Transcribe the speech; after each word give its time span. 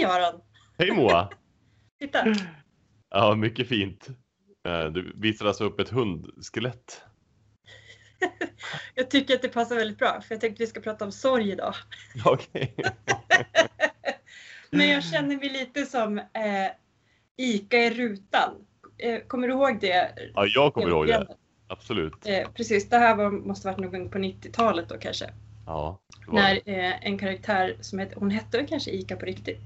Hej 0.00 0.08
Aron! 0.08 0.40
Hej 0.78 0.92
Moa! 0.92 1.28
Titta! 2.00 2.24
Ja, 3.10 3.34
mycket 3.34 3.68
fint. 3.68 4.08
Eh, 4.68 4.84
Du 4.84 5.12
visar 5.16 5.46
alltså 5.46 5.64
upp 5.64 5.80
ett 5.80 5.88
hundskelett. 5.88 7.02
Jag 8.94 9.10
tycker 9.10 9.34
att 9.34 9.42
det 9.42 9.48
passar 9.48 9.76
väldigt 9.76 9.98
bra 9.98 10.20
för 10.20 10.34
jag 10.34 10.40
tänkte 10.40 10.62
vi 10.62 10.66
ska 10.66 10.80
prata 10.80 11.04
om 11.04 11.12
sorg 11.12 11.50
idag. 11.50 11.74
Okej. 12.24 12.74
Men 14.70 14.88
jag 14.88 15.04
känner 15.04 15.36
mig 15.36 15.48
lite 15.48 15.86
som 15.86 16.18
eh, 16.18 16.24
Ica 17.36 17.76
i 17.78 17.90
rutan. 17.90 18.54
Eh, 18.98 19.20
kommer 19.26 19.48
du 19.48 19.54
ihåg 19.54 19.80
det? 19.80 20.12
Ja, 20.34 20.46
jag 20.46 20.74
kommer 20.74 20.88
ihåg 20.88 21.06
det. 21.06 21.26
Absolut. 21.68 22.26
Eh, 22.26 22.50
precis, 22.50 22.88
det 22.88 22.98
här 22.98 23.16
var, 23.16 23.30
måste 23.30 23.66
varit 23.68 23.78
någon 23.78 23.90
gång 23.92 24.10
på 24.10 24.18
90-talet 24.18 24.88
då 24.88 24.98
kanske. 24.98 25.30
Ja, 25.66 26.00
När 26.28 26.54
eh, 26.54 27.06
en 27.06 27.18
karaktär 27.18 27.76
som 27.80 27.98
hette, 27.98 28.14
hon 28.18 28.30
hette 28.30 28.66
kanske 28.66 28.90
Ica 28.90 29.16
på 29.16 29.26
riktigt. 29.26 29.60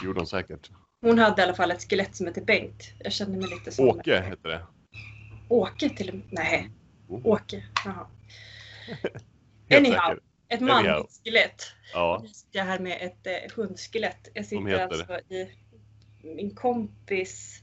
Det 0.00 0.04
gjorde 0.06 0.20
hon 0.20 0.26
säkert. 0.26 0.70
Hon 1.02 1.18
hade 1.18 1.42
i 1.42 1.44
alla 1.44 1.54
fall 1.54 1.70
ett 1.70 1.90
skelett 1.90 2.16
som 2.16 2.26
hette 2.26 2.40
Bengt. 2.40 2.92
Jag 2.98 3.12
kände 3.12 3.38
mig 3.38 3.48
lite 3.50 3.72
som... 3.72 3.88
Åke 3.88 4.20
hette 4.20 4.48
det. 4.48 4.62
Åke 5.48 5.88
till 5.90 6.08
och 6.08 6.14
med. 6.14 6.24
Nej, 6.30 6.70
Oh, 7.08 7.26
Åke. 7.26 7.64
Jaha. 7.84 8.06
Anyhow. 9.76 9.94
säkert. 9.94 10.22
Ett 10.48 10.62
Anyhow. 10.62 10.82
manligt 10.84 11.20
skelett. 11.24 11.62
Ja, 11.92 12.20
Nu 12.22 12.28
sitter 12.28 12.58
jag 12.58 12.66
här 12.66 12.78
med 12.78 12.98
ett 13.00 13.26
eh, 13.26 13.54
hundskelett. 13.56 14.28
Jag 14.34 14.46
sitter 14.46 14.66
heter? 14.66 14.82
alltså 15.12 15.34
i 15.34 15.48
min 16.22 16.54
kompis, 16.54 17.62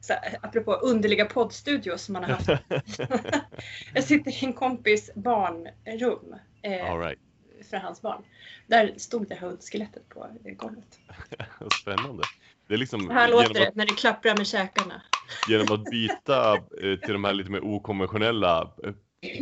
så 0.00 0.12
här, 0.12 0.38
apropå 0.42 0.72
underliga 0.72 1.24
poddstudios 1.24 2.02
som 2.02 2.12
man 2.12 2.24
har 2.24 2.30
haft. 2.30 2.48
jag 3.94 4.04
sitter 4.04 4.30
i 4.30 4.46
en 4.46 4.52
kompis 4.52 5.10
barnrum 5.14 6.34
eh, 6.62 6.90
all 6.90 7.00
right. 7.00 7.18
För 7.62 7.76
hans 7.76 8.02
barn. 8.02 8.22
Där 8.66 8.94
stod 8.96 9.28
det 9.28 9.34
här 9.34 9.48
hundskelettet 9.48 10.08
på 10.08 10.26
eh, 10.44 10.54
golvet. 10.54 10.98
Spännande. 11.82 12.22
Det 12.68 12.74
är 12.74 12.78
liksom 12.78 13.00
Så 13.00 13.12
här 13.12 13.28
låter 13.28 13.42
genom 13.42 13.62
det 13.62 13.68
att, 13.68 13.74
när 13.74 13.86
det 13.86 13.94
klapprar 13.94 14.36
med 14.36 14.46
käkarna. 14.46 15.02
genom 15.48 15.74
att 15.74 15.84
byta 15.84 16.54
eh, 16.56 16.98
till 16.98 17.12
de 17.12 17.24
här 17.24 17.32
lite 17.32 17.50
mer 17.50 17.64
okonventionella 17.64 18.72
eh, 18.84 18.92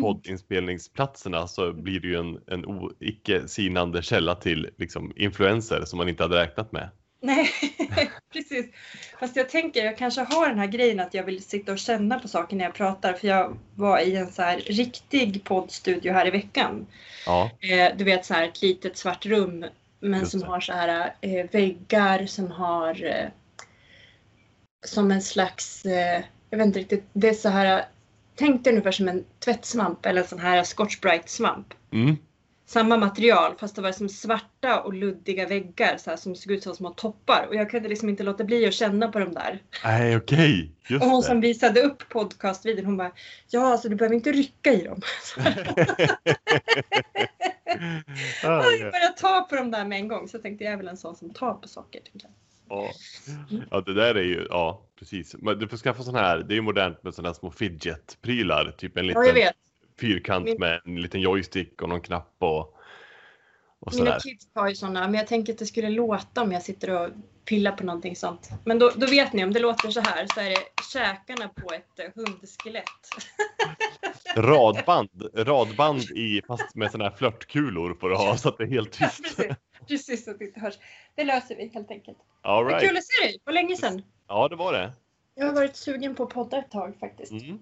poddinspelningsplatserna 0.01 1.47
så 1.47 1.73
blir 1.73 2.01
det 2.01 2.09
ju 2.09 2.17
en, 2.17 2.41
en 2.47 2.67
o, 2.67 2.93
icke 3.01 3.49
sinande 3.49 4.03
källa 4.03 4.35
till 4.35 4.71
liksom, 4.77 5.13
influenser 5.17 5.85
som 5.85 5.97
man 5.97 6.09
inte 6.09 6.23
hade 6.23 6.41
räknat 6.43 6.73
med. 6.73 6.91
Nej, 7.23 7.51
precis. 8.33 8.67
Fast 9.21 9.37
jag 9.37 9.49
tänker, 9.49 9.85
jag 9.85 9.97
kanske 9.99 10.21
har 10.21 10.49
den 10.49 10.59
här 10.59 10.67
grejen 10.67 11.01
att 11.01 11.15
jag 11.15 11.25
vill 11.25 11.43
sitta 11.45 11.73
och 11.73 11.79
känna 11.79 12.19
på 12.19 12.29
saker 12.29 12.57
när 12.57 12.65
jag 12.65 12.75
pratar. 12.75 13.13
För 13.13 13.29
jag 13.29 13.59
var 13.75 13.99
i 13.99 14.17
en 14.17 14.33
så 14.33 14.43
här 14.43 14.57
riktig 14.59 15.45
poddstudio 15.45 16.13
här 16.13 16.27
i 16.27 16.31
veckan. 16.31 16.87
Ja, 17.27 17.51
Eh, 17.61 17.97
du 17.97 18.05
vet 18.05 18.25
så 18.27 18.35
här 18.35 18.49
ett 18.49 18.63
litet 18.63 18.97
svart 18.99 19.27
rum. 19.27 19.65
Men 20.01 20.21
Just 20.21 20.31
som 20.31 20.41
det. 20.41 20.47
har 20.47 20.61
så 20.61 20.73
här 20.73 21.15
eh, 21.21 21.47
väggar 21.51 22.27
som 22.27 22.51
har 22.51 23.05
eh, 23.05 23.29
som 24.87 25.11
en 25.11 25.23
slags, 25.23 25.85
eh, 25.85 26.23
jag 26.51 26.59
vet 26.59 26.67
inte 26.67 26.79
riktigt, 26.79 27.05
det 27.13 27.29
är 27.29 27.35
så 27.35 27.49
här, 27.49 27.85
tänk 28.35 28.65
dig 28.65 28.73
ungefär 28.73 28.93
som 28.93 29.09
en 29.09 29.25
tvättsvamp 29.45 30.07
eller 30.07 30.23
en 30.23 30.29
sån 30.29 30.39
här 30.39 30.65
Scotch 30.65 30.97
svamp. 31.27 31.75
mm. 31.93 32.17
Samma 32.71 32.97
material 32.97 33.55
fast 33.59 33.77
det 33.77 33.83
var 33.83 33.93
som 33.93 34.09
svarta 34.09 34.81
och 34.81 34.95
luddiga 34.95 35.47
väggar 35.47 35.97
så 35.97 36.11
här, 36.11 36.17
som 36.17 36.35
såg 36.35 36.53
ut 36.53 36.63
som 36.63 36.75
små 36.75 36.91
toppar. 36.91 37.47
Och 37.49 37.55
jag 37.55 37.71
kunde 37.71 37.89
liksom 37.89 38.09
inte 38.09 38.23
låta 38.23 38.45
bli 38.45 38.67
att 38.67 38.75
känna 38.75 39.09
på 39.09 39.19
de 39.19 39.33
där. 39.35 39.63
nej 39.85 40.17
okej, 40.17 40.73
just 40.89 41.05
Och 41.05 41.11
hon 41.11 41.21
det. 41.21 41.27
som 41.27 41.41
visade 41.41 41.81
upp 41.83 42.09
podcastvideon 42.09 42.87
hon 42.87 42.97
bara 42.97 43.13
Ja 43.49 43.73
alltså 43.73 43.89
du 43.89 43.97
behöver 43.97 44.17
inte 44.17 44.33
rycka 44.33 44.73
i 44.73 44.85
dem. 44.85 45.01
ah, 48.45 48.65
Jag 48.65 48.81
ja. 48.81 48.91
började 48.91 49.15
ta 49.21 49.47
på 49.51 49.57
dem 49.57 49.71
där 49.71 49.85
med 49.85 49.99
en 49.99 50.09
gång 50.09 50.29
så 50.29 50.37
jag 50.37 50.43
tänkte 50.43 50.65
jag 50.65 50.73
är 50.73 50.77
väl 50.77 50.89
en 50.89 50.97
sån 50.97 51.17
som 51.17 51.31
tar 51.35 51.55
på 51.55 51.69
saker. 51.69 52.01
Ja. 52.13 52.91
ja, 53.71 53.81
det 53.81 53.95
där 53.95 54.15
är 54.15 54.23
ju, 54.23 54.47
ja 54.51 54.87
precis. 54.99 55.37
Men 55.39 55.59
du 55.59 55.69
får 55.69 55.77
skaffa 55.77 56.03
sån 56.03 56.15
här, 56.15 56.39
det 56.39 56.55
är 56.55 56.57
ju 56.57 56.63
modernt 56.63 57.03
med 57.03 57.15
här 57.25 57.33
små 57.33 57.51
fidget-prylar. 57.51 58.75
Typ 58.79 58.97
en 58.97 59.07
Ja 59.07 59.13
jag 59.13 59.23
liten 59.23 59.35
vet. 59.35 59.57
Fyrkant 60.01 60.45
Min- 60.45 60.57
med 60.59 60.81
en 60.85 61.03
liten 61.03 61.21
joystick 61.21 61.83
och 61.83 61.89
någon 61.89 62.01
knapp 62.01 62.35
och, 62.39 62.59
och 63.81 63.93
Mina 63.93 63.99
sådär. 64.05 64.19
kids 64.21 64.49
har 64.55 64.69
ju 64.69 64.75
såna 64.75 65.01
men 65.09 65.15
jag 65.15 65.27
tänker 65.27 65.53
att 65.53 65.59
det 65.59 65.67
skulle 65.67 65.91
låta 65.91 66.43
om 66.43 66.53
jag 66.53 66.63
sitter 66.63 66.91
och 66.91 67.11
pillar 67.45 67.73
på 67.73 67.85
någonting 67.85 68.17
sånt. 68.17 68.51
Men 68.65 68.79
då, 68.79 68.91
då 68.97 69.07
vet 69.07 69.33
ni 69.33 69.45
om 69.45 69.53
det 69.53 69.61
låter 69.61 69.91
så 69.91 70.01
här 70.01 70.27
så 70.35 70.41
är 70.41 70.51
det 70.51 70.65
käkarna 70.93 71.49
på 71.49 71.75
ett 71.75 71.99
eh, 71.99 72.07
hundskelett. 72.15 72.85
Radband, 74.37 75.11
radband 75.35 76.03
i, 76.03 76.43
fast 76.47 76.75
med 76.75 76.91
såna 76.91 77.05
här 77.05 77.17
flörtkulor 77.17 77.95
får 78.01 78.09
du 78.11 78.17
ha 78.17 78.37
så 78.37 78.49
att 78.49 78.59
det 78.59 78.65
är 78.65 78.69
helt 78.69 78.93
tyst. 78.93 79.23
precis, 79.23 79.57
precis 79.89 80.25
så 80.25 80.31
att 80.31 80.39
det 80.39 80.45
inte 80.45 80.61
hörs. 80.61 80.75
Det 81.15 81.25
löser 81.25 81.57
vi 81.57 81.69
helt 81.75 81.91
enkelt. 81.91 82.19
All 82.43 82.67
right. 82.67 82.89
kul 82.89 82.97
att 82.97 83.05
se 83.05 83.23
dig! 83.27 83.41
Vad 83.45 83.55
länge 83.55 83.77
sedan. 83.77 84.03
Ja, 84.29 84.49
det 84.49 84.57
var 84.57 84.73
det. 84.73 84.93
Jag 85.35 85.47
har 85.47 85.55
varit 85.55 85.77
sugen 85.77 86.15
på 86.15 86.23
att 86.23 86.29
podda 86.31 86.59
ett 86.59 86.71
tag 86.71 86.97
faktiskt. 87.01 87.33
Mm. 87.33 87.59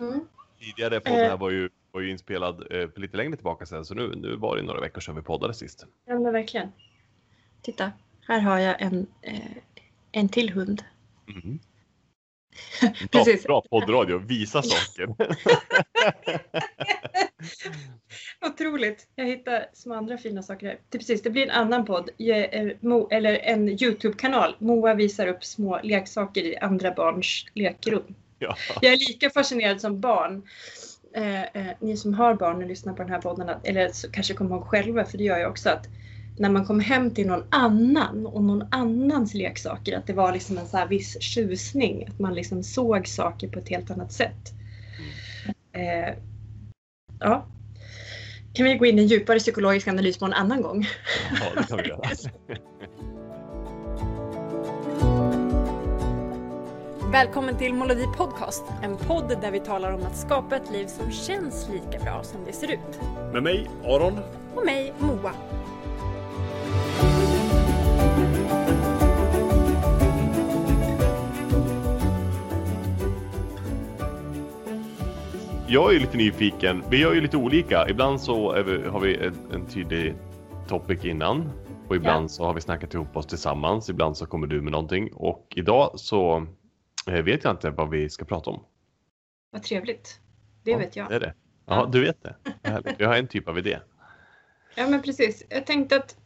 Mm. 0.00 0.20
Tidigare 0.62 1.00
podden 1.00 1.20
här 1.20 1.36
var 1.36 1.50
ju, 1.50 1.68
var 1.92 2.00
ju 2.00 2.10
inspelad 2.10 2.72
eh, 2.72 2.88
lite 2.96 3.16
längre 3.16 3.36
tillbaka 3.36 3.66
sedan, 3.66 3.84
så 3.84 3.94
nu, 3.94 4.12
nu 4.16 4.36
var 4.36 4.56
det 4.56 4.62
några 4.62 4.80
veckor 4.80 5.00
sedan 5.00 5.16
vi 5.16 5.22
poddade 5.22 5.54
sist. 5.54 5.86
Ja 6.06 6.18
men 6.18 6.32
verkligen. 6.32 6.72
Titta, 7.62 7.92
här 8.28 8.40
har 8.40 8.58
jag 8.58 8.82
en, 8.82 9.06
eh, 9.22 9.56
en 10.12 10.28
till 10.28 10.50
hund. 10.50 10.84
Mm. 11.28 11.58
Bra, 12.80 13.24
Precis. 13.24 13.44
bra 13.44 13.62
poddradio, 13.70 14.18
visa 14.18 14.62
saker. 14.62 15.08
Otroligt. 18.46 19.08
Jag 19.14 19.26
hittar 19.26 19.66
små 19.72 19.94
andra 19.94 20.18
fina 20.18 20.42
saker 20.42 20.66
här. 20.66 20.78
Det, 20.88 20.98
precis, 20.98 21.22
det 21.22 21.30
blir 21.30 21.42
en 21.42 21.50
annan 21.50 21.84
podd. 21.84 22.10
Eh, 22.18 22.70
eller 23.10 23.38
en 23.38 23.68
Youtube-kanal. 23.68 24.56
Moa 24.58 24.94
visar 24.94 25.26
upp 25.26 25.44
små 25.44 25.80
leksaker 25.82 26.42
i 26.42 26.56
andra 26.56 26.90
barns 26.90 27.46
lekrum. 27.54 28.14
Ja. 28.42 28.56
Jag 28.82 28.92
är 28.92 28.96
lika 28.96 29.30
fascinerad 29.30 29.80
som 29.80 30.00
barn. 30.00 30.42
Eh, 31.14 31.42
eh, 31.42 31.76
ni 31.80 31.96
som 31.96 32.14
har 32.14 32.34
barn 32.34 32.56
och 32.56 32.68
lyssnar 32.68 32.92
på 32.92 33.02
den 33.02 33.12
här 33.12 33.20
podden, 33.20 33.50
eller 33.64 34.12
kanske 34.12 34.34
kommer 34.34 34.56
ihåg 34.56 34.66
själva, 34.66 35.04
för 35.04 35.18
det 35.18 35.24
gör 35.24 35.38
jag 35.38 35.50
också, 35.50 35.70
att 35.70 35.88
när 36.38 36.50
man 36.50 36.66
kom 36.66 36.80
hem 36.80 37.14
till 37.14 37.26
någon 37.26 37.44
annan 37.50 38.26
och 38.26 38.44
någon 38.44 38.64
annans 38.70 39.34
leksaker, 39.34 39.98
att 39.98 40.06
det 40.06 40.12
var 40.12 40.32
liksom 40.32 40.58
en 40.58 40.66
så 40.66 40.76
här 40.76 40.86
viss 40.86 41.20
tjusning. 41.20 42.06
Att 42.08 42.18
man 42.18 42.34
liksom 42.34 42.62
såg 42.62 43.08
saker 43.08 43.48
på 43.48 43.58
ett 43.58 43.68
helt 43.68 43.90
annat 43.90 44.12
sätt. 44.12 44.52
Eh, 45.72 46.14
ja. 47.20 47.46
Kan 48.54 48.66
vi 48.66 48.74
gå 48.74 48.86
in 48.86 48.98
i 48.98 49.02
en 49.02 49.08
djupare 49.08 49.38
psykologisk 49.38 49.88
analys 49.88 50.18
på 50.18 50.24
en 50.24 50.32
annan 50.32 50.62
gång? 50.62 50.86
ja, 51.40 51.60
det 51.60 51.68
kan 51.68 51.78
vi 51.78 51.88
göra. 51.88 52.10
Välkommen 57.12 57.58
till 57.58 57.74
Molodi 57.74 58.06
Podcast, 58.16 58.64
en 58.82 58.96
podd 58.96 59.28
där 59.40 59.50
vi 59.50 59.60
talar 59.60 59.92
om 59.92 60.02
att 60.02 60.16
skapa 60.16 60.56
ett 60.56 60.70
liv 60.70 60.86
som 60.86 61.10
känns 61.10 61.68
lika 61.68 62.04
bra 62.04 62.22
som 62.22 62.40
det 62.46 62.52
ser 62.52 62.72
ut. 62.72 63.00
Med 63.32 63.42
mig, 63.42 63.70
Aron. 63.84 64.18
Och 64.54 64.64
mig, 64.64 64.92
Moa. 64.98 65.32
Jag 75.66 75.94
är 75.94 76.00
lite 76.00 76.16
nyfiken. 76.16 76.84
Vi 76.90 77.00
gör 77.00 77.14
ju 77.14 77.20
lite 77.20 77.36
olika. 77.36 77.88
Ibland 77.88 78.20
så 78.20 78.62
vi, 78.62 78.88
har 78.88 79.00
vi 79.00 79.16
en, 79.16 79.34
en 79.52 79.66
tydlig 79.66 80.14
topic 80.68 81.04
innan 81.04 81.50
och 81.88 81.96
ibland 81.96 82.24
Ja. 82.24 82.28
så 82.28 82.44
har 82.44 82.54
vi 82.54 82.60
snackat 82.60 82.94
ihop 82.94 83.16
oss 83.16 83.26
tillsammans. 83.26 83.88
Ibland 83.90 84.16
så 84.16 84.26
kommer 84.26 84.46
du 84.46 84.60
med 84.62 84.72
någonting 84.72 85.12
och 85.12 85.46
idag 85.56 85.90
så 85.94 86.46
vet 87.06 87.44
jag 87.44 87.50
inte 87.50 87.70
vad 87.70 87.90
vi 87.90 88.10
ska 88.10 88.24
prata 88.24 88.50
om. 88.50 88.64
Vad 89.50 89.62
trevligt. 89.62 90.20
Det 90.62 90.70
Ja, 90.70 90.78
vet 90.78 90.96
jag. 90.96 91.08
Det 91.08 91.14
är 91.14 91.20
det. 91.20 91.34
Ja, 91.66 91.74
Ja. 91.76 91.86
du 91.92 92.00
vet 92.00 92.22
det. 92.22 92.34
Härligt. 92.68 93.00
Jag 93.00 93.08
har 93.08 93.16
en 93.16 93.26
typ 93.28 93.48
av 93.48 93.58
idé. 93.58 93.78
Ja 94.74 94.88
men 94.88 95.02
precis. 95.02 95.42
Jag 95.48 95.66
tänkte 95.66 95.96
att 95.96 96.16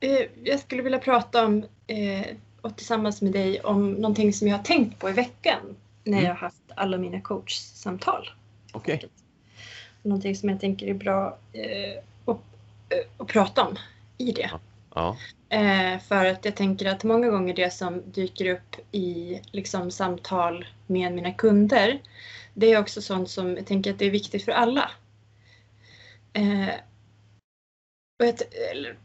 eh, 0.00 0.26
jag 0.44 0.60
skulle 0.60 0.82
vilja 0.82 0.98
prata 0.98 1.46
om 1.46 1.64
eh, 1.86 2.26
och 2.60 2.76
tillsammans 2.76 3.22
med 3.22 3.32
dig 3.32 3.60
om 3.60 3.92
någonting 3.92 4.32
som 4.32 4.48
jag 4.48 4.56
har 4.56 4.64
tänkt 4.64 4.98
på 4.98 5.08
i 5.10 5.12
veckan 5.12 5.76
när 6.04 6.12
Mm. 6.12 6.24
jag 6.24 6.30
har 6.34 6.40
haft 6.40 6.62
alla 6.74 6.98
mina 6.98 7.20
coachsamtal. 7.20 8.30
Okej. 8.72 9.08
Någonting 10.02 10.36
som 10.36 10.48
jag 10.48 10.60
tänker 10.60 10.86
är 10.86 10.94
bra 10.94 11.38
eh, 11.52 12.02
att, 12.24 12.36
eh, 12.88 12.98
att 13.18 13.28
prata 13.28 13.64
om 13.66 13.76
i 14.18 14.32
det. 14.32 14.50
Ja. 14.94 15.16
Eh, 15.48 15.98
för 16.08 16.24
att 16.24 16.44
jag 16.44 16.56
tänker 16.56 16.86
att 16.86 17.04
många 17.04 17.28
gånger 17.28 17.54
det 17.54 17.70
som 17.70 18.02
dyker 18.12 18.50
upp 18.50 18.76
i 18.92 19.40
liksom, 19.52 19.90
samtal 19.90 20.66
med 20.86 21.12
mina 21.12 21.32
kunder 21.32 22.00
det 22.58 22.72
är 22.72 22.80
också 22.80 23.02
sånt 23.02 23.30
som 23.30 23.56
jag 23.56 23.66
tänker 23.66 23.90
att 23.90 23.98
det 23.98 24.06
är 24.06 24.10
viktigt 24.10 24.44
för 24.44 24.52
alla. 24.52 24.90
Eh, 26.32 26.74
och 28.18 28.26
jag, 28.26 28.36
t- 28.36 28.44
eller, 28.72 28.96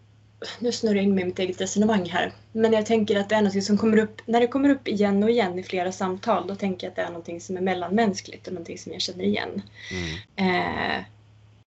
nu 0.60 0.72
snurrar 0.72 0.95
jag 0.95 1.04
in 1.04 1.16
med 1.16 1.25
mitt 1.25 1.40
eget 1.40 1.62
resonemang 1.62 2.10
här. 2.10 2.31
Men 2.51 2.74
jag 2.74 2.86
tänker 2.86 3.19
att 3.19 3.30
det 3.30 3.36
är 3.36 3.42
något 3.42 3.63
som 3.63 3.78
kommer 3.78 3.98
upp, 3.98 4.22
när 4.25 4.39
det 4.39 4.48
kommer 4.48 4.69
upp 4.69 4.88
igen 4.88 5.24
och 5.24 5.30
igen 5.30 5.60
i 5.60 5.63
flera 5.63 5.92
samtal, 5.92 6.48
då 6.48 6.56
tänker 6.56 6.88
jag 6.88 6.92
att 6.92 6.96
det 6.96 7.01
är 7.01 7.34
något 7.34 7.44
som 7.44 7.57
är 7.57 7.62
mellanmänskligt 7.62 8.48
och 8.48 8.54
något 8.54 8.80
som 8.80 8.92
jag 8.92 9.01
känner 9.01 9.24
igen. 9.24 9.62
Mm. 9.92 10.98
Eh, 10.98 11.04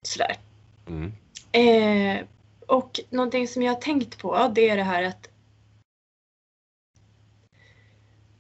sådär. 0.06 0.36
Mm. 0.86 1.12
Eh, 1.52 2.24
och 2.68 3.00
någonting 3.10 3.48
som 3.48 3.62
jag 3.62 3.72
har 3.72 3.80
tänkt 3.80 4.18
på 4.18 4.52
det 4.54 4.68
är 4.68 4.76
det 4.76 4.82
här 4.82 5.02
att 5.02 5.28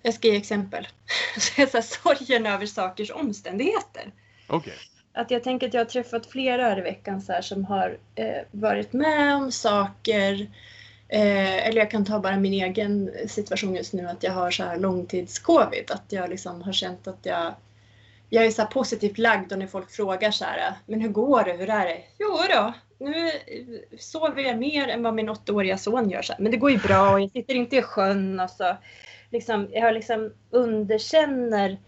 jag 0.02 0.14
ska 0.14 0.28
ge 0.28 0.36
exempel. 0.36 0.88
Så 1.38 1.60
jag 1.60 1.70
så 1.70 1.76
här, 1.76 1.82
sorgen 1.82 2.46
över 2.46 2.66
sakers 2.66 3.10
omständigheter. 3.10 4.12
Okej. 4.46 4.74
Att 5.12 5.30
jag 5.30 5.44
tänker 5.44 5.68
att 5.68 5.74
jag 5.74 5.80
har 5.80 5.86
träffat 5.86 6.26
flera 6.26 6.62
här 6.62 6.78
i 6.78 6.82
veckan 6.82 7.22
så 7.22 7.32
här, 7.32 7.42
som 7.42 7.64
har 7.64 7.98
eh, 8.14 8.42
varit 8.50 8.92
med 8.92 9.36
om 9.36 9.52
saker. 9.52 10.50
Eh, 11.08 11.66
eller 11.66 11.78
jag 11.78 11.90
kan 11.90 12.04
ta 12.04 12.20
bara 12.20 12.36
min 12.36 12.52
egen 12.52 13.10
situation 13.26 13.74
just 13.74 13.92
nu 13.92 14.08
att 14.08 14.22
jag 14.22 14.32
har 14.32 14.50
så 14.50 14.64
här 14.64 14.78
långtids-covid. 14.78 15.90
Att 15.90 16.04
jag 16.08 16.30
liksom 16.30 16.62
har 16.62 16.72
känt 16.72 17.08
att 17.08 17.26
jag 17.26 17.54
jag 18.28 18.46
är 18.46 18.50
så 18.50 18.62
här 18.62 18.68
positivt 18.68 19.18
lagd 19.18 19.52
och 19.52 19.58
när 19.58 19.66
folk 19.66 19.90
frågar 19.90 20.30
så 20.30 20.44
här, 20.44 20.74
men 20.86 21.00
hur 21.00 21.08
går 21.08 21.44
det, 21.44 21.52
hur 21.52 21.70
är 21.70 21.84
det? 21.84 22.02
Jo 22.18 22.38
då, 22.50 22.72
nu 22.98 23.30
sover 23.98 24.42
jag 24.42 24.58
mer 24.58 24.88
än 24.88 25.02
vad 25.02 25.14
min 25.14 25.28
åttaåriga 25.28 25.78
son 25.78 26.10
gör. 26.10 26.22
Så 26.22 26.32
här. 26.32 26.40
Men 26.40 26.52
det 26.52 26.58
går 26.58 26.70
ju 26.70 26.78
bra 26.78 27.12
och 27.12 27.20
jag 27.20 27.30
sitter 27.30 27.54
inte 27.54 27.76
i 27.76 27.82
sjön. 27.82 28.40
Och 28.40 28.50
så, 28.50 28.76
liksom, 29.30 29.68
jag 29.72 29.94
liksom 29.94 30.32
underkänner 30.50 31.78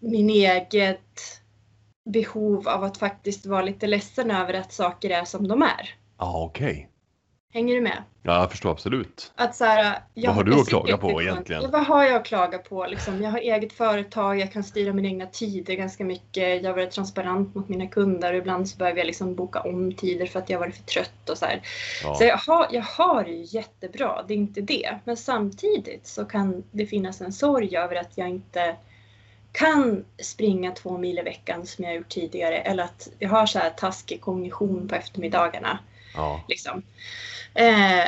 min 0.00 0.30
eget 0.30 1.40
behov 2.04 2.68
av 2.68 2.84
att 2.84 2.98
faktiskt 2.98 3.46
vara 3.46 3.62
lite 3.62 3.86
ledsen 3.86 4.30
över 4.30 4.54
att 4.54 4.72
saker 4.72 5.10
är 5.10 5.24
som 5.24 5.48
de 5.48 5.62
är. 5.62 5.94
Ja, 6.18 6.44
okej. 6.44 6.88
Hänger 7.54 7.74
du 7.74 7.80
med? 7.80 8.02
Ja, 8.22 8.40
jag 8.40 8.50
förstår 8.50 8.70
absolut. 8.70 9.32
Att 9.34 9.56
så 9.56 9.64
här, 9.64 10.02
Vad 10.14 10.34
har 10.34 10.44
du 10.44 10.60
att 10.60 10.68
klaga 10.68 10.96
på 10.96 11.22
egentligen? 11.22 11.70
Vad 11.70 11.86
har 11.86 12.04
jag 12.04 12.14
att 12.14 12.24
klaga 12.24 12.58
på? 12.58 12.86
Liksom, 12.86 13.22
jag 13.22 13.30
har 13.30 13.38
eget 13.38 13.72
företag, 13.72 14.40
jag 14.40 14.52
kan 14.52 14.64
styra 14.64 14.92
mina 14.92 15.08
egna 15.08 15.26
tider 15.26 15.74
ganska 15.74 16.04
mycket. 16.04 16.62
Jag 16.62 16.70
har 16.70 16.76
varit 16.76 16.90
transparent 16.90 17.54
mot 17.54 17.68
mina 17.68 17.86
kunder 17.86 18.32
och 18.32 18.38
ibland 18.38 18.68
så 18.68 18.76
behöver 18.76 18.98
jag 18.98 19.06
liksom 19.06 19.34
boka 19.34 19.60
om 19.60 19.94
tider 19.94 20.26
för 20.26 20.38
att 20.38 20.50
jag 20.50 20.58
varit 20.58 20.76
för 20.76 20.82
trött 20.82 21.28
och 21.30 21.38
så 21.38 21.46
här. 21.46 21.62
Ja. 22.02 22.14
Så 22.14 22.24
jag 22.24 22.36
har, 22.36 22.66
jag 22.70 22.82
har 22.82 23.24
det 23.24 23.30
ju 23.30 23.58
jättebra, 23.58 24.24
det 24.28 24.34
är 24.34 24.38
inte 24.38 24.60
det. 24.60 24.98
Men 25.04 25.16
samtidigt 25.16 26.06
så 26.06 26.24
kan 26.24 26.64
det 26.70 26.86
finnas 26.86 27.20
en 27.20 27.32
sorg 27.32 27.76
över 27.76 27.96
att 27.96 28.12
jag 28.14 28.28
inte 28.28 28.76
kan 29.52 30.04
springa 30.22 30.70
två 30.70 30.98
mil 30.98 31.18
i 31.18 31.22
veckan 31.22 31.66
som 31.66 31.84
jag 31.84 31.94
gjort 31.94 32.08
tidigare 32.08 32.58
eller 32.58 32.84
att 32.84 33.08
jag 33.18 33.28
har 33.28 33.46
så 33.46 33.58
här 33.58 33.70
taskig 33.70 34.20
kognition 34.20 34.88
på 34.88 34.94
eftermiddagarna. 34.94 35.78
Ja. 36.14 36.44
Liksom. 36.48 36.82
Eh, 37.54 38.04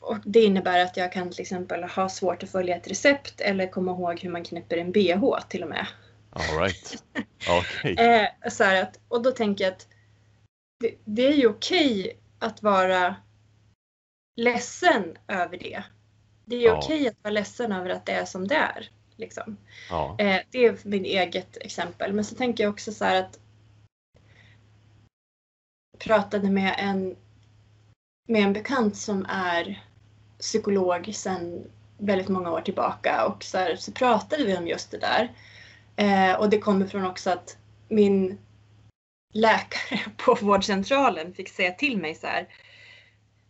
och 0.00 0.18
det 0.24 0.40
innebär 0.40 0.84
att 0.84 0.96
jag 0.96 1.12
kan 1.12 1.30
till 1.30 1.40
exempel 1.40 1.84
ha 1.84 2.08
svårt 2.08 2.42
att 2.42 2.50
följa 2.50 2.76
ett 2.76 2.88
recept 2.88 3.40
eller 3.40 3.66
komma 3.66 3.92
ihåg 3.92 4.20
hur 4.20 4.30
man 4.30 4.44
knäpper 4.44 4.76
en 4.76 4.92
bh 4.92 5.40
till 5.48 5.62
och 5.62 5.68
med. 5.68 5.86
All 6.30 6.58
right. 6.60 7.04
Okej. 7.48 7.94
Eh, 7.98 8.50
så 8.50 8.64
att, 8.64 8.98
och 9.08 9.22
då 9.22 9.30
tänker 9.30 9.64
jag 9.64 9.72
att 9.72 9.86
det, 10.80 10.94
det 11.04 11.26
är 11.26 11.32
ju 11.32 11.48
okej 11.48 12.18
att 12.38 12.62
vara 12.62 13.16
ledsen 14.36 15.16
över 15.28 15.58
det. 15.58 15.82
Det 16.44 16.56
är 16.56 16.60
Ja. 16.60 16.80
okej 16.84 17.08
att 17.08 17.16
vara 17.22 17.32
ledsen 17.32 17.72
över 17.72 17.90
att 17.90 18.06
det 18.06 18.12
är 18.12 18.24
som 18.24 18.48
det 18.48 18.54
är. 18.54 18.90
Liksom. 19.16 19.56
Ja. 19.90 20.16
Eh, 20.18 20.40
det 20.50 20.64
är 20.66 20.78
min 20.82 21.04
eget 21.04 21.56
exempel. 21.56 22.12
Men 22.12 22.24
så 22.24 22.34
tänker 22.34 22.64
jag 22.64 22.72
också 22.72 22.92
så 22.92 23.04
här 23.04 23.22
att 23.22 23.38
pratade 25.98 26.50
med 26.50 26.74
en, 26.78 27.16
med 28.28 28.42
en 28.42 28.52
bekant 28.52 28.96
som 28.96 29.26
är 29.28 29.84
psykolog 30.38 31.14
sedan 31.14 31.64
väldigt 31.98 32.28
många 32.28 32.50
år 32.50 32.60
tillbaka 32.60 33.26
och 33.26 33.44
så, 33.44 33.58
här, 33.58 33.76
så 33.76 33.92
pratade 33.92 34.44
vi 34.44 34.56
om 34.56 34.66
just 34.66 34.90
det 34.90 34.98
där. 34.98 35.32
Eh, 35.96 36.40
och 36.40 36.50
det 36.50 36.58
kommer 36.58 36.86
från 36.86 37.04
också 37.04 37.30
att 37.30 37.56
min 37.88 38.38
läkare 39.34 40.00
på 40.16 40.34
vårdcentralen 40.34 41.34
fick 41.34 41.48
säga 41.48 41.72
till 41.72 41.98
mig 41.98 42.14
så 42.14 42.26
här. 42.26 42.48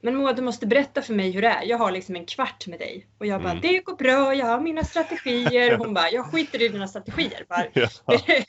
Men 0.00 0.14
Moa, 0.16 0.32
du 0.32 0.42
måste 0.42 0.66
berätta 0.66 1.02
för 1.02 1.14
mig 1.14 1.30
hur 1.30 1.42
det 1.42 1.48
är. 1.48 1.62
Jag 1.64 1.78
har 1.78 1.92
liksom 1.92 2.16
en 2.16 2.26
kvart 2.26 2.66
med 2.66 2.78
dig. 2.78 3.06
Och 3.18 3.26
jag 3.26 3.42
bara, 3.42 3.50
Mm. 3.50 3.62
det 3.62 3.78
går 3.78 3.96
bra, 3.96 4.34
jag 4.34 4.46
har 4.46 4.60
mina 4.60 4.84
strategier. 4.84 5.76
Hon 5.76 5.94
bara, 5.94 6.10
jag 6.10 6.24
skiter 6.26 6.62
i 6.62 6.68
dina 6.68 6.88
strategier. 6.88 7.44
Bara, 7.48 7.64
Ja. 7.74 7.88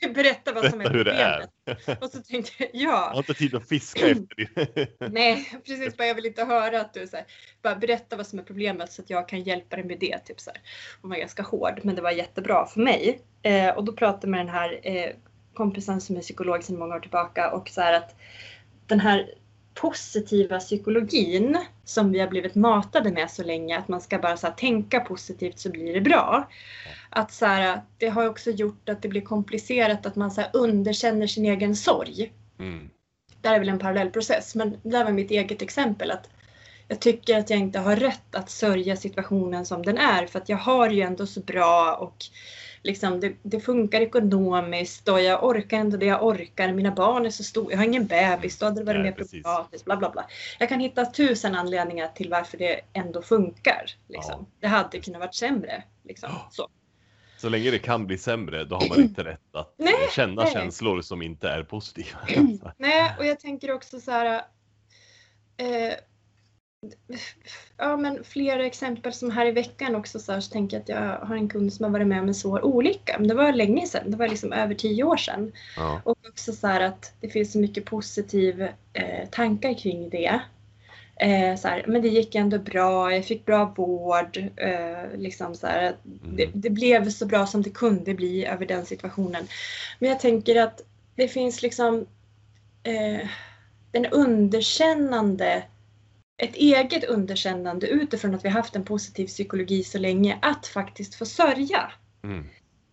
berätta 0.14 0.52
vad 0.52 0.70
som 0.70 0.80
är 0.80 0.84
Berätta 0.84 0.96
hur 0.98 1.04
det 1.04 1.12
är. 1.12 1.46
problemet. 1.66 2.02
Och 2.02 2.10
så 2.10 2.22
tänkte 2.22 2.52
jag, 2.58 2.68
Jag 2.72 2.90
har 2.90 3.10
ja, 3.12 3.18
inte 3.18 3.34
tid 3.34 3.54
att 3.54 3.68
fiska 3.68 4.06
efter 4.06 4.26
det. 4.36 4.88
nej, 5.10 5.52
precis. 5.66 5.96
Bara, 5.96 6.06
jag 6.08 6.14
vill 6.14 6.26
inte 6.26 6.44
höra 6.44 6.80
att 6.80 6.94
du 6.94 7.06
så 7.06 7.16
här, 7.16 7.26
bara 7.62 7.74
berätta 7.76 8.16
vad 8.16 8.26
som 8.26 8.38
är 8.38 8.42
problemet 8.42 8.92
så 8.92 9.02
att 9.02 9.10
jag 9.10 9.28
kan 9.28 9.42
hjälpa 9.42 9.76
dig 9.76 9.84
med 9.84 9.98
det. 9.98 10.18
Typ 10.18 10.40
så 10.40 10.50
här. 10.50 10.60
Hon 11.02 11.10
var 11.10 11.18
ganska 11.18 11.42
hård, 11.42 11.80
men 11.82 11.94
det 11.94 12.02
var 12.02 12.10
jättebra 12.10 12.66
för 12.66 12.80
mig. 12.80 13.20
Eh, 13.42 13.68
och 13.76 13.84
då 13.84 13.92
pratade 13.92 14.20
jag 14.22 14.30
med 14.30 14.40
den 14.40 14.48
här 14.54 14.80
eh, 14.82 15.10
kompisen 15.54 16.00
som 16.00 16.16
är 16.16 16.20
psykolog 16.20 16.64
sedan 16.64 16.78
många 16.78 16.94
år 16.94 17.00
tillbaka 17.00 17.50
och 17.50 17.68
så 17.68 17.80
här 17.80 17.92
att 17.92 18.14
den 18.86 19.00
här 19.00 19.34
positiva 19.74 20.58
psykologin 20.58 21.58
som 21.84 22.12
vi 22.12 22.20
har 22.20 22.28
blivit 22.28 22.54
matade 22.54 23.12
med 23.12 23.30
så 23.30 23.42
länge, 23.42 23.78
att 23.78 23.88
man 23.88 24.00
ska 24.00 24.18
bara 24.18 24.36
så 24.36 24.46
här, 24.46 24.54
tänka 24.54 25.00
positivt 25.00 25.58
så 25.58 25.70
blir 25.70 25.94
det 25.94 26.00
bra. 26.00 26.48
Att 27.10 27.32
så 27.32 27.46
här, 27.46 27.80
det 27.98 28.08
har 28.08 28.28
också 28.28 28.50
gjort 28.50 28.88
att 28.88 29.02
det 29.02 29.08
blir 29.08 29.20
komplicerat 29.20 30.06
att 30.06 30.16
man 30.16 30.30
så 30.30 30.40
här, 30.40 30.50
underkänner 30.52 31.26
sin 31.26 31.44
egen 31.44 31.76
sorg. 31.76 32.32
Mm. 32.58 32.90
Där 33.40 33.54
är 33.54 33.58
väl 33.58 33.68
en 33.68 33.78
parallellprocess, 33.78 34.54
men 34.54 34.70
det 34.70 34.90
där 34.90 35.04
var 35.04 35.12
mitt 35.12 35.30
eget 35.30 35.62
exempel. 35.62 36.10
att 36.10 36.30
Jag 36.88 37.00
tycker 37.00 37.38
att 37.38 37.50
jag 37.50 37.58
inte 37.58 37.78
har 37.78 37.96
rätt 37.96 38.34
att 38.34 38.50
sörja 38.50 38.96
situationen 38.96 39.66
som 39.66 39.82
den 39.82 39.98
är 39.98 40.26
för 40.26 40.38
att 40.38 40.48
jag 40.48 40.56
har 40.56 40.90
ju 40.90 41.00
ändå 41.00 41.26
så 41.26 41.40
bra 41.40 41.94
och 41.94 42.16
liksom 42.82 43.20
det, 43.20 43.36
det 43.42 43.60
funkar 43.60 44.00
ekonomiskt 44.00 45.08
och 45.08 45.20
jag 45.20 45.44
orkar 45.44 45.78
ändå 45.78 45.96
det 45.96 46.06
jag 46.06 46.26
orkar. 46.26 46.72
Mina 46.72 46.90
barn 46.90 47.26
är 47.26 47.30
så 47.30 47.44
stora, 47.44 47.70
jag 47.70 47.78
har 47.78 47.84
ingen 47.84 48.06
bebis, 48.06 48.58
då 48.58 48.66
hade 48.66 48.80
det 48.80 48.84
varit 48.84 49.00
Nej, 49.00 49.10
mer 49.10 49.16
precis. 49.16 49.42
problematiskt. 49.42 49.84
Bla, 49.84 49.96
bla, 49.96 50.10
bla. 50.10 50.26
Jag 50.58 50.68
kan 50.68 50.80
hitta 50.80 51.06
tusen 51.06 51.54
anledningar 51.54 52.08
till 52.08 52.30
varför 52.30 52.58
det 52.58 52.80
ändå 52.92 53.22
funkar. 53.22 53.90
Liksom. 54.08 54.34
Ja. 54.38 54.46
Det 54.60 54.66
hade 54.66 55.00
kunnat 55.00 55.20
varit 55.20 55.34
sämre. 55.34 55.82
Liksom. 56.04 56.28
Ja. 56.32 56.48
Så. 56.50 56.68
Så 57.36 57.48
länge 57.48 57.70
det 57.70 57.78
kan 57.78 58.06
bli 58.06 58.18
sämre, 58.18 58.64
då 58.64 58.76
har 58.76 58.88
man 58.88 59.00
inte 59.00 59.24
rätt 59.24 59.54
att 59.54 59.74
Nej, 59.78 59.94
känna 60.12 60.42
nej. 60.42 60.52
känslor 60.52 61.02
som 61.02 61.22
inte 61.22 61.48
är 61.48 61.62
positiva. 61.62 62.18
Nej, 62.76 63.14
och 63.18 63.26
jag 63.26 63.40
tänker 63.40 63.72
också 63.72 64.00
så 64.00 64.10
här. 64.10 64.42
Eh, 65.56 65.94
ja, 67.76 67.96
men 67.96 68.24
flera 68.24 68.66
exempel 68.66 69.12
som 69.12 69.30
här 69.30 69.46
i 69.46 69.50
veckan 69.50 69.94
också 69.94 70.18
så, 70.18 70.32
här, 70.32 70.40
så 70.40 70.52
tänker 70.52 70.76
jag 70.76 70.82
att 70.82 70.88
jag 70.88 71.26
har 71.26 71.36
en 71.36 71.48
kund 71.48 71.72
som 71.72 71.84
har 71.84 71.90
varit 71.90 72.06
med 72.06 72.20
om 72.20 72.28
en 72.28 72.34
svår 72.34 72.64
olycka. 72.64 73.16
Men 73.18 73.28
det 73.28 73.34
var 73.34 73.52
länge 73.52 73.86
sedan, 73.86 74.10
det 74.10 74.16
var 74.16 74.28
liksom 74.28 74.52
över 74.52 74.74
tio 74.74 75.04
år 75.04 75.16
sedan. 75.16 75.52
Ja. 75.76 76.00
Och 76.04 76.18
också 76.28 76.52
så 76.52 76.66
här 76.66 76.80
att 76.80 77.12
det 77.20 77.28
finns 77.28 77.52
så 77.52 77.58
mycket 77.58 77.84
positiv 77.84 78.62
eh, 78.92 79.28
tankar 79.30 79.74
kring 79.78 80.10
det. 80.10 80.40
Eh, 81.16 81.56
så 81.56 81.68
här, 81.68 81.84
men 81.88 82.02
det 82.02 82.08
gick 82.08 82.34
ändå 82.34 82.58
bra, 82.58 83.14
jag 83.14 83.24
fick 83.24 83.46
bra 83.46 83.74
vård. 83.76 84.36
Eh, 84.56 85.18
liksom 85.18 85.54
så 85.54 85.66
här, 85.66 85.82
att 85.82 85.98
det, 86.04 86.44
Mm. 86.44 86.60
det 86.60 86.70
blev 86.70 87.10
så 87.10 87.26
bra 87.26 87.46
som 87.46 87.62
det 87.62 87.70
kunde 87.70 88.14
bli 88.14 88.46
över 88.46 88.66
den 88.66 88.86
situationen. 88.86 89.46
Men 89.98 90.08
jag 90.10 90.20
tänker 90.20 90.62
att 90.62 90.80
det 91.14 91.28
finns 91.28 91.62
liksom 91.62 92.06
eh, 92.82 93.28
den 93.90 94.06
underkännande, 94.06 95.62
ett 96.40 96.56
eget 96.56 97.04
underkännande 97.04 97.86
utifrån 97.86 98.34
att 98.34 98.44
vi 98.44 98.48
haft 98.48 98.76
en 98.76 98.84
positiv 98.84 99.26
psykologi 99.26 99.84
så 99.84 99.98
länge, 99.98 100.38
att 100.42 100.66
faktiskt 100.66 101.14
få 101.14 101.26
sörja 101.26 101.92
Mm. 102.22 102.44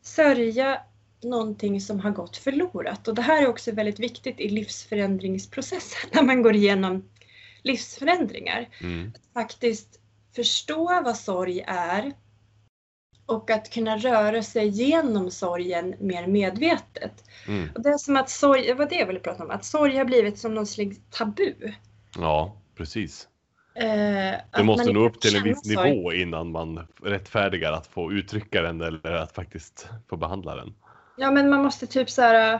sörja 0.01 0.81
någonting 1.23 1.81
som 1.81 1.99
har 1.99 2.11
gått 2.11 2.37
förlorat. 2.37 3.07
Och 3.07 3.15
det 3.15 3.21
här 3.21 3.43
är 3.43 3.47
också 3.47 3.71
väldigt 3.71 3.99
viktigt 3.99 4.39
i 4.39 4.49
livsförändringsprocessen 4.49 6.09
när 6.13 6.23
man 6.23 6.41
går 6.41 6.55
igenom 6.55 7.09
livsförändringar. 7.63 8.69
Mm. 8.81 9.11
Att 9.15 9.33
faktiskt 9.33 9.99
förstå 10.35 11.01
vad 11.03 11.17
sorg 11.17 11.63
är 11.67 12.13
och 13.25 13.51
att 13.51 13.73
kunna 13.73 13.97
röra 13.97 14.43
sig 14.43 14.67
genom 14.67 15.31
sorgen 15.31 15.95
mer 15.99 16.27
medvetet. 16.27 17.23
Mm. 17.47 17.69
Och 17.75 17.83
det 17.83 17.89
är 17.89 17.97
som 17.97 18.15
att 18.15 18.29
sorg, 18.29 18.73
var 18.73 18.85
det 18.85 18.95
jag 18.95 19.07
ville 19.07 19.19
prata 19.19 19.43
om, 19.43 19.51
att 19.51 19.65
sorg 19.65 19.97
har 19.97 20.05
blivit 20.05 20.39
som 20.39 20.53
någon 20.53 20.67
slags 20.67 20.97
tabu. 21.09 21.53
Ja, 22.17 22.57
precis. 22.75 23.27
Eh, 23.77 24.35
Det 24.57 24.63
måste 24.63 24.91
nå 24.91 24.99
upp 25.05 25.21
till 25.21 25.35
en 25.35 25.43
viss 25.43 25.73
sorg. 25.73 25.89
nivå 25.95 26.13
innan 26.13 26.51
man 26.51 26.87
rättfärdigar 27.03 27.71
att 27.71 27.87
få 27.87 28.11
uttrycka 28.11 28.61
den 28.61 28.81
eller 28.81 29.11
att 29.11 29.31
faktiskt 29.31 29.89
få 30.09 30.17
behandla 30.17 30.55
den. 30.55 30.73
Ja 31.17 31.31
men 31.31 31.49
man 31.49 31.63
måste 31.63 31.87
typ 31.87 32.09
så 32.09 32.21
här. 32.21 32.53
äh, 32.53 32.59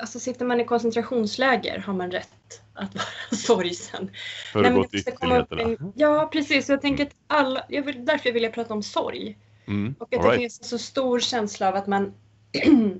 Alltså 0.00 0.20
sitter 0.20 0.44
man 0.44 0.60
i 0.60 0.64
koncentrationsläger 0.64 1.78
har 1.78 1.94
man 1.94 2.10
rätt 2.10 2.62
att 2.74 2.94
vara 2.94 3.04
sorgsen. 3.36 4.10
För 4.52 4.62
Nej, 4.62 4.72
men 4.72 4.84
ytterligheterna. 4.92 5.92
Ja 5.94 6.28
precis, 6.32 6.68
jag 6.68 6.80
tänker 6.82 7.04
att 7.06 7.14
alla, 7.26 7.64
jag 7.68 7.82
vill, 7.82 8.04
därför 8.04 8.32
vill 8.32 8.42
jag 8.42 8.52
prata 8.54 8.74
om 8.74 8.82
sorg. 8.82 9.38
Mm. 9.66 9.94
Och 9.98 10.12
att 10.14 10.18
All 10.20 10.24
det 10.24 10.30
right. 10.30 10.40
finns 10.40 10.60
en 10.60 10.64
så 10.66 10.78
stor 10.78 11.20
känsla 11.20 11.68
av 11.68 11.74
att 11.74 11.86
man 11.86 12.14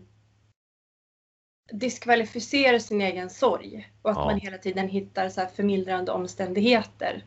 diskvalificerar 1.73 2.79
sin 2.79 3.01
egen 3.01 3.31
sorg. 3.31 3.91
Och 4.03 4.11
att 4.11 4.17
Ja. 4.17 4.25
man 4.25 4.41
hela 4.41 4.59
tiden 4.59 4.89
hittar 4.89 5.29
så 5.29 5.47
förmildrande 5.57 6.13
omständigheter. 6.13 7.25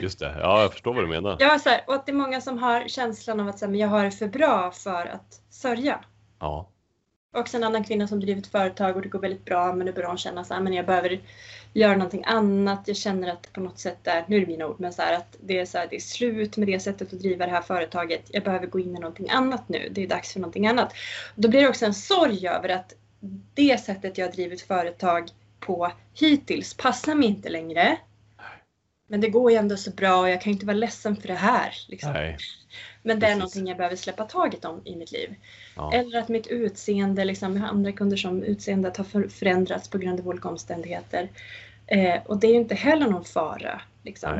Just 0.00 0.18
det, 0.18 0.36
ja 0.40 0.62
jag 0.62 0.72
förstår 0.72 0.94
vad 0.94 1.04
du 1.04 1.08
menar. 1.08 1.36
Ja, 1.40 1.58
så 1.58 1.68
här, 1.68 1.80
och 1.86 1.94
att 1.94 2.06
det 2.06 2.12
är 2.12 2.16
många 2.16 2.40
som 2.40 2.58
har 2.58 2.88
känslan 2.88 3.40
av 3.40 3.48
att 3.48 3.58
så 3.58 3.64
här, 3.64 3.70
men 3.70 3.80
jag 3.80 3.88
har 3.88 4.04
det 4.04 4.10
för 4.10 4.28
bra 4.28 4.70
för 4.70 5.06
att 5.06 5.40
sörja. 5.50 6.00
Ja. 6.40 6.70
Och 7.32 7.40
också 7.40 7.56
en 7.56 7.64
annan 7.64 7.84
kvinna 7.84 8.08
som 8.08 8.20
driver 8.20 8.40
ett 8.40 8.46
företag 8.46 8.96
och 8.96 9.02
det 9.02 9.08
går 9.08 9.18
väldigt 9.18 9.44
bra 9.44 9.72
men 9.72 9.86
nu 9.86 9.92
börjar 9.92 10.08
hon 10.08 10.18
känna 10.18 10.44
så 10.44 10.54
här, 10.54 10.60
men 10.60 10.72
jag 10.72 10.86
behöver, 10.86 11.20
göra 11.72 11.92
någonting 11.92 12.24
annat. 12.26 12.82
Jag 12.86 12.96
känner 12.96 13.32
att 13.32 13.52
på 13.52 13.60
något 13.60 13.78
sätt 13.78 14.06
är, 14.06 14.24
nu 14.28 14.36
är 14.36 14.40
det 14.40 14.46
mina 14.46 14.66
ord, 14.66 14.80
men 14.80 14.92
så 14.92 15.02
här, 15.02 15.16
att 15.16 15.36
det 15.40 15.58
är, 15.58 15.66
så 15.66 15.78
här, 15.78 15.86
det 15.90 15.96
är 15.96 16.00
slut 16.00 16.56
med 16.56 16.68
det 16.68 16.80
sättet 16.80 17.12
att 17.12 17.18
driva 17.18 17.46
det 17.46 17.52
här 17.52 17.62
företaget. 17.62 18.22
Jag 18.32 18.44
behöver 18.44 18.66
gå 18.66 18.80
in 18.80 18.96
i 18.96 19.00
någonting 19.00 19.30
annat 19.30 19.68
nu. 19.68 19.88
Det 19.90 20.02
är 20.02 20.08
dags 20.08 20.32
för 20.32 20.40
någonting 20.40 20.66
annat. 20.66 20.92
Då 21.34 21.48
blir 21.48 21.60
det 21.62 21.68
också 21.68 21.86
en 21.86 21.94
sorg 21.94 22.48
över 22.48 22.68
att 22.68 22.94
det 23.54 23.80
sättet 23.80 24.18
jag 24.18 24.26
har 24.26 24.32
drivit 24.32 24.60
företag 24.62 25.28
på 25.60 25.92
hittills 26.14 26.74
passar 26.74 27.14
mig 27.14 27.28
inte 27.28 27.48
längre. 27.48 27.98
Men 29.08 29.20
det 29.20 29.28
går 29.28 29.50
ju 29.50 29.56
ändå 29.56 29.76
så 29.76 29.90
bra 29.90 30.20
och 30.20 30.28
jag 30.28 30.40
kan 30.40 30.52
inte 30.52 30.66
vara 30.66 30.76
ledsen 30.76 31.16
för 31.16 31.28
det 31.28 31.34
här. 31.34 31.74
Liksom. 31.88 32.12
Men 33.02 33.20
det 33.20 33.26
är 33.26 33.30
Precis. 33.30 33.38
någonting 33.38 33.66
jag 33.66 33.76
behöver 33.76 33.96
släppa 33.96 34.24
taget 34.24 34.64
om 34.64 34.82
i 34.84 34.96
mitt 34.96 35.12
liv. 35.12 35.34
Ja. 35.76 35.92
Eller 35.92 36.18
att 36.18 36.28
mitt 36.28 36.46
utseende, 36.46 37.24
liksom, 37.24 37.56
jag 37.56 37.62
har 37.62 37.68
andra 37.68 37.92
kunder 37.92 38.16
som 38.16 38.42
utseendet 38.42 38.96
har 38.96 39.04
för- 39.04 39.28
förändrats 39.28 39.88
på 39.88 39.98
grund 39.98 40.20
av 40.20 40.28
olika 40.28 40.48
omständigheter. 40.48 41.28
Eh, 41.86 42.22
och 42.26 42.40
det 42.40 42.46
är 42.46 42.50
ju 42.50 42.56
inte 42.56 42.74
heller 42.74 43.06
någon 43.10 43.24
fara. 43.24 43.80
Liksom. 44.02 44.30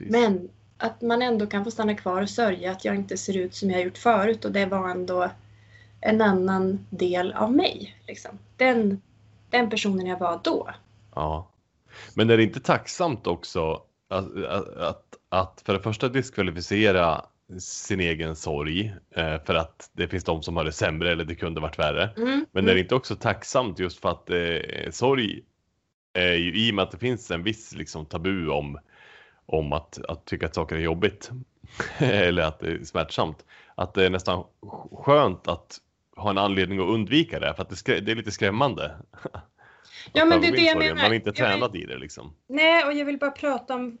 Men 0.00 0.48
att 0.76 1.02
man 1.02 1.22
ändå 1.22 1.46
kan 1.46 1.64
få 1.64 1.70
stanna 1.70 1.94
kvar 1.94 2.22
och 2.22 2.30
sörja 2.30 2.72
att 2.72 2.84
jag 2.84 2.94
inte 2.94 3.16
ser 3.16 3.36
ut 3.36 3.54
som 3.54 3.70
jag 3.70 3.82
gjort 3.82 3.98
förut 3.98 4.44
och 4.44 4.52
det 4.52 4.66
var 4.66 4.88
ändå 4.88 5.30
en 6.00 6.20
annan 6.20 6.86
del 6.90 7.32
av 7.32 7.52
mig. 7.52 7.96
Liksom. 8.06 8.38
Den, 8.56 9.00
den 9.50 9.70
personen 9.70 10.06
jag 10.06 10.18
var 10.18 10.40
då. 10.44 10.70
Ja. 11.14 11.50
Men 12.14 12.30
är 12.30 12.36
det 12.36 12.42
inte 12.42 12.60
tacksamt 12.60 13.26
också 13.26 13.82
att, 14.08 14.44
att, 14.78 15.04
att, 15.28 15.62
för 15.66 15.72
det 15.72 15.80
första 15.80 16.08
diskvalificera 16.08 17.24
sin 17.58 18.00
egen 18.00 18.36
sorg 18.36 18.94
eh, 19.10 19.44
för 19.44 19.54
att 19.54 19.90
det 19.92 20.08
finns 20.08 20.24
de 20.24 20.42
som 20.42 20.56
har 20.56 20.64
det 20.64 20.72
sämre 20.72 21.12
eller 21.12 21.24
det 21.24 21.34
kunde 21.34 21.60
varit 21.60 21.78
värre. 21.78 22.10
Mm, 22.16 22.46
Men 22.52 22.68
är 22.68 22.74
det 22.74 22.80
inte 22.80 22.94
också 22.94 23.16
tacksamt 23.16 23.78
just 23.78 24.00
för 24.00 24.08
att 24.08 24.30
eh, 24.30 24.90
sorg 24.90 25.42
är 26.12 26.34
ju 26.34 26.54
i 26.54 26.70
och 26.70 26.74
med 26.74 26.82
att 26.82 26.90
det 26.90 26.98
finns 26.98 27.30
en 27.30 27.42
viss 27.42 27.74
liksom, 27.74 28.06
tabu 28.06 28.48
om, 28.48 28.78
om 29.46 29.72
att, 29.72 29.98
att 30.08 30.24
tycka 30.24 30.46
att 30.46 30.54
saker 30.54 30.76
är 30.76 30.80
jobbigt 30.80 31.30
eller 31.98 32.42
att 32.42 32.60
det 32.60 32.70
är 32.70 32.84
smärtsamt. 32.84 33.44
Att 33.74 33.94
det 33.94 34.06
är 34.06 34.10
nästan 34.10 34.44
skönt 34.92 35.48
att 35.48 35.78
ha 36.18 36.30
en 36.30 36.38
anledning 36.38 36.78
att 36.78 36.88
undvika 36.88 37.40
det 37.40 37.54
för 37.54 37.62
att 37.62 37.84
det, 37.84 38.00
det 38.00 38.12
är 38.12 38.16
lite 38.16 38.30
skrämmande. 38.30 38.96
Ja, 40.12 40.24
men 40.24 40.40
det 40.40 40.46
är 40.46 40.52
det 40.52 40.62
jag 40.62 40.78
menar. 40.78 40.94
Man 40.94 41.04
är 41.04 41.14
inte 41.14 41.32
Jag 41.34 41.70
vill- 41.72 41.82
i 41.82 41.86
det 41.86 41.98
liksom. 41.98 42.34
Nej, 42.48 42.84
och 42.84 42.92
jag 42.92 43.04
vill 43.04 43.18
bara 43.18 43.30
prata 43.30 43.74
om 43.74 43.98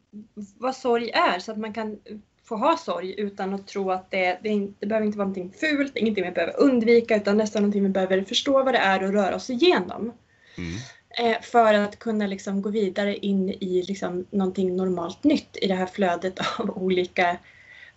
vad 0.58 0.76
sorg 0.76 1.10
är 1.10 1.38
så 1.38 1.52
att 1.52 1.58
man 1.58 1.72
kan 1.72 1.98
få 2.44 2.56
ha 2.56 2.76
sorg 2.76 3.14
utan 3.20 3.54
att 3.54 3.66
tro 3.66 3.90
att 3.90 4.10
det, 4.10 4.38
det, 4.42 4.48
inte, 4.48 4.74
det 4.80 4.86
behöver 4.86 5.06
inte 5.06 5.18
vara 5.18 5.28
någonting 5.28 5.52
fult, 5.60 5.96
ingenting 5.96 6.24
vi 6.24 6.30
behöver 6.30 6.60
undvika 6.60 7.16
utan 7.16 7.36
nästan 7.36 7.62
någonting 7.62 7.82
vi 7.82 7.88
behöver 7.88 8.22
förstå 8.22 8.62
vad 8.62 8.74
det 8.74 8.78
är 8.78 9.02
och 9.04 9.12
röra 9.12 9.34
oss 9.34 9.50
igenom. 9.50 10.12
Mm. 10.58 10.74
Eh, 11.18 11.40
för 11.42 11.74
att 11.74 11.98
kunna 11.98 12.26
liksom 12.26 12.62
gå 12.62 12.70
vidare 12.70 13.16
in 13.16 13.50
i 13.50 13.82
liksom 13.88 14.26
någonting 14.30 14.76
normalt 14.76 15.24
nytt 15.24 15.56
i 15.62 15.66
det 15.66 15.74
här 15.74 15.86
flödet 15.86 16.38
av 16.58 16.70
olika 16.70 17.36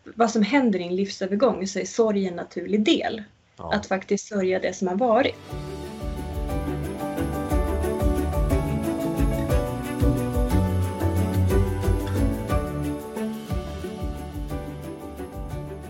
vad 0.03 0.31
som 0.31 0.41
händer 0.41 0.79
i 0.79 0.83
en 0.83 0.95
livsövergång 0.95 1.67
så 1.67 1.79
är 1.79 1.85
sorg 1.85 2.27
en 2.27 2.35
naturlig 2.35 2.83
del. 2.83 3.23
Ja. 3.61 3.73
Att 3.73 3.85
faktiskt 3.85 4.27
sörja 4.27 4.59
det 4.59 4.73
som 4.73 4.87
har 4.87 4.95
varit. 4.95 5.35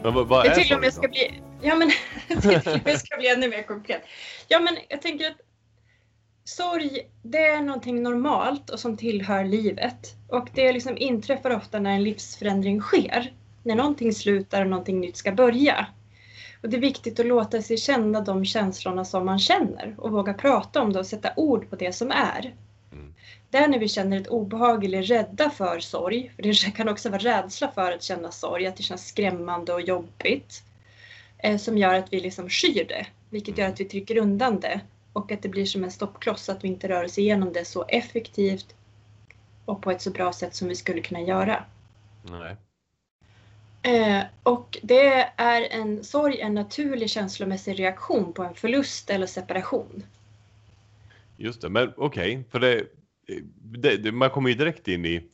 Men 0.04 0.14
vad, 0.14 0.28
vad 0.28 0.46
Det 0.46 0.50
är 0.50 0.56
till 0.56 0.78
med 0.78 0.94
sorg 0.94 0.94
ska 0.94 1.08
bli, 1.08 1.42
ja 1.62 1.76
men 1.76 1.92
det 2.28 2.62
till 2.84 3.00
ska 3.00 3.18
bli 3.18 3.28
ännu 3.28 3.50
mer 3.50 3.64
konkret. 3.64 4.02
Ja 4.48 4.60
men 4.60 4.78
jag 4.90 5.02
tänker 5.02 5.28
att 5.28 5.38
sorg, 6.44 7.00
det 7.24 7.46
är 7.46 7.62
någonting 7.62 8.04
normalt 8.04 8.70
och 8.70 8.80
som 8.80 8.98
tillhör 8.98 9.44
livet. 9.44 10.16
Och 10.28 10.50
det 10.54 10.72
liksom 10.72 10.98
inträffar 10.98 11.56
ofta 11.56 11.80
när 11.80 11.92
en 11.92 12.04
livsförändring 12.04 12.82
sker. 12.82 13.34
När 13.64 13.76
någonting 13.76 14.14
slutar 14.14 14.62
och 14.62 14.68
någonting 14.68 15.00
nytt 15.00 15.18
ska 15.18 15.32
börja. 15.32 15.88
Och 16.62 16.70
det 16.70 16.78
är 16.78 16.82
viktigt 16.82 17.20
att 17.20 17.26
låta 17.26 17.62
sig 17.62 17.78
känna 17.78 18.22
de 18.22 18.46
känslorna 18.46 19.06
som 19.06 19.26
man 19.26 19.40
känner 19.40 19.96
och 19.98 20.12
våga 20.12 20.34
prata 20.34 20.82
om 20.82 20.94
det 20.94 21.00
och 21.00 21.06
sätta 21.06 21.34
ord 21.36 21.70
på 21.70 21.76
det 21.76 21.94
som 21.94 22.12
är. 22.12 22.56
Mm. 22.92 23.14
Där 23.50 23.68
när 23.68 23.80
vi 23.80 23.88
känner 23.88 24.22
ett 24.22 24.28
obehag 24.28 24.86
eller 24.86 24.98
är 24.98 25.04
rädda 25.04 25.50
för 25.50 25.80
sorg, 25.80 26.32
för 26.36 26.44
det 26.44 26.76
kan 26.76 26.90
också 26.90 27.10
vara 27.10 27.22
rädsla 27.22 27.72
för 27.72 27.92
att 27.92 28.04
känna 28.04 28.32
sorg, 28.32 28.68
att 28.68 28.78
det 28.78 28.84
känns 28.84 29.08
skrämmande 29.08 29.74
och 29.74 29.82
jobbigt, 29.82 30.64
eh, 31.38 31.58
som 31.58 31.78
gör 31.78 31.94
att 31.94 32.14
vi 32.14 32.20
liksom 32.20 32.50
skyr 32.50 32.86
det, 32.88 33.08
vilket 33.30 33.58
gör 33.58 33.68
att 33.68 33.80
vi 33.80 33.86
trycker 33.86 34.18
undan 34.18 34.60
det 34.60 34.82
och 35.14 35.32
att 35.32 35.42
det 35.42 35.50
blir 35.50 35.66
som 35.66 35.84
en 35.84 35.92
stoppkloss, 35.92 36.50
att 36.50 36.64
vi 36.64 36.68
inte 36.68 36.90
rör 36.90 37.04
oss 37.04 37.18
igenom 37.18 37.54
det 37.54 37.66
så 37.66 37.86
effektivt 37.88 38.76
och 39.66 39.82
på 39.82 39.92
ett 39.92 40.02
så 40.02 40.12
bra 40.12 40.34
sätt 40.34 40.56
som 40.56 40.68
vi 40.68 40.76
skulle 40.76 41.02
kunna 41.02 41.22
göra. 41.22 41.64
Nej. 42.24 42.56
Eh, 43.84 44.24
och 44.44 44.78
det 44.82 45.30
är 45.38 45.62
en 45.80 46.04
sorg, 46.04 46.40
en 46.40 46.54
naturlig 46.54 47.10
känslomässig 47.10 47.80
reaktion 47.80 48.34
på 48.34 48.44
en 48.44 48.56
förlust 48.56 49.10
eller 49.10 49.28
separation. 49.28 50.04
Just 51.38 51.62
det, 51.62 51.70
men 51.70 51.94
okej, 51.98 52.44
för 52.52 52.60
det, 52.60 52.84
det, 53.62 53.98
det, 53.98 54.12
man 54.12 54.30
kommer 54.30 54.50
ju 54.50 54.56
direkt 54.56 54.88
in 54.88 55.06
i 55.06 55.30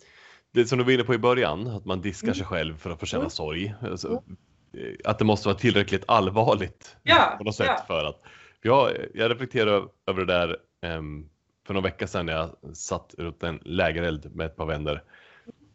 det 0.52 0.66
som 0.66 0.78
du 0.78 0.84
var 0.84 0.92
inne 0.92 1.04
på 1.04 1.14
i 1.14 1.18
början, 1.18 1.68
att 1.68 1.86
man 1.86 2.02
diskar 2.02 2.28
Mm. 2.28 2.36
sig 2.36 2.46
själv 2.46 2.78
för 2.78 2.90
att 2.90 3.00
få 3.00 3.06
känna 3.06 3.22
Mm. 3.22 3.30
sorg. 3.30 3.74
Alltså, 3.82 4.24
eh, 4.74 4.94
Att 5.04 5.20
det 5.20 5.26
måste 5.26 5.48
vara 5.48 5.58
tillräckligt 5.58 6.04
allvarligt 6.08 6.96
Ja, 7.04 7.36
på 7.38 7.44
något 7.44 7.56
sätt 7.56 7.68
ja. 7.68 7.84
för 7.88 8.06
att. 8.06 8.22
Jag, 8.62 8.92
jag 9.14 9.32
reflekterar 9.32 9.88
över 10.08 10.26
det 10.26 10.34
där 10.34 10.58
em, 10.82 11.30
för 11.68 11.74
några 11.74 11.84
veckor 11.88 12.06
sedan 12.06 12.26
när 12.26 12.34
jag 12.34 12.76
satt 12.76 13.16
runt 13.18 13.44
en 13.44 13.60
lägereld 13.66 14.36
med 14.36 14.46
ett 14.46 14.56
par 14.56 14.66
vänner. 14.66 15.04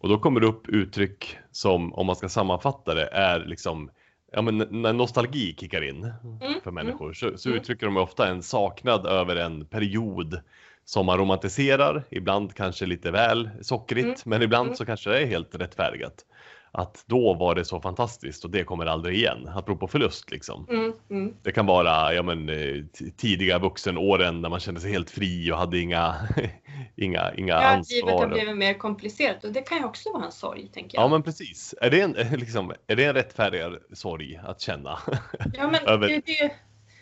Och 0.02 0.08
då 0.08 0.18
kommer 0.18 0.40
det 0.40 0.46
upp 0.46 0.68
uttryck 0.68 1.36
som, 1.50 1.94
om 1.94 2.06
man 2.06 2.16
ska 2.16 2.28
sammanfatta 2.28 2.94
det, 2.94 3.06
är 3.06 3.44
liksom 3.44 3.90
Ja, 4.32 4.42
men 4.42 4.58
när 4.70 4.92
nostalgi 4.92 5.54
kickar 5.58 5.82
in 5.82 6.12
Mm, 6.24 6.60
för 6.64 6.70
människor 6.70 7.12
så, 7.12 7.38
så 7.38 7.48
mm. 7.48 7.60
uttrycker 7.60 7.86
de 7.86 7.96
ofta 7.96 8.28
en 8.28 8.42
saknad 8.42 9.06
över 9.06 9.36
en 9.36 9.66
period 9.66 10.40
som 10.84 11.06
man 11.06 11.18
romantiserar, 11.18 12.04
ibland 12.10 12.54
kanske 12.54 12.86
lite 12.86 13.10
väl 13.10 13.50
sockrigt, 13.60 14.06
Mm, 14.06 14.16
men 14.24 14.42
ibland 14.42 14.66
mm. 14.66 14.76
så 14.76 14.86
kanske 14.86 15.10
det 15.10 15.20
är 15.20 15.26
helt 15.26 15.54
rättfärdigat. 15.54 16.24
Att 16.74 17.04
då 17.06 17.34
var 17.34 17.54
det 17.54 17.64
så 17.64 17.80
fantastiskt 17.80 18.44
och 18.44 18.50
det 18.50 18.64
kommer 18.64 18.86
aldrig 18.86 19.16
igen, 19.16 19.48
apropå 19.54 19.88
förlust 19.88 20.30
liksom. 20.30 20.66
Mm, 20.70 20.92
mm. 21.10 21.36
Det 21.42 21.52
kan 21.52 21.66
vara 21.66 22.14
ja, 22.14 22.22
men, 22.22 22.48
eh, 22.48 22.84
tidiga 23.16 23.58
vuxenåren 23.58 24.40
när 24.40 24.48
man 24.48 24.60
kände 24.60 24.80
sig 24.80 24.90
helt 24.92 25.10
fri 25.10 25.52
och 25.52 25.56
hade 25.58 25.78
inga, 25.78 26.14
inga, 26.96 27.34
inga 27.34 27.52
Ja, 27.54 27.68
att 27.68 27.90
livet 27.90 28.10
har 28.10 28.22
ansvar. 28.22 28.28
blivit 28.38 28.56
mer 28.56 28.74
komplicerat 28.74 29.44
och 29.44 29.52
det 29.52 29.62
kan 29.62 29.78
ju 29.78 29.84
också 29.84 30.12
vara 30.12 30.24
en 30.24 30.32
sorg, 30.32 30.68
tänker 30.72 30.98
jag. 30.98 31.04
Ja 31.04 31.08
men 31.08 31.22
precis. 31.22 31.74
Är 31.80 31.90
det 31.90 32.00
en, 32.00 32.12
liksom, 32.38 32.72
är 32.86 32.96
det 32.96 33.04
en 33.04 33.14
rättfärdigare 33.14 33.78
sorg 33.92 34.40
att 34.44 34.60
känna? 34.60 34.98
Ja, 35.54 35.70
men 35.70 35.86
över 35.86 36.08
det, 36.08 36.14
är 36.14 36.22
det, 36.26 36.42
En 36.44 36.52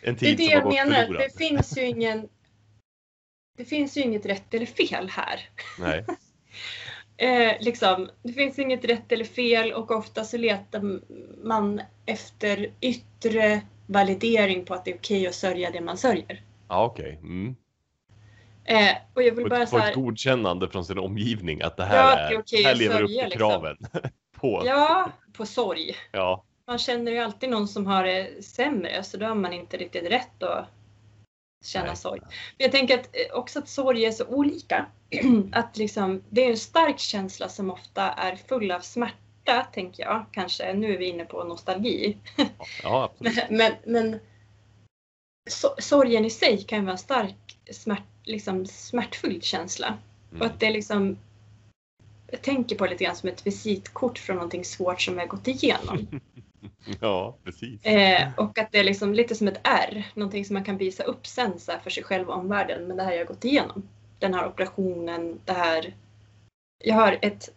det 0.01 0.09
är 0.09 0.13
tid 0.15 0.37
det 0.37 0.43
som 0.61 0.61
har 0.63 0.77
jag 0.77 0.87
menar. 0.89 1.05
förlorad? 1.05 1.23
Det 1.29 1.37
finns 1.37 1.77
ju 1.77 1.87
ingen 1.87 2.29
det 3.57 3.65
finns 3.65 3.97
ju 3.97 4.01
inget 4.01 4.25
rätt 4.25 4.53
eller 4.53 4.65
fel 4.65 5.09
här. 5.09 5.49
Nej. 5.79 6.05
Eh, 7.21 7.53
liksom, 7.59 8.09
det 8.23 8.33
finns 8.33 8.59
inget 8.59 8.85
rätt 8.85 9.11
eller 9.11 9.25
fel 9.25 9.73
och 9.73 9.91
ofta 9.91 10.23
så 10.23 10.37
letar 10.37 10.99
man 11.43 11.81
efter 12.05 12.71
yttre 12.81 13.61
validering 13.87 14.65
på 14.65 14.73
att 14.73 14.85
det 14.85 14.91
är 14.91 14.95
okej 14.95 15.27
att 15.27 15.35
sörja 15.35 15.71
det 15.71 15.81
man 15.81 15.97
sörjer. 15.97 16.41
Ja 16.67 16.85
okej. 16.85 17.19
Mm. 17.21 17.55
Eh, 18.63 18.95
och 19.13 19.23
jag 19.23 19.35
vill 19.35 19.45
Få 19.45 19.49
bara 19.49 19.65
få 19.65 19.77
ett 19.77 19.95
godkännande 19.95 20.69
från 20.69 20.85
sin 20.85 20.99
omgivning 20.99 21.61
att 21.61 21.77
det 21.77 21.83
här, 21.83 21.97
Ja, 21.97 22.11
att 22.11 22.17
det 22.17 22.21
är 22.21 22.31
är, 22.31 22.39
okej 22.39 22.63
här 22.63 22.75
lever 22.75 23.01
upp 23.01 23.07
till 23.07 23.15
sörja, 23.15 23.27
liksom. 23.27 23.49
kraven. 23.49 23.77
på. 24.35 24.63
ja, 24.65 25.11
på 25.33 25.45
sorg. 25.45 25.95
Ja. 26.11 26.43
Man 26.67 26.77
känner 26.77 27.11
ju 27.11 27.17
alltid 27.17 27.49
någon 27.49 27.67
som 27.67 27.85
har 27.85 28.03
det 28.03 28.45
sämre 28.45 29.03
så 29.03 29.17
då 29.17 29.25
har 29.25 29.35
man 29.35 29.53
inte 29.53 29.77
riktigt 29.77 30.11
rätt 30.11 30.43
att 30.43 30.65
känna 31.65 31.85
Nej. 31.85 31.95
sorg. 31.95 32.19
Men 32.21 32.31
jag 32.57 32.71
tänker 32.71 32.99
att 32.99 33.05
eh, 33.05 33.37
också 33.37 33.59
att 33.59 33.69
sorg 33.69 34.05
är 34.05 34.11
så 34.11 34.25
olika. 34.25 34.85
att 35.51 35.77
liksom, 35.77 36.21
det 36.29 36.45
är 36.45 36.49
en 36.49 36.57
stark 36.57 36.99
känsla 36.99 37.49
som 37.49 37.71
ofta 37.71 38.11
är 38.11 38.35
full 38.35 38.71
av 38.71 38.79
smärta, 38.79 39.67
tänker 39.73 40.03
jag. 40.03 40.25
Kanske, 40.31 40.73
nu 40.73 40.93
är 40.93 40.97
vi 40.97 41.05
inne 41.05 41.25
på 41.25 41.43
nostalgi. 41.43 42.17
ja. 42.83 43.11
Men, 43.49 43.73
men, 43.85 44.19
so- 45.49 45.81
sorgen 45.81 46.25
i 46.25 46.29
sig 46.29 46.63
kan 46.63 46.79
ju 46.79 46.85
vara 46.85 46.91
en 46.91 46.97
stark 46.97 47.57
smärt, 47.71 48.03
liksom, 48.23 48.65
smärtfylld 48.65 49.43
känsla. 49.43 49.97
Och 50.29 50.35
Mm. 50.35 50.47
att 50.47 50.59
det 50.59 50.69
liksom 50.69 51.17
jag 52.31 52.41
tänker 52.41 52.75
på 52.75 52.83
det 52.83 52.89
lite 52.91 53.03
grann 53.03 53.15
som 53.15 53.29
ett 53.29 53.47
visitkort 53.47 54.17
från 54.17 54.35
någonting 54.35 54.65
svårt 54.65 55.01
som 55.01 55.13
vi 55.13 55.19
har 55.19 55.27
gått 55.27 55.47
igenom. 55.47 56.07
Ja, 56.99 57.37
precis. 57.43 57.85
Eh, 57.85 58.29
och 58.37 58.57
att 58.57 58.71
det 58.71 58.79
är 58.79 58.83
liksom 58.83 59.13
lite 59.13 59.35
som 59.35 59.47
ett 59.47 59.59
R, 59.63 60.07
någonting 60.13 60.45
som 60.45 60.53
man 60.53 60.63
kan 60.63 60.77
visa 60.77 61.03
upp 61.03 61.27
sen 61.27 61.59
så 61.59 61.71
för 61.83 61.89
sig 61.89 62.03
själv 62.03 62.29
och 62.29 62.35
omvärlden. 62.35 62.87
Men 62.87 62.97
det 62.97 63.03
här 63.03 63.09
har 63.09 63.17
jag 63.17 63.27
gått 63.27 63.45
igenom. 63.45 63.87
Den 64.21 64.33
här 64.33 64.47
operationen, 64.47 65.39
det 65.45 65.53
här. 65.53 65.95
Jag 66.83 66.95
har 66.95 67.19
ett 67.21 67.49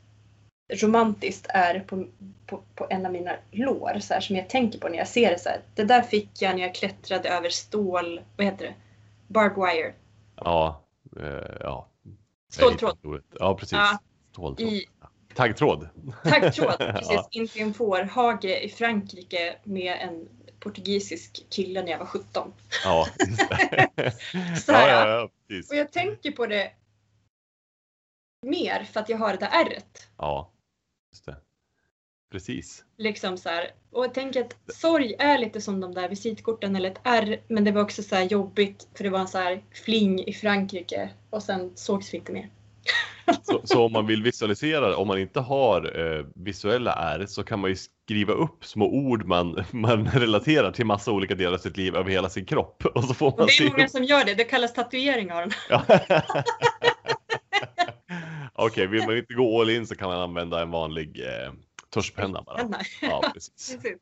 romantiskt 0.72 1.46
R 1.48 1.84
på, 1.86 2.06
på, 2.46 2.62
på 2.74 2.86
en 2.90 3.06
av 3.06 3.12
mina 3.12 3.32
lår 3.50 3.98
så 4.00 4.14
här, 4.14 4.20
som 4.20 4.36
jag 4.36 4.48
tänker 4.48 4.78
på 4.78 4.88
när 4.88 4.98
jag 4.98 5.08
ser 5.08 5.30
det 5.30 5.38
så 5.38 5.48
här. 5.48 5.60
Det 5.74 5.84
där 5.84 6.02
fick 6.02 6.42
jag 6.42 6.54
när 6.54 6.62
jag 6.62 6.74
klättrade 6.74 7.28
över 7.28 7.48
stål, 7.48 8.20
vad 8.36 8.46
heter 8.46 8.64
det? 8.64 8.74
Barbed 9.26 9.56
wire. 9.56 9.94
Ja, 10.36 10.82
eh, 11.16 11.56
ja. 11.60 11.88
Ståltråd. 12.52 13.22
Ja, 13.38 13.56
precis. 13.56 13.72
Ja. 13.72 13.98
Ståltråd. 14.32 14.68
I 14.68 14.86
Taggtråd. 15.34 15.88
taggtråd, 16.24 16.78
precis. 16.78 17.10
Ja. 17.10 17.28
Inte 17.30 17.58
i 17.58 17.62
en 17.62 17.74
fårhage 17.74 18.44
i 18.64 18.68
Frankrike 18.68 19.56
med 19.64 19.98
en 20.00 20.28
portugisisk 20.60 21.46
kille 21.50 21.82
när 21.82 21.90
jag 21.90 21.98
var 21.98 22.06
17. 22.06 22.52
Ja. 22.84 23.06
Så 24.56 24.72
ja, 24.72 24.76
här, 24.76 25.08
ja, 25.08 25.08
ja, 25.08 25.30
precis. 25.48 25.70
Och 25.70 25.76
jag 25.76 25.92
tänker 25.92 26.32
på 26.32 26.46
det 26.46 26.72
mer 28.46 28.84
för 28.84 29.00
att 29.00 29.08
jag 29.08 29.18
har 29.18 29.32
det 29.32 29.38
där 29.38 29.64
ärret. 29.64 30.08
Ja, 30.16 30.52
just 31.12 31.26
det. 31.26 31.36
Precis. 32.30 32.84
Liksom 32.98 33.38
så 33.38 33.48
här. 33.48 33.70
Och 33.90 34.04
jag 34.04 34.14
tänker 34.14 34.40
att 34.40 34.56
sorg 34.74 35.14
är 35.18 35.38
lite 35.38 35.60
som 35.60 35.80
de 35.80 35.94
där 35.94 36.08
visitkorten 36.08 36.76
eller 36.76 36.90
ett 36.90 37.00
R. 37.04 37.40
Men 37.48 37.64
det 37.64 37.72
var 37.72 37.82
också 37.82 38.02
så 38.02 38.14
här 38.14 38.22
jobbigt 38.22 38.88
för 38.94 39.04
det 39.04 39.10
var 39.10 39.18
en 39.18 39.28
så 39.28 39.38
här 39.38 39.62
fling 39.70 40.24
i 40.24 40.32
Frankrike 40.32 41.10
och 41.30 41.42
sen 41.42 41.72
sågs 41.74 42.14
vi 42.14 42.18
inte 42.18 42.32
mer. 42.32 42.50
Så, 43.42 43.60
så 43.64 43.84
om 43.84 43.92
man 43.92 44.06
vill 44.06 44.22
visualisera, 44.22 44.96
om 44.96 45.08
man 45.08 45.18
inte 45.18 45.40
har 45.40 46.00
eh, 46.00 46.24
visuella 46.34 46.92
R 46.92 47.26
så 47.28 47.42
kan 47.44 47.60
man 47.60 47.70
ju 47.70 47.76
skriva 47.76 48.32
upp 48.32 48.64
små 48.64 48.86
ord 48.86 49.24
man, 49.26 49.64
man 49.70 50.06
relaterar 50.12 50.70
till 50.72 50.86
massa 50.86 51.12
olika 51.12 51.34
delar 51.34 51.52
av 51.52 51.58
sitt 51.58 51.76
liv 51.76 51.96
över 51.96 52.10
hela 52.10 52.28
sin 52.28 52.46
kropp. 52.46 52.84
Och 52.94 53.04
så 53.04 53.14
får 53.14 53.30
man 53.30 53.40
Och 53.40 53.46
det 53.58 53.64
är 53.64 53.70
många 53.70 53.84
upp- 53.84 53.90
som 53.90 54.04
gör 54.04 54.24
det. 54.24 54.34
Det 54.34 54.44
kallas 54.44 54.72
tatueringar. 54.74 55.54
Ja. 55.68 55.82
Okej, 58.52 58.86
vill 58.86 59.06
man 59.06 59.16
inte 59.16 59.34
gå 59.34 59.60
all 59.60 59.70
in 59.70 59.86
så 59.86 59.94
kan 59.96 60.08
man 60.08 60.18
använda 60.20 60.62
en 60.62 60.70
vanlig 60.70 61.20
eh, 61.20 61.52
tuschpenna 61.94 62.42
bara. 62.42 62.68
Ja, 63.02 63.30
precis. 63.34 63.76
Precis. 63.76 63.98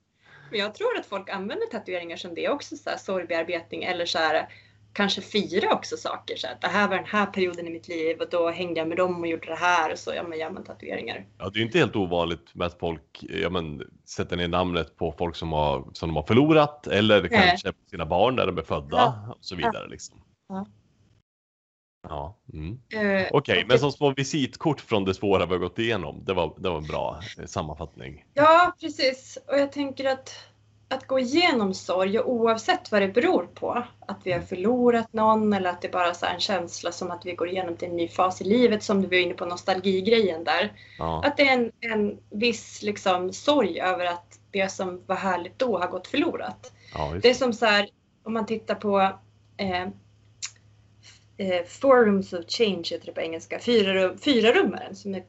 Men 0.51 0.61
jag 0.61 0.75
tror 0.75 0.99
att 0.99 1.07
folk 1.07 1.29
använder 1.31 1.67
tatueringar 1.67 2.17
som 2.17 2.35
det 2.35 2.49
också, 2.49 2.77
så 2.77 2.91
här, 2.91 2.97
sorgbearbetning 2.97 3.85
eller 3.85 4.07
så 4.07 4.19
här, 4.19 4.49
kanske 4.93 5.21
fira 5.21 5.75
också 5.75 5.97
saker. 5.97 6.37
Så 6.37 6.47
här, 6.47 6.59
det 6.61 6.67
här 6.67 6.89
var 6.89 6.97
den 6.97 7.07
här 7.07 7.27
perioden 7.27 7.67
i 7.67 7.71
mitt 7.71 7.89
liv 7.89 8.21
och 8.21 8.31
då 8.31 8.51
hängde 8.51 8.81
jag 8.81 8.89
med 8.89 8.97
dem 8.97 9.21
och 9.21 9.27
gjorde 9.27 9.47
det 9.47 9.55
här 9.55 9.93
och 9.93 9.99
så 9.99 10.15
ja, 10.15 10.23
men 10.23 10.39
gör 10.39 10.51
man 10.51 10.65
tatueringar. 10.65 11.27
Ja, 11.39 11.51
det 11.51 11.59
är 11.61 11.63
inte 11.63 11.79
helt 11.79 11.97
ovanligt 11.97 12.55
med 12.55 12.67
att 12.67 12.79
folk 12.79 13.25
ja, 13.29 13.51
men, 13.51 13.83
sätter 14.05 14.37
ner 14.37 14.49
namnet 14.49 14.97
på 14.97 15.15
folk 15.19 15.37
som, 15.37 15.53
har, 15.53 15.89
som 15.93 16.09
de 16.09 16.17
har 16.17 16.23
förlorat 16.23 16.87
eller 16.87 17.21
Nej. 17.21 17.31
kanske 17.31 17.73
på 17.73 17.89
sina 17.91 18.07
barn 18.07 18.37
där 18.37 18.47
de 18.47 18.59
är 18.59 18.63
födda 18.63 18.97
Ja. 18.97 19.35
och 19.39 19.45
så 19.45 19.57
vidare. 19.57 19.89
Liksom. 19.89 20.23
Ja. 20.49 20.67
Ja, 22.09 22.39
mm. 22.53 22.81
Eh, 22.93 23.29
Okej, 23.31 23.63
och 23.63 23.69
men 23.69 23.79
som 23.79 23.93
små 23.93 24.11
visitkort 24.11 24.81
från 24.81 25.05
det 25.05 25.15
svåra 25.15 25.47
vi 25.47 25.53
har 25.53 25.59
gått 25.59 25.79
igenom. 25.79 26.25
Det 26.25 26.33
var, 26.33 26.55
det 26.59 26.69
var 26.69 26.77
en 26.77 26.87
bra 26.87 27.21
eh, 27.39 27.47
sammanfattning. 27.47 28.25
Ja, 28.35 28.75
precis. 28.81 29.39
Och 29.49 29.59
jag 29.59 29.73
tänker 29.73 30.05
att 30.13 30.52
att 30.93 31.07
gå 31.07 31.19
igenom 31.19 31.75
sorg, 31.75 32.19
och 32.19 32.31
oavsett 32.33 32.93
vad 32.93 33.03
det 33.03 33.09
beror 33.09 33.47
på, 33.55 33.85
att 34.01 34.21
vi 34.25 34.33
har 34.33 34.41
förlorat 34.41 35.13
någon 35.13 35.53
eller 35.53 35.71
att 35.71 35.83
det 35.83 35.93
bara 35.93 36.07
är 36.07 36.35
en 36.35 36.41
känsla 36.41 36.93
som 36.93 37.11
att 37.11 37.27
vi 37.27 37.35
går 37.35 37.49
igenom 37.49 37.77
till 37.77 37.89
en 37.89 37.97
ny 37.97 38.09
fas 38.09 38.41
i 38.41 38.45
livet, 38.45 38.83
som 38.83 39.03
du 39.03 39.09
var 39.09 39.17
inne 39.17 39.35
på 39.35 39.47
nostalgigrejen 39.47 40.45
där. 40.45 40.73
Ja, 40.99 41.23
Att 41.25 41.37
det 41.37 41.49
är 41.49 41.53
en, 41.53 41.73
en 41.81 42.19
viss 42.31 42.83
liksom, 42.83 43.33
sorg 43.33 43.81
över 43.81 44.05
att 44.05 44.39
det 44.51 44.69
som 44.69 45.03
var 45.07 45.17
härligt 45.17 45.59
då 45.59 45.79
har 45.79 45.89
gått 45.89 46.07
förlorat. 46.07 46.73
ja, 46.95 47.15
Det 47.23 47.31
är 47.31 47.35
som 47.35 47.53
så 47.53 47.67
här, 47.67 47.89
om 48.23 48.33
man 48.33 48.47
tittar 48.47 48.75
på 48.75 49.01
eh, 49.57 49.83
eh, 51.37 51.65
Four 51.67 52.05
Rooms 52.05 52.33
of 52.33 52.45
Change 52.49 52.85
heter 52.91 53.07
det 53.07 53.13
på 53.13 53.21
engelska, 53.21 53.59
fyra, 53.59 53.95
rum, 53.95 54.19
fyra 54.19 54.95
som 54.95 55.15
är 55.15 55.25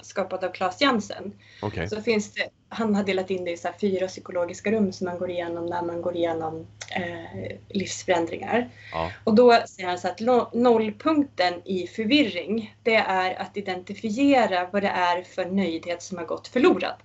skapad 0.00 0.44
av 0.44 0.52
Claes 0.52 0.80
Jansen. 0.80 1.32
Okej. 1.62 1.88
Så 1.88 2.02
finns 2.02 2.32
det, 2.32 2.48
han 2.68 2.94
har 2.94 3.04
delat 3.04 3.30
in 3.30 3.44
det 3.44 3.50
i 3.50 3.56
så 3.56 3.68
fyra 3.80 4.06
psykologiska 4.06 4.70
rum 4.70 4.92
som 4.92 5.04
man 5.04 5.18
går 5.18 5.30
igenom 5.30 5.66
när 5.66 5.82
man 5.82 6.02
går 6.02 6.16
igenom 6.16 6.66
eh, 6.96 7.56
livsförändringar. 7.68 8.70
Ja, 8.92 9.12
Och 9.24 9.34
då 9.34 9.52
säger 9.68 9.88
han 9.88 9.98
så 9.98 10.08
att 10.08 10.20
nollpunkten 10.52 11.54
i 11.64 11.86
förvirring, 11.86 12.74
det 12.82 12.96
är 12.96 13.40
att 13.40 13.56
identifiera 13.56 14.68
vad 14.72 14.82
det 14.82 14.88
är 14.88 15.22
för 15.22 15.44
nöjdhet 15.44 16.02
som 16.02 16.18
har 16.18 16.24
gått 16.24 16.48
förlorad. 16.48 16.96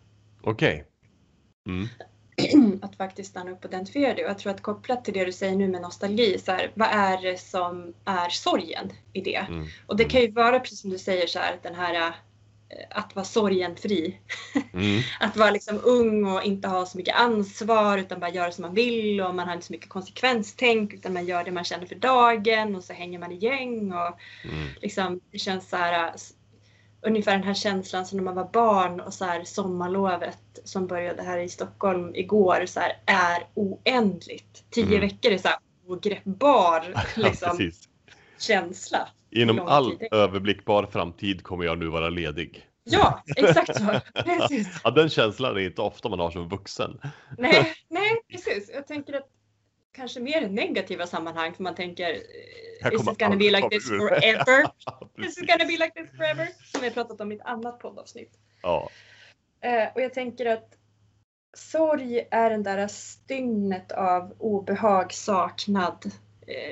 okej. 0.42 0.86
Mm. 1.68 1.88
Att 2.82 2.96
faktiskt 2.96 3.30
stanna 3.30 3.52
upp 3.52 3.66
och 3.66 3.72
identifiera 3.72 4.14
det. 4.14 4.24
Och 4.24 4.30
jag 4.30 4.38
tror 4.38 4.52
att 4.52 4.62
kopplat 4.62 5.06
till 5.06 5.14
det 5.14 5.26
du 5.26 5.32
säger 5.32 5.56
nu 5.56 5.68
med 5.68 5.82
nostalgi, 5.82 6.40
så 6.40 6.52
här, 6.52 6.72
vad 6.74 6.88
är 6.92 7.22
det 7.22 7.40
som 7.40 7.94
är 8.06 8.30
sorgen 8.30 8.92
i 9.14 9.22
det? 9.22 9.46
Mm. 9.50 9.68
Och 9.88 9.98
det 9.98 10.04
kan 10.04 10.22
ju 10.22 10.32
vara 10.32 10.60
precis 10.60 10.82
som 10.82 10.90
du 10.90 10.98
säger 10.98 11.28
så 11.28 11.40
här, 11.40 11.60
den 11.62 11.76
här 11.76 12.14
att 12.90 13.16
vara 13.16 13.26
sorgenfri. 13.26 14.20
Mm. 14.74 15.02
Att 15.20 15.38
vara 15.38 15.52
liksom 15.52 15.80
ung 15.84 16.26
och 16.26 16.44
inte 16.44 16.68
ha 16.68 16.86
så 16.86 16.98
mycket 16.98 17.16
ansvar 17.16 17.98
utan 17.98 18.20
bara 18.20 18.30
göra 18.32 18.52
som 18.52 18.62
man 18.62 18.74
vill 18.74 19.22
och 19.22 19.36
man 19.36 19.48
har 19.48 19.54
inte 19.56 19.68
så 19.68 19.74
mycket 19.74 19.90
konsekvenstänk 19.90 20.94
utan 20.94 21.14
man 21.14 21.26
gör 21.26 21.44
det 21.44 21.52
man 21.52 21.64
känner 21.64 21.86
för 21.86 21.96
dagen 21.96 22.76
och 22.76 22.84
så 22.84 22.94
hänger 22.94 23.20
man 23.20 23.32
i 23.32 23.36
gäng 23.36 23.94
och 23.94 24.18
Mm. 24.52 24.68
liksom 24.82 25.20
det 25.32 25.38
känns 25.38 25.70
så 25.70 25.76
här 25.78 26.12
s- 26.16 26.34
ungefär 27.02 27.32
den 27.32 27.44
här 27.44 27.54
känslan 27.54 28.06
som 28.06 28.18
när 28.18 28.24
man 28.26 28.36
var 28.36 28.50
barn 28.54 29.00
och 29.00 29.14
så 29.14 29.26
här 29.26 29.44
sommarlovet 29.44 30.40
som 30.64 30.88
började 30.88 31.24
här 31.24 31.38
i 31.40 31.50
Stockholm 31.50 32.16
igår 32.16 32.66
så 32.66 32.80
här 32.80 32.98
är 33.06 33.48
oändligt. 33.54 34.64
Tio 34.70 34.86
Mm. 34.98 35.02
veckor 35.02 35.32
är 35.32 35.38
så 35.38 35.48
här 35.48 35.58
ogreppbar 35.88 36.94
liksom, 37.16 37.72
känsla. 38.40 39.08
Inom 39.32 39.60
all 39.60 39.98
tid. 39.98 40.08
överblickbar 40.12 40.86
framtid 40.86 41.44
kommer 41.44 41.66
jag 41.66 41.78
nu 41.78 41.88
vara 41.88 42.10
ledig. 42.10 42.66
Ja, 42.84 43.24
exakt 43.36 43.76
så. 43.78 44.00
Precis. 44.24 44.82
Ja, 44.84 44.92
den 44.92 45.10
känslan 45.10 45.58
är 45.58 45.60
inte 45.60 45.82
ofta 45.82 46.10
man 46.10 46.20
har 46.20 46.32
som 46.32 46.50
vuxen. 46.50 47.00
Nej, 47.38 47.74
nej, 47.90 48.22
precis. 48.32 48.72
Jag 48.74 48.88
tänker 48.88 49.14
att 49.14 49.28
kanske 49.92 50.20
mer 50.20 50.50
negativa 50.50 51.08
sammanhang 51.08 51.54
för 51.54 51.64
man 51.64 51.76
tänker 51.76 52.22
Här 52.84 52.96
Is 52.96 53.02
it 53.02 53.20
gonna 53.20 53.36
be 53.36 53.50
like 53.50 53.70
this 53.70 53.88
forever? 53.88 54.66
Ja, 54.86 55.10
Is 55.26 55.38
it 55.38 55.48
gonna 55.48 55.66
be 55.66 55.72
like 55.72 55.92
this 55.96 56.12
forever? 56.18 56.48
Som 56.66 56.82
vi 56.82 56.88
har 56.88 56.94
pratat 56.94 57.22
om 57.22 57.32
i 57.32 57.36
ett 57.36 57.46
annat 57.46 57.80
poddavsnitt. 57.80 58.32
Ja, 58.62 58.90
Eh, 59.62 59.88
och 59.96 60.02
jag 60.02 60.14
tänker 60.14 60.46
att 60.46 60.78
sorg 61.54 62.28
är 62.32 62.50
den 62.50 62.64
där 62.64 62.88
stygnet 62.88 63.92
av 63.92 64.36
obehag, 64.40 65.14
saknad, 65.14 66.12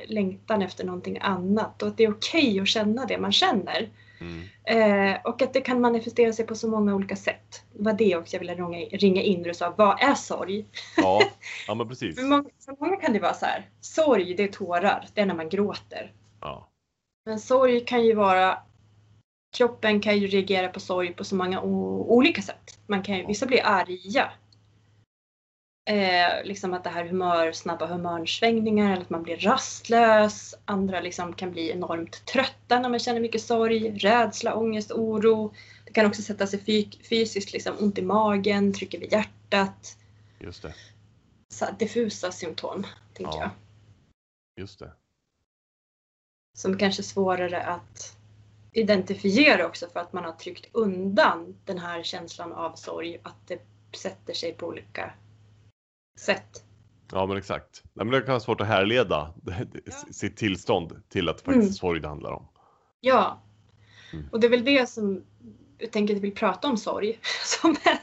längtan 0.06 0.62
efter 0.62 0.84
någonting 0.84 1.18
annat 1.20 1.82
och 1.82 1.88
att 1.88 1.96
det 1.96 2.04
är 2.04 2.12
okej 2.12 2.60
att 2.60 2.68
känna 2.68 3.06
det 3.06 3.18
man 3.18 3.32
känner. 3.32 3.88
mm. 4.20 4.42
Eh, 4.64 5.20
och 5.24 5.42
att 5.42 5.52
det 5.52 5.60
kan 5.60 5.80
manifestera 5.80 6.32
sig 6.32 6.46
på 6.46 6.54
så 6.54 6.68
många 6.68 6.94
olika 6.94 7.16
sätt. 7.16 7.62
Det 7.72 7.82
var 7.82 7.92
det 7.92 8.16
också 8.16 8.36
jag 8.36 8.40
ville 8.40 8.54
ringa, 8.54 8.78
ringa 8.78 9.22
in 9.22 9.38
när 9.38 9.48
du 9.48 9.54
sa, 9.54 9.74
vad 9.76 10.02
är 10.02 10.14
sorg? 10.14 10.66
ja. 10.96 11.22
ja 11.66 11.74
men 11.74 11.88
precis. 11.88 12.16
För 12.16 12.26
många, 12.26 12.48
för 12.64 12.76
många 12.80 12.96
kan 12.96 13.12
det 13.12 13.18
vara 13.18 13.34
så 13.34 13.46
här, 13.46 13.68
sorg 13.80 14.34
det 14.34 14.42
är 14.42 14.48
tårar, 14.48 15.06
det 15.14 15.20
är 15.20 15.26
när 15.26 15.34
man 15.34 15.48
gråter. 15.48 16.12
Ja. 16.40 16.68
Men 17.26 17.38
sorg 17.38 17.84
kan 17.84 18.04
ju 18.04 18.14
vara 18.14 18.58
Kroppen 19.56 20.00
kan 20.00 20.18
ju 20.18 20.26
reagera 20.26 20.68
på 20.68 20.80
sorg 20.80 21.12
på 21.12 21.24
så 21.24 21.34
många 21.34 21.60
olika 21.60 22.42
sätt. 22.42 22.80
Man 22.86 23.02
kan 23.02 23.16
ju, 23.16 23.26
vissa 23.26 23.46
blir 23.46 23.66
arga. 23.66 24.30
Eh, 25.88 26.44
liksom 26.44 26.74
att 26.74 26.84
det 26.84 26.90
här 26.90 27.04
humör, 27.04 27.52
snabba 27.52 27.86
humörsvängningar 27.86 28.92
eller 28.92 29.02
att 29.02 29.10
man 29.10 29.22
blir 29.22 29.36
rastlös. 29.36 30.54
Andra 30.64 31.00
liksom 31.00 31.32
kan 31.32 31.50
bli 31.52 31.70
enormt 31.70 32.26
trötta 32.26 32.80
när 32.80 32.88
man 32.88 32.98
känner 32.98 33.20
mycket 33.20 33.42
sorg, 33.42 33.98
rädsla, 34.04 34.54
ångest, 34.54 34.92
oro. 34.92 35.54
Det 35.84 35.92
kan 35.92 36.06
också 36.06 36.22
sätta 36.22 36.46
sig 36.46 36.64
fy- 36.64 37.02
fysiskt, 37.08 37.52
liksom 37.52 37.76
ont 37.80 37.98
i 37.98 38.02
magen, 38.02 38.72
trycker 38.74 38.98
vid 38.98 39.12
hjärtat. 39.12 39.98
Just 40.40 40.62
det. 40.62 40.74
Så 41.48 41.66
diffusa 41.78 42.32
symptom, 42.32 42.86
tänker 43.14 43.38
Ja. 43.38 43.40
jag. 43.42 43.50
Just 44.62 44.78
det. 44.78 44.92
som 46.58 46.78
kanske 46.78 47.00
är 47.00 47.04
svårare 47.04 47.62
att 47.62 48.16
identifiera 48.72 49.66
också 49.66 49.88
för 49.92 50.00
att 50.00 50.12
man 50.12 50.24
har 50.24 50.32
tryckt 50.32 50.66
undan 50.72 51.56
den 51.64 51.78
här 51.78 52.02
känslan 52.02 52.52
av 52.52 52.72
sorg, 52.74 53.18
att 53.22 53.46
det 53.46 53.62
sätter 53.96 54.34
sig 54.34 54.52
på 54.52 54.66
olika 54.66 55.12
sätt. 56.18 56.64
Ja 57.12 57.26
men 57.26 57.36
exakt. 57.36 57.82
Nej, 57.92 58.06
men 58.06 58.12
det 58.12 58.20
kan 58.20 58.28
vara 58.32 58.40
svårt 58.40 58.60
att 58.60 58.66
härleda 58.66 59.34
Ja. 59.84 59.92
sitt 60.10 60.36
tillstånd 60.36 61.02
till 61.08 61.28
att 61.28 61.40
faktiskt 61.40 61.62
Mm. 61.62 61.72
sorg 61.72 62.00
det 62.00 62.08
handlar 62.08 62.30
om. 62.32 62.48
Ja, 63.00 63.42
Mm. 64.12 64.28
och 64.32 64.40
det 64.40 64.46
är 64.46 64.50
väl 64.50 64.64
det 64.64 64.88
som 64.88 65.24
jag 65.78 65.92
tänker 65.92 66.14
att 66.14 66.16
jag 66.16 66.22
vill 66.22 66.34
prata 66.34 66.68
om 66.68 66.76
sorg 66.76 67.18
som, 67.44 67.70
är, 67.70 67.98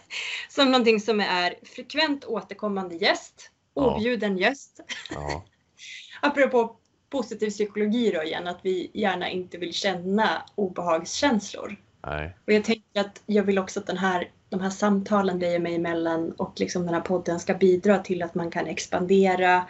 som 0.50 0.72
någonting 0.72 1.00
som 1.00 1.20
är 1.20 1.56
frekvent 1.64 2.26
återkommande 2.26 2.96
gäst, 2.96 3.52
Ja. 3.74 3.96
objuden 3.96 4.38
gäst. 4.38 4.80
Ja, 5.10 5.46
Apropå 6.22 6.78
positiv 7.10 7.50
psykologi 7.50 8.12
då 8.12 8.24
igen, 8.24 8.48
att 8.48 8.60
vi 8.62 8.92
gärna 8.94 9.30
inte 9.30 9.58
vill 9.58 9.74
känna 9.74 10.46
obehagskänslor. 10.56 11.76
nej. 12.08 12.38
Och 12.48 12.54
jag 12.54 12.64
tänker 12.64 13.00
att 13.02 13.22
jag 13.26 13.44
vill 13.44 13.60
också 13.60 13.80
att 13.80 13.88
den 13.88 13.98
här, 13.98 14.32
de 14.50 14.62
här 14.62 14.70
samtalen 14.70 15.40
dig 15.40 15.56
och 15.56 15.62
mig 15.62 15.76
emellan 15.76 16.32
och 16.32 16.60
liksom 16.60 16.86
den 16.86 16.94
här 16.94 17.02
podden 17.02 17.40
ska 17.40 17.54
bidra 17.54 17.98
till 17.98 18.24
att 18.24 18.36
man 18.36 18.52
kan 18.52 18.68
expandera 18.68 19.66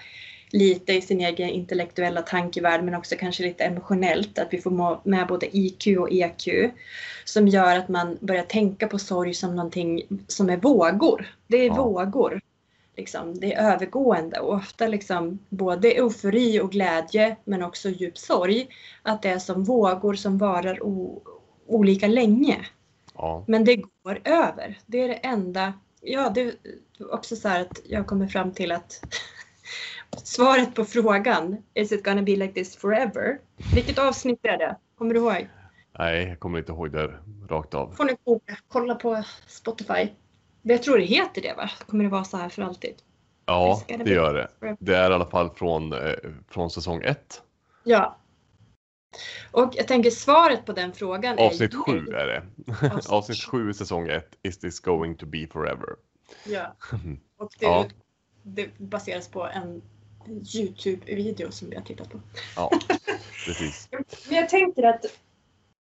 lite 0.52 0.94
i 0.94 1.02
sin 1.02 1.22
egen 1.22 1.50
intellektuella 1.50 2.22
tankevärld 2.22 2.84
men 2.84 2.96
också 2.96 3.16
kanske 3.20 3.44
lite 3.44 3.64
emotionellt. 3.64 4.40
Att 4.40 4.54
vi 4.54 4.62
får 4.62 5.00
med 5.10 5.28
både 5.28 5.58
IQ 5.58 5.88
och 6.00 6.12
EQ 6.12 6.72
som 7.26 7.48
gör 7.48 7.78
att 7.78 7.90
man 7.90 8.18
börjar 8.22 8.44
tänka 8.44 8.88
på 8.88 9.00
sorg 9.00 9.34
som 9.34 9.56
någonting 9.56 10.02
som 10.28 10.50
är 10.50 10.58
vågor. 10.58 11.36
Det 11.48 11.58
är 11.58 11.66
Ja. 11.66 11.84
vågor. 11.84 12.42
liksom, 12.98 13.40
det 13.40 13.54
är 13.54 13.74
övergående 13.74 14.40
och 14.40 14.54
ofta 14.54 14.88
liksom 14.88 15.40
både 15.50 15.92
eufori 15.92 16.60
och 16.60 16.72
glädje 16.72 17.36
men 17.44 17.64
också 17.64 17.90
djup 17.90 18.18
sorg. 18.18 18.68
Att 19.04 19.22
det 19.22 19.30
är 19.30 19.40
som 19.40 19.64
vågor 19.64 20.14
som 20.14 20.38
varar 20.38 20.80
olika 21.68 22.08
länge. 22.08 22.66
Ja. 23.18 23.44
Men 23.48 23.66
det 23.66 23.76
går 23.76 24.20
över. 24.24 24.80
Det 24.86 25.02
är 25.02 25.08
det 25.08 25.14
enda. 25.16 25.74
Ja, 26.02 26.30
det 26.30 26.42
är 26.42 26.56
också 27.14 27.36
så 27.36 27.48
här 27.48 27.62
att 27.62 27.80
jag 27.86 28.08
kommer 28.08 28.28
fram 28.28 28.52
till 28.52 28.72
att 28.72 29.02
svaret 30.24 30.76
på 30.76 30.86
frågan 30.86 31.58
Is 31.74 31.92
it 31.92 32.04
gonna 32.04 32.22
be 32.22 32.36
like 32.36 32.54
this 32.54 32.76
forever? 32.76 33.40
Vilket 33.74 34.00
avsnitt 34.00 34.40
är 34.44 34.58
det? 34.58 34.76
Kommer 34.98 35.14
du 35.14 35.20
ihåg? 35.20 35.48
Nej, 36.00 36.28
jag 36.28 36.40
kommer 36.40 36.60
inte 36.60 36.72
ihåg 36.72 36.92
det 36.92 37.14
rakt 37.50 37.74
av. 37.74 37.96
får 37.96 38.06
ni 38.06 38.16
kolla 38.68 38.96
på 38.96 39.24
Spotify. 39.48 40.10
Jag 40.62 40.84
tror 40.84 40.98
det 40.98 41.06
heter 41.06 41.42
det 41.42 41.54
va? 41.58 41.70
Kommer 41.88 42.04
det 42.04 42.10
vara 42.10 42.24
så 42.24 42.38
här 42.38 42.50
för 42.50 42.62
alltid? 42.62 42.96
Ja, 43.46 43.82
det 43.88 44.10
gör 44.10 44.34
det. 44.34 44.76
Det 44.80 44.96
är 44.96 45.12
i 45.12 45.14
alla 45.14 45.26
fall 45.26 45.50
från, 45.50 45.94
eh, 45.94 46.14
från 46.50 46.70
säsong 46.70 47.02
ett. 47.04 47.42
Ja. 47.84 48.18
Och 49.52 49.74
jag 49.76 49.88
tänker 49.88 50.10
svaret 50.10 50.66
på 50.66 50.74
den 50.74 50.94
frågan 50.94 51.40
Avsnitt 51.40 51.74
är 51.74 51.78
sju 51.78 52.08
är 52.08 52.28
det. 52.28 52.44
Avsnitt 52.88 53.10
Avsnitt 53.10 53.44
sju, 53.44 53.74
säsong 53.74 54.10
ett. 54.10 54.36
Is 54.44 54.58
this 54.58 54.80
going 54.80 55.16
to 55.16 55.26
be 55.26 55.48
forever? 55.48 55.96
Ja. 56.46 56.76
Och 57.38 57.50
det, 57.60 57.66
Ja. 57.66 57.86
det 58.44 58.78
baseras 58.78 59.28
på 59.28 59.46
en 59.48 59.82
Youtube-video 60.56 61.52
som 61.52 61.70
vi 61.70 61.76
har 61.76 61.84
tittat 61.84 62.10
på. 62.10 62.20
Ja, 62.56 62.72
precis. 63.46 63.90
Men 64.28 64.38
jag 64.38 64.50
tänker 64.50 64.84
att 64.84 65.06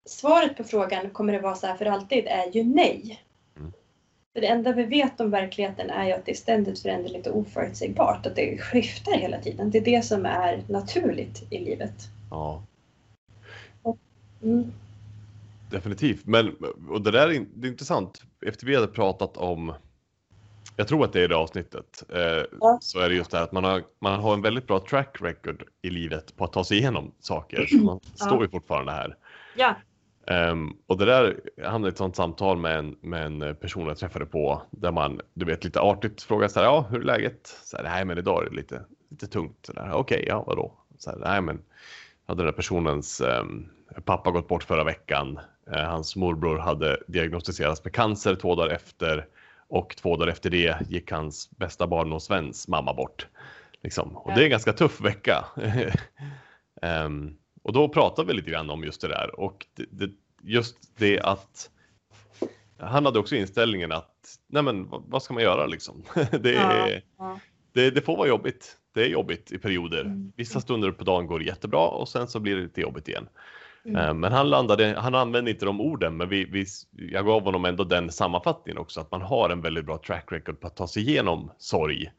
svaret 0.07 0.57
på 0.57 0.65
frågan 0.65 1.11
kommer 1.11 1.33
det 1.33 1.39
vara 1.41 1.55
så 1.55 1.67
här 1.67 1.77
för 1.77 1.87
alltid 1.87 2.27
är 2.27 2.51
ju 2.53 2.65
nej. 2.65 3.23
Mm. 3.57 3.73
För 4.33 4.41
det 4.41 4.47
enda 4.47 4.73
vi 4.73 4.85
vet 4.85 5.21
om 5.21 5.31
verkligheten 5.31 5.91
är 5.91 6.07
ju 6.07 6.13
att 6.13 6.25
det 6.25 6.31
är 6.31 6.37
ständigt 6.37 6.83
föränderligt 6.83 7.27
och 7.27 7.37
oförutsägbart. 7.37 8.27
Att 8.27 8.37
det 8.37 8.59
skiftar 8.59 9.13
hela 9.13 9.41
tiden. 9.41 9.71
Det 9.71 9.79
är 9.79 9.85
det 9.85 10.05
som 10.05 10.27
är 10.27 10.63
naturligt 10.69 11.53
i 11.53 11.59
livet. 11.59 11.95
Ja, 12.31 12.63
Mm. 14.43 14.73
definitivt. 15.71 16.27
Men 16.27 16.57
och 16.89 17.03
det 17.03 17.11
där 17.11 17.29
är, 17.29 17.47
det 17.55 17.67
är 17.67 17.71
intressant. 17.71 18.23
Efter 18.47 18.67
vi 18.67 18.75
hade 18.75 18.87
pratat 18.87 19.37
om, 19.37 19.75
jag 20.77 20.89
tror 20.89 21.05
att 21.05 21.13
det 21.13 21.21
är 21.25 21.29
det 21.29 21.37
avsnittet, 21.37 22.05
eh, 22.09 22.45
Ja. 22.61 22.79
så 22.81 22.99
är 23.01 23.09
det 23.09 23.15
just 23.15 23.31
det 23.31 23.37
här 23.37 23.45
att 23.45 23.53
man 23.53 23.65
har, 23.65 23.83
man 24.01 24.21
har 24.21 24.35
en 24.35 24.43
väldigt 24.43 24.67
bra 24.67 24.81
track 24.81 25.17
record 25.21 25.65
i 25.83 25.91
livet 25.91 26.37
på 26.37 26.45
att 26.45 26.53
ta 26.53 26.65
sig 26.65 26.79
igenom 26.79 27.13
saker. 27.21 27.67
Så 27.67 27.77
man 27.77 28.01
Ja. 28.19 28.27
står 28.27 28.43
ju 28.43 28.49
fortfarande 28.49 28.93
här. 28.93 29.17
Ja. 29.57 29.75
Ehm, 30.27 30.77
och 30.87 30.99
det 30.99 31.05
där 31.05 31.41
hamnade 31.65 31.89
i 31.89 31.93
ett 31.93 31.99
sånt 31.99 32.17
samtal 32.17 32.59
med 32.59 32.79
en, 32.79 32.97
med 33.01 33.27
en 33.27 33.57
person 33.57 33.87
jag 33.87 33.99
träffade 33.99 34.27
på 34.27 34.63
där 34.71 34.93
man, 34.93 35.21
du 35.35 35.45
vet, 35.45 35.65
lite 35.65 35.81
artigt 35.81 36.23
frågar 36.23 36.49
så 36.49 36.59
här, 36.61 36.67
ja, 36.67 36.87
hur 36.91 37.01
är 37.01 37.05
läget? 37.05 37.47
Så 37.65 37.77
här, 37.77 37.85
nej, 37.85 38.05
men 38.05 38.19
idag 38.19 38.43
är 38.47 38.51
det 38.51 38.57
lite, 38.57 38.85
lite 39.11 39.27
tungt. 39.27 39.71
Okej, 39.93 40.25
ja, 40.29 40.45
vadå? 40.47 40.73
Så 40.99 41.11
här, 41.11 41.19
nej, 41.19 41.41
men 41.41 41.63
hade 42.27 42.39
den 42.43 42.47
där 42.47 42.53
personens 42.53 43.21
ehm, 43.21 43.69
pappa 44.05 44.31
gått 44.31 44.49
bort 44.49 44.65
förra 44.65 44.85
veckan. 44.85 45.41
Eh, 45.73 45.85
hans 45.85 46.17
morbror 46.17 46.59
hade 46.59 47.03
diagnostiserats 47.07 47.85
med 47.85 47.95
cancer 47.95 48.35
två 48.35 48.55
dagar 48.55 48.75
efter 48.75 49.27
och 49.69 49.97
två 49.97 50.17
dagar 50.17 50.33
efter 50.33 50.51
det 50.51 50.77
gick 50.89 51.13
hans 51.13 51.51
bästa 51.51 51.87
barndomsväns 51.87 52.69
mamma 52.69 52.95
bort. 52.95 53.27
Liksom. 53.83 54.17
Och 54.17 54.35
det 54.35 54.41
är 54.41 54.45
en 54.45 54.51
ganska 54.51 54.73
tuff 54.73 55.01
vecka. 55.01 55.45
Ehm, 56.83 57.37
och 57.63 57.73
då 57.73 57.89
pratar 57.89 58.25
vi 58.25 58.33
lite 58.33 58.51
grann 58.51 58.71
om 58.71 58.85
just 58.85 59.01
det 59.01 59.09
där 59.09 59.41
och 59.41 59.67
det, 59.75 59.85
det, 59.91 60.11
just 60.43 60.77
det 60.97 61.21
att 61.21 61.71
han 62.79 63.05
hade 63.05 63.19
också 63.19 63.37
inställningen 63.37 63.93
att 63.93 64.39
nej 64.47 64.63
men 64.63 64.89
vad, 64.89 65.03
vad 65.07 65.23
ska 65.23 65.35
man 65.35 65.43
göra 65.43 65.67
liksom? 65.67 66.03
det, 66.41 66.57
är, 66.57 67.03
Ja. 67.19 67.41
det, 67.73 67.91
det 67.91 68.01
får 68.01 68.17
vara 68.17 68.29
jobbigt. 68.29 68.77
Det 68.95 69.03
är 69.03 69.09
jobbigt 69.09 69.53
i 69.53 69.59
perioder. 69.59 70.01
Mm. 70.01 70.33
Vissa 70.37 70.61
stunder 70.61 70.91
på 70.91 71.05
dagen 71.05 71.27
går 71.27 71.43
jättebra 71.43 71.89
och 71.89 72.09
sen 72.09 72.29
så 72.29 72.41
blir 72.41 72.57
det 72.57 72.63
lite 72.63 72.81
jobbigt 72.81 73.09
igen. 73.09 73.29
Mm. 73.85 73.97
Eh, 73.97 74.15
Men 74.15 74.33
han 74.33 74.51
landade, 74.51 74.95
han 74.99 75.15
använde 75.15 75.51
inte 75.51 75.65
de 75.65 75.81
orden, 75.81 76.17
men 76.17 76.29
vi, 76.29 76.45
vi, 76.45 76.67
jag 77.13 77.27
gav 77.27 77.43
honom 77.45 77.65
ändå 77.65 77.85
den 77.85 78.13
sammanfattningen 78.13 78.79
också, 78.79 79.01
att 79.01 79.11
man 79.11 79.23
har 79.23 79.51
en 79.51 79.61
väldigt 79.61 79.85
bra 79.87 79.99
track 79.99 80.25
record 80.33 80.61
på 80.61 80.67
att 80.67 80.77
ta 80.77 80.87
sig 80.89 81.03
igenom 81.11 81.51
sorg 81.59 82.13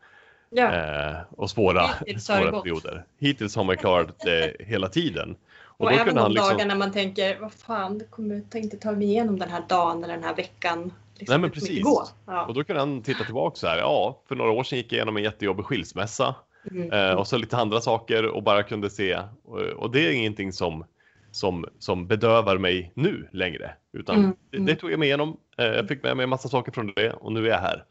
Ja. 0.49 0.73
eh, 0.73 1.15
och 1.31 1.49
svåra, 1.49 1.81
Hittills 2.05 2.25
svåra 2.25 2.61
perioder. 2.61 3.05
Hittills 3.19 3.55
har 3.55 3.63
man 3.63 3.77
klarat 3.77 4.19
det 4.19 4.55
hela 4.59 4.87
tiden. 4.89 5.35
Och, 5.61 5.85
då 5.85 5.91
även 5.91 6.05
kunde 6.05 6.19
de 6.19 6.21
han 6.23 6.31
liksom- 6.33 6.49
dagarna 6.51 6.75
man 6.75 6.91
tänker, 6.91 7.39
vad 7.39 7.53
fan, 7.53 8.01
kommer 8.09 8.41
jag 8.53 8.63
inte 8.63 8.77
ta 8.77 8.91
mig 8.91 9.07
igenom 9.07 9.39
den 9.39 9.49
här 9.49 9.63
dagen 9.69 10.03
eller 10.03 10.13
den 10.13 10.23
här 10.23 10.35
veckan. 10.35 10.91
Liksom, 11.17 11.33
Nej, 11.33 11.39
men 11.41 11.51
precis. 11.51 11.81
Ja. 12.25 12.45
Och 12.45 12.53
då 12.53 12.63
kunde 12.63 12.79
han 12.81 13.01
titta 13.01 13.23
tillbaka 13.23 13.55
så 13.55 13.67
här, 13.67 13.77
ja, 13.77 14.21
för 14.27 14.35
några 14.35 14.51
år 14.51 14.63
sedan 14.63 14.77
gick 14.77 14.91
jag 14.91 14.97
igenom 14.97 15.17
en 15.17 15.23
jättejobbig 15.23 15.65
skilsmässa 15.65 16.35
Mm. 16.71 16.91
eh, 16.91 17.13
och 17.13 17.27
så 17.27 17.37
lite 17.37 17.57
andra 17.57 17.81
saker 17.81 18.25
och 18.25 18.43
bara 18.43 18.63
kunde 18.63 18.89
se. 18.89 19.19
Och, 19.45 19.59
och 19.59 19.91
det 19.91 20.07
är 20.07 20.11
ingenting 20.11 20.53
som, 20.53 20.85
som, 21.31 21.65
som 21.79 22.07
bedövar 22.07 22.57
mig 22.57 22.91
nu 22.93 23.29
längre, 23.31 23.71
utan 23.93 24.15
Mm, 24.15 24.35
det, 24.51 24.57
mm. 24.57 24.65
det 24.67 24.75
tog 24.75 24.91
jag 24.91 24.99
mig 24.99 25.07
igenom. 25.07 25.37
Eh, 25.57 25.65
jag 25.65 25.87
fick 25.87 26.03
med 26.03 26.17
mig 26.17 26.23
en 26.23 26.29
massa 26.29 26.49
saker 26.49 26.71
från 26.71 26.93
det 26.95 27.13
och 27.13 27.33
nu 27.33 27.45
är 27.45 27.49
jag 27.49 27.59
här. 27.59 27.83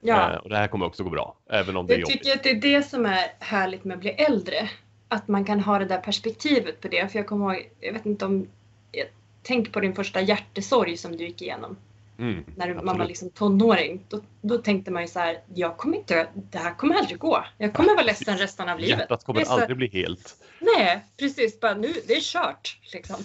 Ja. 0.00 0.32
Eh, 0.32 0.36
och 0.36 0.48
det 0.48 0.56
här 0.56 0.68
kommer 0.68 0.86
också 0.86 1.04
gå 1.04 1.10
bra, 1.10 1.36
även 1.50 1.76
om 1.76 1.86
det 1.86 1.92
är 1.92 1.98
Jag 1.98 2.00
jobbigt. 2.00 2.22
tycker 2.22 2.36
att 2.36 2.42
det 2.42 2.50
är 2.50 2.60
det 2.60 2.82
som 2.82 3.06
är 3.06 3.32
härligt 3.38 3.84
med 3.84 3.94
att 3.94 4.00
bli 4.00 4.10
äldre. 4.10 4.68
Att 5.08 5.28
man 5.28 5.44
kan 5.44 5.60
ha 5.60 5.78
det 5.78 5.84
där 5.84 5.98
perspektivet 6.00 6.80
på 6.80 6.88
det. 6.88 7.12
För 7.12 7.18
jag 7.18 7.26
kommer 7.26 7.54
ihåg, 7.54 7.70
jag 7.80 7.92
vet 7.92 8.06
inte 8.06 8.24
om, 8.24 8.46
jag 8.92 9.06
tänk 9.42 9.72
på 9.72 9.80
din 9.80 9.94
första 9.94 10.20
hjärtesorg 10.20 10.96
som 10.96 11.16
du 11.16 11.24
gick 11.24 11.42
igenom. 11.42 11.76
Mm, 12.18 12.44
När 12.56 12.74
man 12.74 12.98
var 12.98 13.06
liksom 13.06 13.30
tonåring. 13.30 14.04
Då, 14.08 14.20
då 14.42 14.58
tänkte 14.58 14.90
man 14.90 15.02
ju 15.02 15.08
så 15.08 15.18
här, 15.18 15.42
jag 15.54 15.76
kommer 15.76 15.96
inte, 15.96 16.28
det 16.34 16.58
här 16.58 16.74
kommer 16.74 16.94
aldrig 16.94 17.18
gå. 17.18 17.44
Jag 17.58 17.74
kommer 17.74 17.94
vara 17.94 18.02
ledsen 18.04 18.38
resten 18.38 18.68
av 18.68 18.78
livet. 18.78 18.98
Hjärtat 18.98 19.20
Det 19.20 19.26
kommer 19.26 19.44
så- 19.44 19.52
aldrig 19.52 19.76
bli 19.76 19.88
helt. 19.88 20.36
Nej, 20.76 21.04
precis. 21.18 21.60
Bara 21.60 21.74
nu, 21.74 21.92
det 22.08 22.14
är 22.14 22.20
kört. 22.20 22.78
Liksom. 22.92 23.16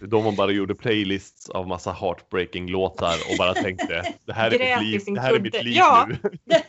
Då 0.00 0.22
man 0.22 0.36
bara 0.36 0.50
gjorde 0.50 0.74
playlists 0.74 1.50
av 1.50 1.68
massa 1.68 1.92
heartbreaking 1.92 2.70
låtar 2.70 3.14
och 3.30 3.36
bara 3.38 3.54
tänkte 3.54 4.02
det 4.24 4.32
här 4.32 4.54
är 4.60 4.80
mitt 4.80 5.06
liv, 5.06 5.14
det 5.14 5.20
här 5.20 5.34
är 5.34 5.40
mitt 5.40 5.64
liv 5.64 5.74
Ja. 5.76 6.08
nu. 6.08 6.18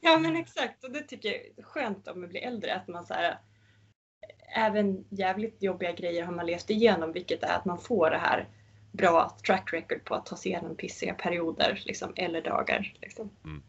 Ja 0.00 0.18
men 0.18 0.36
exakt 0.36 0.84
och 0.84 0.90
det 0.92 1.00
tycker 1.00 1.28
jag 1.28 1.36
är 1.58 1.62
skönt 1.62 2.08
om 2.08 2.20
man 2.20 2.28
blir 2.28 2.40
äldre 2.40 2.74
att 2.74 2.88
man 2.88 3.06
så 3.06 3.14
här, 3.14 3.38
även 4.56 5.04
jävligt 5.10 5.62
jobbiga 5.62 5.92
grejer 5.92 6.22
har 6.24 6.32
man 6.32 6.46
levt 6.46 6.70
igenom 6.70 7.12
vilket 7.12 7.42
är 7.42 7.56
att 7.56 7.64
man 7.64 7.78
får 7.78 8.10
det 8.10 8.18
här 8.18 8.48
bra 8.92 9.36
track 9.46 9.72
record 9.72 10.04
på 10.04 10.14
att 10.14 10.26
ta 10.26 10.36
sig 10.36 10.52
igenom 10.52 10.76
pissiga 10.76 11.14
perioder 11.14 11.82
liksom, 11.84 12.12
eller 12.16 12.42
dagar. 12.42 12.94
Liksom. 13.00 13.30
Mm. 13.44 13.62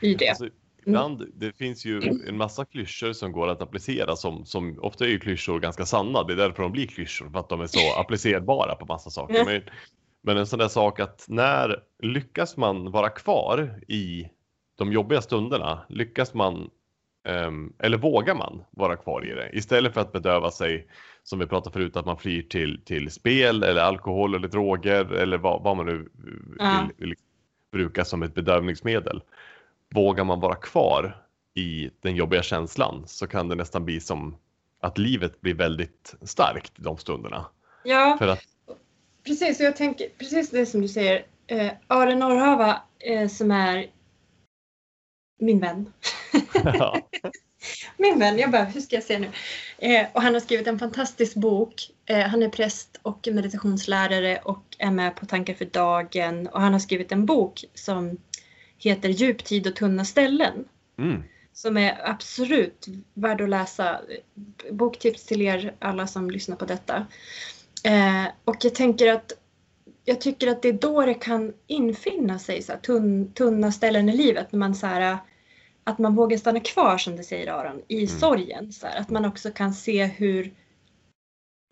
I 0.00 0.14
det. 0.14 0.28
Alltså, 0.28 0.48
ibland, 0.86 1.32
det 1.34 1.52
finns 1.52 1.84
ju 1.84 2.20
en 2.28 2.36
massa 2.36 2.64
klyschor 2.64 3.12
som 3.12 3.32
går 3.32 3.48
att 3.48 3.62
applicera 3.62 4.16
som, 4.16 4.46
som 4.46 4.78
ofta 4.82 5.04
är 5.04 5.08
ju 5.08 5.20
klyschor 5.20 5.60
ganska 5.60 5.86
sanna. 5.86 6.22
Det 6.22 6.32
är 6.32 6.36
därför 6.36 6.62
de 6.62 6.72
blir 6.72 6.86
klyschor, 6.86 7.30
för 7.30 7.40
att 7.40 7.48
de 7.48 7.60
är 7.60 7.66
så 7.66 7.94
applicerbara 8.00 8.74
på 8.74 8.86
massa 8.86 9.10
saker. 9.10 9.44
Men, 9.44 9.62
men 10.22 10.36
en 10.36 10.46
sån 10.46 10.58
där 10.58 10.68
sak 10.68 11.00
att 11.00 11.24
när 11.28 11.82
lyckas 12.02 12.56
man 12.56 12.90
vara 12.90 13.08
kvar 13.08 13.80
i 13.88 14.28
de 14.78 14.92
jobbiga 14.92 15.22
stunderna? 15.22 15.86
Lyckas 15.88 16.34
man 16.34 16.70
ehm, 17.28 17.72
eller 17.78 17.98
vågar 17.98 18.34
man 18.34 18.64
vara 18.70 18.96
kvar 18.96 19.26
i 19.26 19.34
det? 19.34 19.50
Istället 19.52 19.94
för 19.94 20.00
att 20.00 20.12
bedöva 20.12 20.50
sig, 20.50 20.86
som 21.22 21.38
vi 21.38 21.46
pratade 21.46 21.72
förut, 21.72 21.96
att 21.96 22.06
man 22.06 22.16
flyr 22.18 22.42
till, 22.42 22.80
till 22.84 23.10
spel 23.10 23.62
eller 23.62 23.80
alkohol 23.80 24.34
eller 24.34 24.48
droger 24.48 25.12
eller 25.12 25.38
vad, 25.38 25.62
vad 25.62 25.76
man 25.76 25.86
nu 25.86 25.96
vill, 25.96 26.56
Ja. 26.58 26.88
vill 26.96 27.14
bruka 27.72 28.04
som 28.04 28.22
ett 28.22 28.34
bedövningsmedel. 28.34 29.22
Vågar 29.94 30.24
man 30.24 30.40
vara 30.40 30.54
kvar 30.54 31.24
i 31.54 31.90
den 32.00 32.16
jobbiga 32.16 32.42
känslan 32.42 33.02
så 33.06 33.26
kan 33.26 33.48
det 33.48 33.54
nästan 33.54 33.84
bli 33.84 34.00
som 34.00 34.36
att 34.80 34.98
livet 34.98 35.40
blir 35.40 35.54
väldigt 35.54 36.14
starkt 36.22 36.78
i 36.78 36.82
de 36.82 36.98
stunderna. 36.98 37.46
Ja, 37.84 38.16
För 38.18 38.28
att, 38.28 38.42
precis. 39.26 39.60
Och 39.60 39.66
jag 39.66 39.76
tänker 39.76 40.08
precis 40.18 40.50
det 40.50 40.66
som 40.66 40.80
du 40.80 40.88
säger. 40.88 41.26
Eh, 41.46 41.72
Are 41.86 42.14
Norrhava 42.14 42.82
eh, 42.98 43.28
som 43.28 43.50
är 43.50 43.86
min 45.40 45.60
vän. 45.60 45.92
Ja, 46.64 47.00
Min 47.96 48.18
vän, 48.18 48.38
jag 48.38 48.50
bara, 48.50 48.64
hur 48.64 48.80
ska 48.80 48.96
jag 48.96 49.02
säga 49.04 49.18
nu? 49.18 49.30
Eh, 49.78 50.06
och 50.12 50.22
han 50.22 50.34
har 50.34 50.40
skrivit 50.40 50.66
en 50.66 50.78
fantastisk 50.78 51.34
bok. 51.34 51.90
Eh, 52.06 52.26
han 52.26 52.42
är 52.42 52.48
präst 52.48 53.00
och 53.02 53.28
meditationslärare 53.32 54.38
och 54.44 54.64
är 54.78 54.90
med 54.90 55.16
på 55.16 55.26
Tankar 55.26 55.54
för 55.54 55.64
dagen. 55.64 56.46
Och 56.46 56.60
han 56.60 56.72
har 56.72 56.80
skrivit 56.80 57.12
en 57.12 57.26
bok 57.26 57.64
som 57.74 58.18
heter 58.78 59.08
Djuptid 59.08 59.66
och 59.66 59.76
tunna 59.76 60.04
ställen. 60.04 60.64
mm, 60.98 61.22
Som 61.52 61.76
är 61.76 62.00
absolut 62.04 62.86
värd 63.14 63.40
att 63.40 63.48
läsa. 63.48 64.00
Boktips 64.70 65.26
till 65.26 65.42
er 65.42 65.74
alla 65.78 66.06
som 66.06 66.30
lyssnar 66.30 66.56
på 66.56 66.64
detta. 66.64 67.06
Eh, 67.84 68.24
och 68.44 68.56
jag 68.60 68.74
tänker 68.74 69.12
att 69.12 69.32
jag 70.04 70.20
tycker 70.20 70.48
att 70.48 70.62
det 70.62 70.68
är 70.68 70.72
då 70.72 71.06
det 71.06 71.14
kan 71.14 71.52
infinna 71.66 72.38
sig 72.38 72.62
så 72.62 72.72
här, 72.72 72.78
tunn, 72.78 73.32
tunna 73.32 73.72
ställen 73.72 74.08
i 74.08 74.16
livet. 74.16 74.52
När 74.52 74.58
man 74.58 74.74
så 74.74 74.86
här, 74.86 75.18
att 75.88 75.98
man 75.98 76.14
vågar 76.14 76.38
stanna 76.38 76.60
kvar 76.60 76.98
som 76.98 77.16
du 77.16 77.24
säger 77.24 77.52
Aron, 77.52 77.82
i 77.88 78.06
sorgen. 78.06 78.72
Så 78.72 78.86
här, 78.86 79.00
att 79.00 79.10
man 79.10 79.24
också 79.24 79.50
kan 79.50 79.74
se 79.74 80.04
hur 80.04 80.54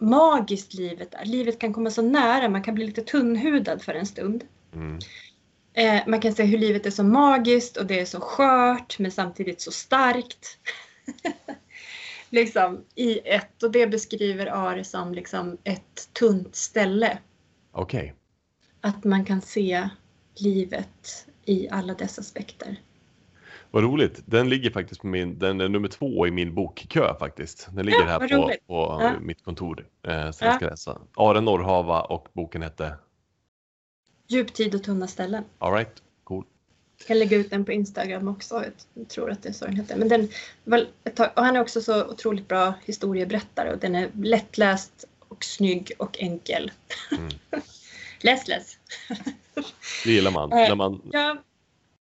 magiskt 0.00 0.74
livet 0.74 1.14
är. 1.14 1.24
Livet 1.24 1.59
kan 1.59 1.72
komma 1.72 1.90
så 1.90 2.02
nära, 2.02 2.48
man 2.48 2.62
kan 2.62 2.74
bli 2.74 2.87
lite 2.87 3.02
tunnhudad 3.02 3.83
för 3.83 3.94
en 3.94 4.07
stund. 4.07 4.44
mm, 4.74 4.98
Eh, 5.74 6.02
man 6.07 6.20
kan 6.20 6.35
se 6.35 6.44
hur 6.44 6.59
livet 6.59 6.87
är 6.87 6.90
så 6.90 7.05
magiskt 7.05 7.76
och 7.76 7.87
det 7.87 8.00
är 8.00 8.05
så 8.05 8.20
skört 8.20 8.98
men 8.98 9.11
samtidigt 9.11 9.61
så 9.61 9.70
starkt. 9.70 10.59
liksom 12.31 12.85
i 12.94 13.18
ett 13.18 13.62
och 13.62 13.70
det 13.70 13.87
beskriver 13.87 14.46
Ari 14.46 14.85
som 14.85 15.14
liksom 15.14 15.59
ett 15.64 16.09
tunt 16.12 16.57
ställe. 16.57 17.18
Okej. 17.72 18.00
Okay. 18.00 18.12
Att 18.81 19.05
man 19.05 19.24
kan 19.24 19.40
se 19.40 19.88
livet 20.35 21.26
i 21.44 21.68
alla 21.68 21.94
dess 21.94 22.18
aspekter. 22.18 22.76
Vad 23.70 23.83
roligt. 23.83 24.22
Den 24.26 24.48
ligger 24.48 24.70
faktiskt 24.70 25.00
på 25.00 25.07
min, 25.07 25.38
den 25.38 25.61
är 25.61 25.68
nummer 25.68 25.88
två 25.88 26.26
i 26.26 26.31
min 26.31 26.55
bokkö 26.55 27.14
faktiskt. 27.18 27.68
Den 27.72 27.87
ligger 27.87 28.00
ja, 28.00 28.07
här 28.07 28.29
på, 28.29 28.52
på 28.66 28.98
ja. 29.02 29.12
mitt 29.20 29.44
kontor. 29.44 29.87
Eh, 30.02 30.31
så 30.31 30.44
jag 30.44 30.55
ska 30.55 30.66
läsa. 30.66 30.98
Are 31.16 31.40
Norrhava 31.40 32.00
och 32.00 32.29
boken 32.33 32.62
hette? 32.62 32.94
Djuptid 34.29 34.74
och 34.74 34.83
tunna 34.83 35.07
ställen. 35.07 35.44
All 35.59 35.72
right. 35.72 36.02
cool. 36.24 36.44
Jag 36.98 37.07
kan 37.07 37.18
lägga 37.18 37.37
ut 37.37 37.50
den 37.50 37.64
på 37.64 37.72
Instagram 37.72 38.29
också. 38.29 38.64
Jag 38.94 39.09
tror 39.09 39.31
att 39.31 39.42
det 39.42 39.48
är 39.48 39.52
så 39.52 39.64
den 39.64 39.76
heter. 39.76 39.96
Men 39.96 40.09
den, 40.09 40.29
och 41.35 41.44
han 41.44 41.57
är 41.57 41.61
också 41.61 41.83
så 41.83 42.05
otroligt 42.05 42.48
bra 42.48 42.74
historieberättare 42.85 43.72
och 43.72 43.79
den 43.79 43.94
är 43.94 44.11
lättläst 44.14 45.05
och 45.29 45.44
snygg 45.44 45.92
och 45.98 46.18
enkel. 46.18 46.70
Mm. 47.11 47.31
läs, 48.20 48.48
läs. 48.48 48.79
det 50.05 50.11
gillar 50.11 50.31
man. 50.31 50.48
När 50.50 50.74
man 50.74 51.02
ja. 51.12 51.37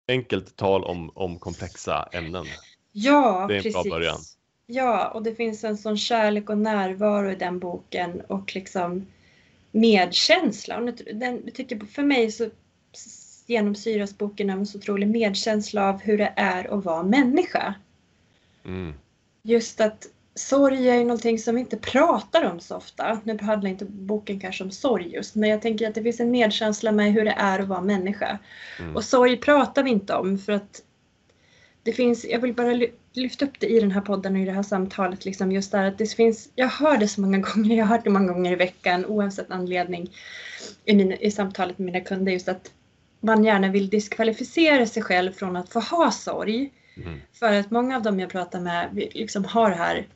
Enkelt 0.09 0.57
tal 0.57 0.85
om, 0.85 1.11
om 1.15 1.39
komplexa 1.39 2.09
ämnen. 2.13 2.47
Ja, 2.93 3.47
det 3.49 3.55
är 3.55 3.57
en 3.57 3.63
precis. 3.63 3.83
bra 3.83 3.99
början. 3.99 4.19
Ja, 4.67 5.09
och 5.09 5.23
det 5.23 5.35
finns 5.35 5.65
en 5.65 5.77
sån 5.77 5.97
kärlek 5.97 6.51
och 6.51 6.59
närvaro 6.59 7.31
i 7.31 7.35
den 7.35 7.59
boken 7.59 8.21
och 8.21 8.55
liksom 8.55 9.07
medkänsla. 9.71 10.81
Den, 11.15 11.51
tycker, 11.55 11.87
för 11.87 12.03
mig 12.03 12.31
så 12.31 12.51
genomsyras 13.47 14.19
boken 14.19 14.51
av 14.51 14.59
en 14.59 14.67
så 14.67 14.79
otrolig 14.79 15.09
medkänsla 15.09 15.89
av 15.89 16.01
hur 16.01 16.19
det 16.19 16.33
är 16.37 16.79
att 16.79 16.85
vara 16.85 17.03
människa. 17.03 17.75
Mm. 18.65 18.95
Just 19.43 19.81
att 19.81 20.07
sorg 20.37 20.89
är 20.89 20.95
ju 20.95 21.05
någonting 21.05 21.39
som 21.39 21.55
vi 21.55 21.61
inte 21.61 21.77
pratar 21.77 22.45
om 22.45 22.61
så 22.61 22.77
ofta. 22.77 23.21
Nu 23.25 23.39
handlar 23.39 23.71
inte 23.71 23.85
boken 23.85 24.41
kanske 24.41 24.65
om 24.65 24.71
sorg 24.71 25.13
just, 25.15 25.35
men 25.35 25.51
jag 25.51 25.63
tänker 25.63 25.89
att 25.89 25.95
det 25.95 26.03
finns 26.03 26.21
en 26.21 26.31
medkänsla 26.31 26.93
med 26.93 27.13
hur 27.13 27.25
det 27.25 27.35
är 27.39 27.59
att 27.59 27.69
vara 27.69 27.81
människa. 27.81 28.39
Mm. 28.79 28.97
Och 28.97 29.05
sorg 29.05 29.37
pratar 29.37 29.83
vi 29.83 29.91
inte 29.91 30.15
om 30.15 30.39
för 30.39 30.53
att 30.53 30.83
det 31.83 31.93
finns, 31.93 32.25
jag 32.25 32.41
vill 32.41 32.55
bara 32.55 32.81
lyfta 33.13 33.45
upp 33.45 33.61
det 33.61 33.67
i 33.67 33.81
den 33.81 33.91
här 33.91 34.01
podden 34.01 34.35
och 34.35 34.43
i 34.43 34.45
det 34.45 34.53
här 34.53 34.63
samtalet, 34.63 35.25
liksom 35.25 35.53
just 35.53 35.73
där 35.73 35.85
att 35.85 35.99
det 35.99 36.15
finns, 36.15 36.49
jag 36.55 36.69
hör 36.69 36.97
det 36.97 37.09
så 37.09 37.21
många 37.21 37.39
gånger, 37.55 37.77
jag 37.77 37.87
har 37.87 37.97
hört 37.97 38.05
det 38.05 38.11
många 38.11 38.33
gånger 38.33 38.53
i 38.53 38.57
veckan 38.57 39.07
oavsett 39.07 39.51
anledning 39.51 40.11
i, 40.85 40.97
min, 40.97 41.13
i 41.13 41.31
samtalet 41.31 41.79
med 41.79 41.87
mina 41.87 42.01
kunder, 42.01 42.33
just 42.33 42.49
att 42.49 42.71
man 43.21 43.45
gärna 43.45 43.69
vill 43.69 43.89
diskvalificera 43.89 44.87
sig 44.87 45.03
själv 45.03 45.33
från 45.33 45.57
att 45.57 45.69
få 45.69 45.81
ha 45.81 46.11
sorg. 46.11 46.73
Mm. 46.97 47.21
För 47.33 47.53
att 47.53 47.71
många 47.71 47.97
av 47.97 48.03
dem 48.03 48.21
jag 48.21 48.31
pratar 48.31 48.61
med 48.61 48.89
liksom 48.95 49.45
har 49.45 49.71
det 49.71 49.77
här 49.77 50.07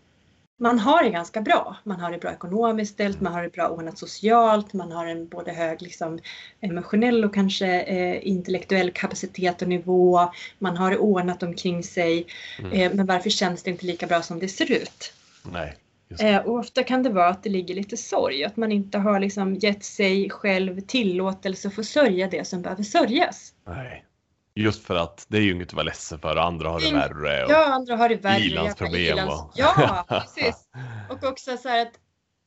man 0.60 0.78
har 0.78 1.02
det 1.02 1.10
ganska 1.10 1.40
bra. 1.40 1.76
Man 1.84 2.00
har 2.00 2.10
det 2.10 2.18
bra 2.18 2.32
ekonomiskt 2.32 2.94
ställt, 2.94 3.20
man 3.20 3.32
har 3.32 3.42
det 3.42 3.52
bra 3.52 3.68
ordnat 3.68 3.98
socialt, 3.98 4.72
man 4.72 4.92
har 4.92 5.06
en 5.06 5.28
både 5.28 5.52
hög 5.52 5.82
liksom, 5.82 6.18
emotionell 6.60 7.24
och 7.24 7.34
kanske 7.34 7.80
eh, 7.80 8.28
intellektuell 8.28 8.90
kapacitet 8.90 9.62
och 9.62 9.68
nivå. 9.68 10.30
Man 10.58 10.76
har 10.76 10.90
det 10.90 10.98
ordnat 10.98 11.42
omkring 11.42 11.82
sig. 11.82 12.26
Mm. 12.58 12.72
Eh, 12.72 12.92
men 12.94 13.06
varför 13.06 13.30
känns 13.30 13.62
det 13.62 13.70
inte 13.70 13.86
lika 13.86 14.06
bra 14.06 14.22
som 14.22 14.38
det 14.38 14.48
ser 14.48 14.72
ut? 14.72 15.12
Nej. 15.42 15.76
Eh, 16.20 16.36
och 16.36 16.58
ofta 16.58 16.82
kan 16.82 17.02
det 17.02 17.10
vara 17.10 17.28
att 17.28 17.42
det 17.42 17.50
ligger 17.50 17.74
lite 17.74 17.96
sorg, 17.96 18.44
att 18.44 18.56
man 18.56 18.72
inte 18.72 18.98
har 18.98 19.20
liksom 19.20 19.54
gett 19.54 19.84
sig 19.84 20.30
själv 20.30 20.80
tillåtelse 20.80 21.68
att 21.68 21.74
få 21.74 21.84
sörja 21.84 22.28
det 22.28 22.46
som 22.46 22.62
behöver 22.62 22.82
sörjas. 22.82 23.52
Nej. 23.66 24.04
Just 24.54 24.86
för 24.86 24.94
att 24.94 25.26
det 25.28 25.38
är 25.38 25.42
ju 25.42 25.52
inget 25.52 25.68
att 25.68 25.74
vara 25.74 25.84
ledsen 25.84 26.18
för 26.18 26.36
och 26.36 26.44
andra 26.44 26.68
har 26.68 26.80
det 26.80 26.92
värre. 26.92 27.44
Och 27.44 27.50
ja, 27.50 27.64
andra 27.64 27.96
har 27.96 28.08
det 28.08 28.16
värre. 28.16 28.40
Ilandsproblem. 28.40 29.02
Ilans... 29.02 29.42
Och... 29.42 29.52
Ja, 29.54 30.04
precis. 30.08 30.68
Och 31.10 31.24
också 31.24 31.56
så 31.56 31.68
här 31.68 31.82
att 31.82 31.92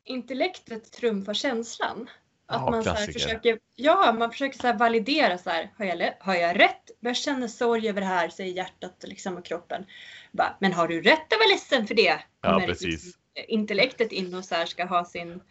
intellektet 0.05 0.91
trumfar 0.91 1.33
känslan. 1.33 2.09
Att 2.47 2.61
ja, 2.61 2.71
man 2.71 2.83
så 2.83 2.89
här 2.89 3.07
försöker, 3.07 3.59
ja, 3.75 4.15
man 4.19 4.31
försöker 4.31 4.59
så 4.59 4.73
validera 4.73 5.37
så 5.37 5.49
här, 5.49 5.71
har 5.77 5.85
jag, 5.85 6.13
har 6.19 6.35
jag 6.35 6.59
rätt? 6.59 6.91
Jag 6.99 7.15
känner 7.15 7.47
sorg 7.47 7.89
över 7.89 8.01
det 8.01 8.07
här, 8.07 8.29
säger 8.29 8.53
hjärtat 8.53 9.03
liksom 9.07 9.37
och 9.37 9.45
kroppen. 9.45 9.85
Bara, 10.31 10.57
men 10.59 10.73
har 10.73 10.87
du 10.87 11.01
rätt 11.01 11.33
att 11.33 11.39
vara 11.39 11.49
ledsen 11.53 11.87
för 11.87 11.95
det? 11.95 12.19
Ja, 12.41 12.61
precis. 12.65 12.85
Liksom 12.85 13.19
intellektet 13.47 14.11
in 14.11 14.33
och 14.33 14.45
så 14.45 14.55
här 14.55 14.65
ska 14.65 14.85
ha 14.85 15.05
sin 15.05 15.41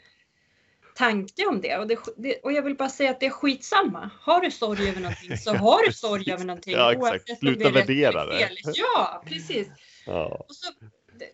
tanke 0.94 1.46
om 1.46 1.60
det 1.60 1.76
och, 1.76 1.86
det, 1.86 1.98
det, 2.16 2.40
och 2.40 2.52
jag 2.52 2.62
vill 2.62 2.76
bara 2.76 2.88
säga 2.88 3.10
att 3.10 3.20
det 3.20 3.26
är 3.26 3.30
skitsamma. 3.30 4.10
Har 4.20 4.40
du 4.40 4.50
sorg 4.50 4.88
över 4.88 5.00
någonting 5.00 5.38
så 5.38 5.54
har 5.56 5.86
du 5.86 5.92
sorg 5.92 6.32
över 6.32 6.44
någonting. 6.44 6.74
Ja, 6.74 6.92
exakt. 6.92 7.38
Sluta 7.38 7.70
värdera 7.70 8.26
det. 8.26 8.50
Ja, 8.74 9.22
precis. 9.26 9.68
Ja. 10.06 10.44
Och 10.48 10.54
så, 10.54 10.72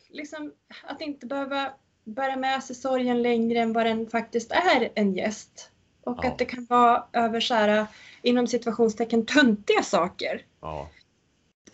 liksom, 0.08 0.52
att 0.84 1.00
inte 1.00 1.26
behöva 1.26 1.72
bära 2.04 2.36
med 2.36 2.64
sig 2.64 2.76
sorgen 2.76 3.22
längre 3.22 3.58
än 3.58 3.72
vad 3.72 3.86
den 3.86 4.10
faktiskt 4.10 4.52
är 4.52 4.88
en 4.94 5.14
gäst. 5.14 5.70
Och 6.04 6.18
ja. 6.22 6.28
att 6.28 6.38
det 6.38 6.44
kan 6.44 6.66
vara 6.70 7.04
över 7.12 7.40
så 7.40 7.54
här, 7.54 7.86
inom 8.22 8.46
situationstecken 8.46 9.26
töntiga 9.26 9.82
saker. 9.82 10.42
Ja. 10.60 10.90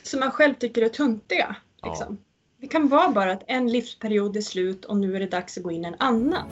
Som 0.02 0.20
man 0.20 0.30
själv 0.30 0.54
tycker 0.54 0.82
är 0.82 0.88
töntiga. 0.88 1.56
Liksom. 1.84 2.18
Det 2.60 2.68
kan 2.68 2.88
vara 2.88 3.08
bara 3.08 3.32
att 3.32 3.42
en 3.46 3.72
livsperiod 3.72 4.36
är 4.36 4.40
slut 4.40 4.84
och 4.84 4.96
nu 4.96 5.16
är 5.16 5.20
det 5.20 5.26
dags 5.26 5.58
att 5.58 5.64
gå 5.64 5.70
in 5.70 5.84
en 5.84 5.96
annan. 5.98 6.48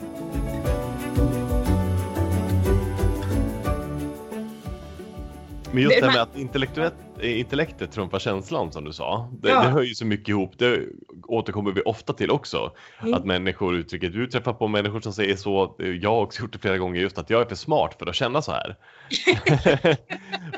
Men 5.73 5.83
just 5.83 5.99
det 5.99 6.05
här 6.05 6.13
med 6.13 6.21
att 6.21 6.37
intellektuellt, 6.37 6.95
intellektet 7.21 7.91
trumfar 7.91 8.19
känslan 8.19 8.71
som 8.71 8.83
du 8.83 8.93
sa. 8.93 9.29
Det, 9.41 9.49
ja. 9.49 9.61
det 9.61 9.69
hör 9.69 9.81
ju 9.81 9.95
så 9.95 10.05
mycket 10.05 10.29
ihop. 10.29 10.51
Det 10.57 10.79
återkommer 11.23 11.71
vi 11.71 11.81
ofta 11.81 12.13
till 12.13 12.31
också. 12.31 12.71
Mm. 13.01 13.13
Att 13.13 13.25
människor 13.25 13.75
uttrycker, 13.75 14.09
du 14.09 14.27
träffar 14.27 14.53
på 14.53 14.67
människor 14.67 14.99
som 14.99 15.13
säger 15.13 15.35
så. 15.35 15.75
Jag 16.01 16.09
har 16.09 16.21
också 16.21 16.41
gjort 16.41 16.53
det 16.53 16.59
flera 16.59 16.77
gånger 16.77 17.01
just 17.01 17.17
att 17.17 17.29
jag 17.29 17.41
är 17.41 17.45
för 17.45 17.55
smart 17.55 17.95
för 17.99 18.05
att 18.05 18.15
känna 18.15 18.41
så 18.41 18.51
här. 18.51 18.75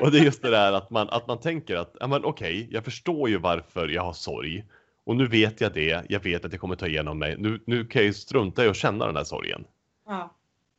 och 0.00 0.10
det 0.10 0.18
är 0.18 0.24
just 0.24 0.42
det 0.42 0.50
där 0.50 0.72
att 0.72 0.90
man, 0.90 1.08
att 1.08 1.26
man 1.26 1.40
tänker 1.40 1.76
att, 1.76 1.96
ja 2.00 2.06
men 2.06 2.24
okej, 2.24 2.58
okay, 2.58 2.68
jag 2.70 2.84
förstår 2.84 3.28
ju 3.28 3.38
varför 3.38 3.88
jag 3.88 4.02
har 4.02 4.12
sorg. 4.12 4.64
Och 5.06 5.16
nu 5.16 5.26
vet 5.26 5.60
jag 5.60 5.72
det. 5.74 6.04
Jag 6.08 6.20
vet 6.20 6.44
att 6.44 6.50
det 6.50 6.58
kommer 6.58 6.76
ta 6.76 6.86
igenom 6.86 7.18
mig. 7.18 7.36
Nu, 7.38 7.60
nu 7.66 7.84
kan 7.84 8.02
jag 8.02 8.06
ju 8.06 8.12
strunta 8.12 8.64
i 8.64 8.68
att 8.68 8.76
känna 8.76 9.06
den 9.06 9.16
här 9.16 9.24
sorgen. 9.24 9.64
Ja. 10.06 10.35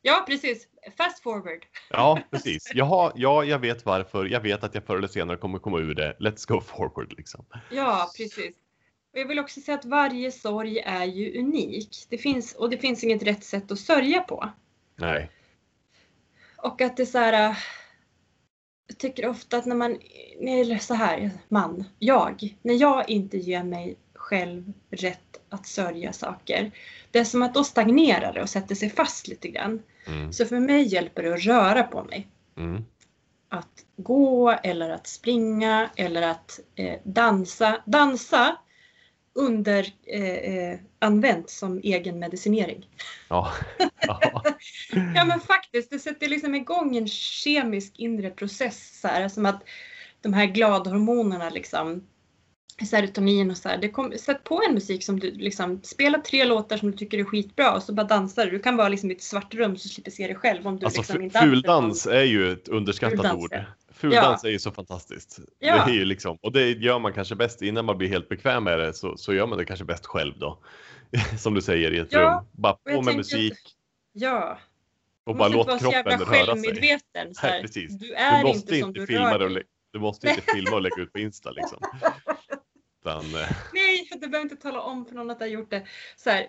Ja, 0.08 0.24
precis. 0.28 0.68
Fast 0.98 1.24
forward. 1.24 1.66
Ja, 1.90 2.20
precis. 2.32 2.72
Jaha, 2.74 3.12
ja, 3.16 3.44
jag 3.44 3.60
vet 3.60 3.86
varför. 3.86 4.26
Jag 4.26 4.42
vet 4.42 4.64
att 4.64 4.76
jag 4.76 4.86
förr 4.86 4.98
eller 4.98 5.08
senare 5.08 5.38
kommer 5.38 5.60
komma 5.60 5.80
ur 5.80 5.94
det. 5.96 6.16
Let's 6.20 6.48
go 6.48 6.62
forward 6.62 7.14
liksom. 7.18 7.46
Ja, 7.72 8.12
precis. 8.18 8.56
Och 9.14 9.20
jag 9.20 9.28
vill 9.28 9.40
också 9.40 9.62
säga 9.62 9.78
att 9.78 9.86
varje 9.86 10.32
sorg 10.32 10.80
är 10.80 11.06
ju 11.06 11.40
unik. 11.40 11.90
Det 12.10 12.18
finns, 12.18 12.56
och 12.56 12.70
det 12.70 12.78
finns 12.78 13.04
inget 13.04 13.24
rätt 13.24 13.44
sätt 13.44 13.72
att 13.72 13.80
sörja 13.80 14.22
på. 14.22 14.50
Nej. 14.96 15.32
Och 16.58 16.82
att 16.82 16.98
det 16.98 17.04
är 17.04 17.06
så 17.06 17.18
här. 17.18 17.58
Jag 18.88 18.98
tycker 18.98 19.28
ofta 19.28 19.58
att 19.58 19.66
när 19.66 19.76
man, 19.76 19.98
eller 20.42 20.78
så 20.78 20.94
här, 20.94 21.32
man, 21.48 21.86
jag, 22.00 22.56
när 22.62 22.74
jag 22.74 23.10
inte 23.10 23.38
ger 23.38 23.64
mig 23.64 23.98
själv 24.14 24.74
rätt 24.90 25.42
att 25.50 25.68
sörja 25.68 26.14
saker. 26.14 26.72
Det 27.12 27.20
är 27.20 27.24
som 27.24 27.44
att 27.44 27.54
då 27.54 27.64
stagnerar 27.64 28.34
det 28.34 28.42
och 28.42 28.50
sätter 28.50 28.76
sig 28.76 28.90
fast 28.90 29.28
lite 29.28 29.48
grann. 29.48 29.82
Mm. 30.08 30.34
Så 30.34 30.46
för 30.46 30.60
mig 30.60 30.84
hjälper 30.84 31.24
det 31.24 31.34
att 31.34 31.46
röra 31.46 31.84
på 31.84 32.04
mig. 32.04 32.28
Mm. 32.58 32.86
Att 33.50 33.86
gå 33.98 34.52
eller 34.64 34.90
att 34.90 35.08
springa 35.08 35.90
eller 35.96 36.22
att 36.22 36.60
eh, 36.76 37.00
dansa. 37.04 37.84
Dansa 37.86 38.58
under 39.34 39.94
eh, 40.08 40.24
eh 40.24 40.80
använt 41.00 41.50
som 41.50 41.80
egen 41.84 42.20
medicinering. 42.20 42.90
Ja. 43.30 43.54
ja. 44.02 44.44
ja 45.16 45.26
men 45.26 45.40
faktiskt, 45.40 45.90
det 45.90 46.00
sätter 46.00 46.30
liksom 46.30 46.56
igång 46.56 46.98
en 46.98 47.08
kemisk 47.08 48.00
inre 48.00 48.30
process 48.30 49.00
så 49.02 49.08
här, 49.08 49.30
som 49.30 49.46
att 49.46 49.64
de 50.22 50.34
här 50.34 50.46
gladhormonerna 50.46 51.50
liksom 51.50 52.08
serotonin 52.86 53.52
och 53.52 53.58
så 53.58 53.70
här. 53.70 53.78
Det 53.78 53.90
kom, 53.90 54.14
sätt 54.18 54.44
på 54.44 54.62
en 54.68 54.74
musik 54.74 55.04
som 55.04 55.20
du 55.20 55.32
liksom, 55.32 55.80
spela 55.84 56.18
tre 56.18 56.46
låtar 56.46 56.78
som 56.78 56.92
du 56.92 56.98
tycker 56.98 57.18
är 57.18 57.24
skitbra 57.24 57.76
och 57.76 57.84
så 57.84 57.94
bara 57.94 58.08
dansar 58.08 58.46
du. 58.46 58.52
Du 58.52 58.60
kan 58.60 58.78
vara 58.78 58.90
liksom 58.90 59.12
i 59.12 59.14
ett 59.14 59.24
svart 59.24 59.54
rum 59.54 59.78
så 59.78 59.90
slipper 59.90 60.12
se 60.12 60.28
dig 60.28 60.36
själv 60.36 60.68
om 60.68 60.80
du 60.80 60.86
alltså, 60.86 61.02
liksom 61.02 61.22
inte 61.22 61.40
Fuldans 61.40 62.08
är 62.08 62.24
ju 62.24 62.52
ett 62.52 62.68
underskattat 62.68 63.16
fuldans, 63.16 63.44
ord. 63.44 63.56
Fuldans 63.92 64.44
ja. 64.44 64.50
är 64.50 64.54
ju 64.54 64.60
så 64.60 64.72
fantastiskt. 64.72 65.40
Ja. 65.60 65.86
Det 65.86 65.92
är 65.92 65.96
ju 65.96 66.06
liksom, 66.06 66.38
och 66.42 66.52
det 66.52 66.70
gör 66.70 67.00
man 67.00 67.14
kanske 67.14 67.36
bäst 67.36 67.62
innan 67.62 67.86
man 67.86 67.98
blir 67.98 68.10
helt 68.10 68.30
bekväm 68.30 68.64
med 68.64 68.80
det 68.80 68.94
så, 68.94 69.18
så 69.18 69.34
gör 69.34 69.48
man 69.48 69.58
det 69.58 69.66
kanske 69.66 69.86
bäst 69.86 70.06
själv 70.06 70.34
då. 70.40 70.60
Som 71.38 71.54
du 71.54 71.62
säger 71.62 71.92
i 71.92 71.98
ett 71.98 72.12
ja, 72.12 72.20
rum. 72.20 72.48
Bara 72.52 72.74
på 72.74 73.02
med 73.02 73.16
musik. 73.16 73.52
Att, 73.52 73.58
ja. 74.14 74.60
Och 75.24 75.36
bara 75.36 75.50
låt 75.50 75.80
kroppen 75.80 76.20
röra 76.20 76.56
sig. 76.56 77.00
Så 77.34 77.42
här, 77.42 77.52
Nej, 77.52 77.62
precis. 77.62 78.00
Du 78.00 78.14
är 78.14 78.38
du 78.38 78.48
måste 78.48 78.78
inte, 78.78 79.00
inte 79.00 79.14
filma 79.14 79.38
det 79.38 79.46
och, 79.46 79.62
du 79.92 80.00
måste 80.00 80.28
inte 80.30 80.42
filma 80.42 80.76
och 80.76 80.82
lägga 80.82 81.02
ut 81.02 81.14
på 81.14 81.20
Insta 81.20 81.52
liksom. 81.52 81.80
Utan, 83.08 83.42
eh, 83.42 83.50
Nej, 83.74 84.10
du 84.12 84.28
behöver 84.28 84.52
inte 84.52 84.56
tala 84.56 84.82
om 84.82 85.06
för 85.06 85.16
någon 85.16 85.32
att 85.32 85.40
du 85.40 85.46
har 85.46 85.50
gjort 85.50 85.72
det. 85.72 85.84
Så 86.16 86.30
här, 86.30 86.48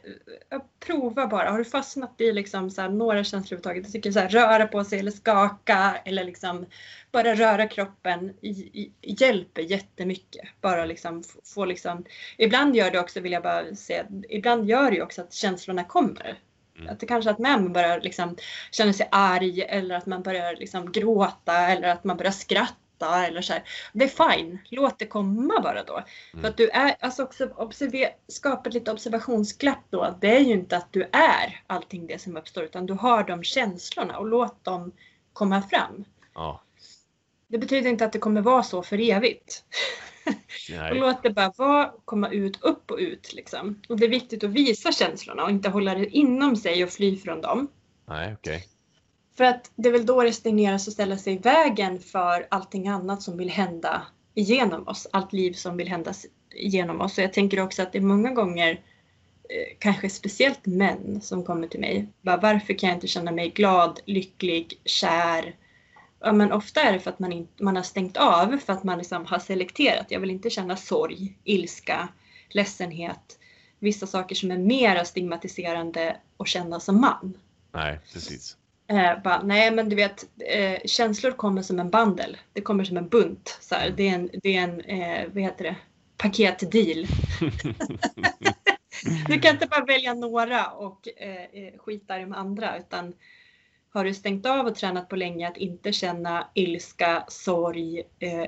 eh, 0.50 0.60
prova 0.86 1.26
bara. 1.26 1.50
Har 1.50 1.58
du 1.58 1.64
fastnat 1.64 2.20
i 2.20 2.32
liksom 2.32 2.70
så 2.70 2.82
här, 2.82 2.88
några 2.88 3.24
känslor 3.24 3.58
överhuvudtaget? 3.58 3.84
Jag 3.84 3.92
tycker 3.92 4.12
så 4.12 4.20
här, 4.20 4.28
röra 4.28 4.66
på 4.66 4.84
sig 4.84 4.98
eller 4.98 5.10
skaka 5.10 5.96
eller 6.04 6.24
liksom 6.24 6.66
bara 7.12 7.34
röra 7.34 7.68
kroppen 7.68 8.34
i, 8.40 8.50
i, 8.50 8.92
hjälper 9.02 9.62
jättemycket. 9.62 10.48
Bara 10.60 10.84
liksom 10.84 11.22
få 11.54 11.64
liksom, 11.64 12.04
ibland 12.38 12.76
gör 12.76 12.90
det 12.90 13.00
också, 13.00 13.20
vill 13.20 13.32
jag 13.32 13.42
bara 13.42 13.74
säga, 13.74 14.04
ibland 14.28 14.68
gör 14.68 14.90
det 14.90 15.02
också 15.02 15.22
att 15.22 15.32
känslorna 15.32 15.84
kommer. 15.84 16.38
Mm. 16.76 16.88
Att 16.88 17.00
det 17.00 17.06
kanske 17.06 17.30
att 17.30 17.38
man 17.38 17.72
börjar 17.72 18.00
liksom 18.00 18.36
känna 18.70 18.92
sig 18.92 19.08
arg 19.12 19.62
eller 19.62 19.94
att 19.94 20.06
man 20.06 20.22
börjar 20.22 20.56
liksom 20.56 20.92
gråta 20.92 21.68
eller 21.68 21.88
att 21.88 22.04
man 22.04 22.16
börjar 22.16 22.32
skratta 22.32 22.87
eller 23.06 23.42
så 23.42 23.52
här. 23.52 23.62
Det 23.92 24.04
är 24.04 24.34
fine, 24.36 24.58
låt 24.70 24.98
det 24.98 25.06
komma 25.06 25.60
bara 25.62 25.84
då. 25.84 26.02
Mm. 26.32 26.42
För 26.42 26.48
att 26.48 26.56
du 26.56 26.68
är, 26.68 26.96
alltså 27.00 27.22
också 27.22 27.46
observer, 27.56 28.08
skapa 28.28 28.70
lite 28.70 28.92
observationsglapp 28.92 29.84
då. 29.90 30.16
Det 30.20 30.36
är 30.36 30.40
ju 30.40 30.52
inte 30.52 30.76
att 30.76 30.92
du 30.92 31.02
är 31.12 31.62
allting 31.66 32.06
det 32.06 32.20
som 32.20 32.36
uppstår 32.36 32.64
utan 32.64 32.86
du 32.86 32.94
har 32.94 33.24
de 33.24 33.44
känslorna 33.44 34.18
och 34.18 34.26
låt 34.26 34.64
dem 34.64 34.92
komma 35.32 35.62
fram. 35.62 36.04
Ja. 36.34 36.62
Det 37.48 37.58
betyder 37.58 37.90
inte 37.90 38.04
att 38.04 38.12
det 38.12 38.18
kommer 38.18 38.40
vara 38.40 38.62
så 38.62 38.82
för 38.82 39.10
evigt. 39.10 39.64
och 40.90 40.96
låt 40.96 41.22
det 41.22 41.30
bara 41.30 41.52
vara, 41.56 41.92
komma 42.04 42.30
ut, 42.30 42.62
upp 42.62 42.90
och 42.90 42.98
ut 42.98 43.32
liksom. 43.32 43.82
Och 43.88 43.98
det 43.98 44.06
är 44.06 44.10
viktigt 44.10 44.44
att 44.44 44.50
visa 44.50 44.92
känslorna 44.92 45.44
och 45.44 45.50
inte 45.50 45.68
hålla 45.68 45.94
det 45.94 46.06
inom 46.06 46.56
sig 46.56 46.84
och 46.84 46.90
fly 46.90 47.16
från 47.16 47.40
dem. 47.40 47.68
Nej, 48.06 48.34
okej. 48.38 48.56
Okay. 48.56 48.68
För 49.38 49.44
att 49.44 49.70
det 49.76 49.88
är 49.88 49.92
väl 49.92 50.06
då 50.06 50.22
det 50.22 50.32
stagneras 50.32 50.86
och 50.86 50.92
ställer 50.92 51.16
sig 51.16 51.34
i 51.34 51.38
vägen 51.38 52.00
för 52.00 52.46
allting 52.50 52.88
annat 52.88 53.22
som 53.22 53.36
vill 53.36 53.50
hända 53.50 54.02
igenom 54.34 54.88
oss. 54.88 55.06
Allt 55.12 55.32
liv 55.32 55.52
som 55.52 55.76
vill 55.76 55.88
hända 55.88 56.12
igenom 56.54 57.00
oss. 57.00 57.18
Och 57.18 57.24
jag 57.24 57.32
tänker 57.32 57.60
också 57.60 57.82
att 57.82 57.92
det 57.92 57.98
är 57.98 58.02
många 58.02 58.30
gånger, 58.30 58.70
eh, 58.70 59.76
kanske 59.78 60.10
speciellt 60.10 60.66
män 60.66 61.20
som 61.20 61.44
kommer 61.44 61.68
till 61.68 61.80
mig. 61.80 62.08
Bara, 62.22 62.36
varför 62.36 62.74
kan 62.74 62.88
jag 62.88 62.96
inte 62.96 63.06
känna 63.06 63.30
mig 63.30 63.50
glad, 63.50 64.00
lycklig, 64.06 64.80
kär? 64.84 65.56
Ja, 66.20 66.32
men 66.32 66.52
ofta 66.52 66.80
är 66.80 66.92
det 66.92 67.00
för 67.00 67.10
att 67.10 67.18
man, 67.18 67.32
inte, 67.32 67.62
man 67.62 67.76
har 67.76 67.82
stängt 67.82 68.16
av, 68.16 68.58
för 68.66 68.72
att 68.72 68.84
man 68.84 68.98
liksom 68.98 69.26
har 69.26 69.38
selekterat. 69.38 70.06
Jag 70.10 70.20
vill 70.20 70.30
inte 70.30 70.50
känna 70.50 70.76
sorg, 70.76 71.38
ilska, 71.44 72.08
ledsenhet. 72.48 73.38
Vissa 73.78 74.06
saker 74.06 74.34
som 74.34 74.50
är 74.50 74.58
mera 74.58 75.04
stigmatiserande 75.04 76.16
att 76.36 76.48
känna 76.48 76.80
som 76.80 77.00
man. 77.00 77.38
Nej, 77.72 78.00
precis. 78.12 78.57
Eh, 78.90 79.22
bara, 79.24 79.42
nej 79.42 79.70
men 79.70 79.88
du 79.88 79.96
vet, 79.96 80.24
eh, 80.38 80.80
känslor 80.84 81.32
kommer 81.32 81.62
som 81.62 81.80
en 81.80 81.90
bandel. 81.90 82.36
Det 82.52 82.60
kommer 82.60 82.84
som 82.84 82.96
en 82.96 83.08
bunt. 83.08 83.58
Så 83.60 83.74
här. 83.74 83.90
Det 83.90 84.08
är 84.08 84.14
en, 84.14 84.30
det 84.42 84.56
är 84.56 84.62
en 84.62 84.80
eh, 84.80 85.28
vad 85.32 85.42
heter 85.42 85.64
det, 85.64 85.76
paketdeal. 86.16 87.06
du 89.28 89.40
kan 89.40 89.54
inte 89.54 89.66
bara 89.66 89.84
välja 89.84 90.14
några 90.14 90.66
och 90.66 91.08
eh, 91.16 91.64
eh, 91.64 91.78
skita 91.78 92.18
i 92.18 92.20
de 92.20 92.32
andra 92.32 92.78
utan 92.78 93.14
har 93.90 94.04
du 94.04 94.14
stängt 94.14 94.46
av 94.46 94.66
och 94.66 94.74
tränat 94.74 95.08
på 95.08 95.16
länge 95.16 95.48
att 95.48 95.56
inte 95.56 95.92
känna 95.92 96.48
ilska, 96.54 97.24
sorg, 97.28 98.02
eh, 98.18 98.44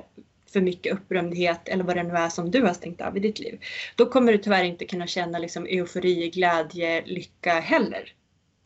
för 0.53 0.61
mycket 0.61 0.93
upprömdhet 0.93 1.69
eller 1.69 1.83
vad 1.83 1.95
det 1.95 2.03
nu 2.03 2.13
är 2.13 2.29
som 2.29 2.51
du 2.51 2.61
har 2.61 2.73
stängt 2.73 3.01
av 3.01 3.17
i 3.17 3.19
ditt 3.19 3.39
liv. 3.39 3.61
Då 3.95 4.05
kommer 4.05 4.31
du 4.31 4.37
tyvärr 4.37 4.63
inte 4.63 4.85
kunna 4.85 5.07
känna 5.07 5.39
liksom 5.39 5.65
eufori, 5.65 6.29
glädje, 6.29 7.03
lycka 7.05 7.59
heller. 7.59 8.13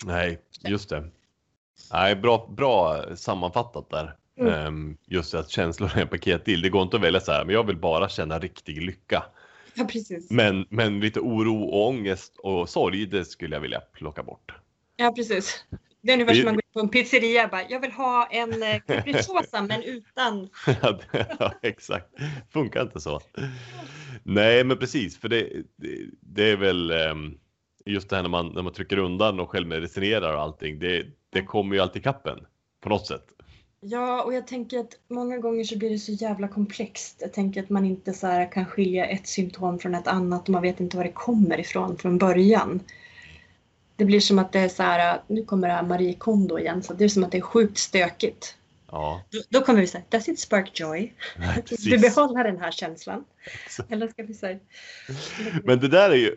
Nej, 0.06 0.40
just 0.64 0.90
det. 0.90 1.10
Nej, 1.94 2.16
bra, 2.16 2.54
bra 2.58 3.04
sammanfattat 3.16 3.90
där. 3.90 4.16
Mm. 4.40 4.68
Um, 4.68 4.98
just 5.06 5.34
att 5.34 5.50
känslor 5.50 5.92
är 5.96 6.02
en 6.02 6.08
paketdeal. 6.08 6.62
Det 6.62 6.70
går 6.70 6.82
inte 6.82 6.98
att 6.98 7.04
välja 7.04 7.20
så 7.20 7.32
här, 7.32 7.46
men 7.46 7.56
jag 7.56 7.64
vill 7.64 7.78
bara 7.78 8.10
känna 8.10 8.40
riktig 8.40 8.82
lycka. 8.82 9.24
Ja, 9.74 9.86
precis. 9.86 10.32
Men, 10.32 10.66
men 10.70 11.00
lite 11.00 11.20
oro 11.20 11.64
och 11.64 11.88
ångest 11.88 12.38
och 12.38 12.70
sorg, 12.70 13.06
det 13.06 13.26
skulle 13.26 13.56
jag 13.56 13.62
vilja 13.62 13.80
plocka 13.80 14.24
bort. 14.24 14.52
Ja, 14.96 15.14
precis. 15.16 15.66
Det 16.02 16.12
är 16.12 16.14
ungefär 16.14 16.34
som 16.34 16.46
man 16.46 16.56
går 16.56 16.62
på 16.74 16.80
en 16.80 16.90
pizzeria 16.90 17.44
och 17.44 17.50
bara, 17.50 17.70
jag 17.70 17.80
vill 17.80 17.92
ha 17.92 18.28
en 18.32 18.64
eh, 18.64 18.80
capricciosa 18.88 19.62
men 19.62 19.84
utan. 19.84 20.50
ja, 21.40 21.54
exakt. 21.62 22.08
Funkar 22.54 22.82
inte 22.82 23.00
så. 23.00 23.22
Nej, 24.24 24.64
men 24.64 24.78
precis, 24.78 25.18
för 25.18 25.30
det, 25.30 25.50
det, 25.76 25.98
det 26.20 26.52
är 26.52 26.58
väl 26.58 26.92
um, 26.92 27.40
just 27.86 28.10
det 28.10 28.16
här 28.16 28.24
när 28.24 28.30
man, 28.30 28.48
när 28.48 28.62
man 28.62 28.74
trycker 28.74 28.98
undan 28.98 29.40
och 29.40 29.50
självmedicinerar 29.50 30.34
och 30.34 30.42
allting. 30.42 30.80
Det, 30.80 31.06
det 31.30 31.42
kommer 31.42 31.76
ju 31.76 31.82
alltid 31.82 32.04
kappen 32.04 32.40
på 32.82 32.90
något 32.90 33.08
sätt. 33.08 33.26
Ja, 33.80 34.24
och 34.24 34.34
jag 34.34 34.48
tänker 34.48 34.80
att 34.80 35.00
många 35.08 35.38
gånger 35.38 35.64
så 35.64 35.78
blir 35.78 35.90
det 35.90 36.00
så 36.00 36.12
jävla 36.12 36.48
komplext. 36.48 37.18
Jag 37.22 37.34
tänker 37.34 37.64
att 37.64 37.70
man 37.70 37.86
inte 37.86 38.14
så 38.14 38.48
kan 38.52 38.66
skilja 38.66 39.06
ett 39.06 39.28
symptom 39.28 39.80
från 39.80 39.96
ett 39.96 40.08
annat 40.08 40.44
och 40.44 40.50
man 40.50 40.62
vet 40.62 40.80
inte 40.80 40.98
var 40.98 41.04
det 41.04 41.12
kommer 41.12 41.60
ifrån 41.60 41.98
från 41.98 42.18
början. 42.18 42.80
Det 43.96 44.06
blir 44.06 44.20
som 44.20 44.40
att 44.40 44.52
det 44.52 44.60
är 44.60 44.70
så 44.70 44.84
här, 44.84 45.22
nu 45.28 45.46
kommer 45.46 45.68
det 45.68 45.74
här 45.74 45.84
Marie 45.84 46.14
Kondo 46.14 46.60
igen, 46.60 46.84
så 46.84 46.94
det 46.94 47.04
är 47.04 47.10
som 47.10 47.24
att 47.24 47.32
det 47.32 47.38
är 47.38 47.42
sjukt 47.42 47.78
stökigt. 47.78 48.58
Ja. 48.96 49.22
Då, 49.32 49.40
då 49.50 49.66
kommer 49.66 49.82
vi 49.82 49.88
säga, 49.88 50.04
does 50.10 50.30
it 50.30 50.40
spark 50.40 50.80
joy? 50.80 51.14
Nej, 51.38 51.64
vi 51.86 51.98
behåller 51.98 52.44
den 52.44 52.58
här 52.58 52.72
känslan. 52.72 53.26
Eller 53.90 54.08
ska 54.08 54.24
vi 54.24 54.34
säga? 54.34 54.60
Men 55.64 55.80
det 55.80 55.88
där 55.88 56.10
är 56.10 56.16
ju, 56.16 56.36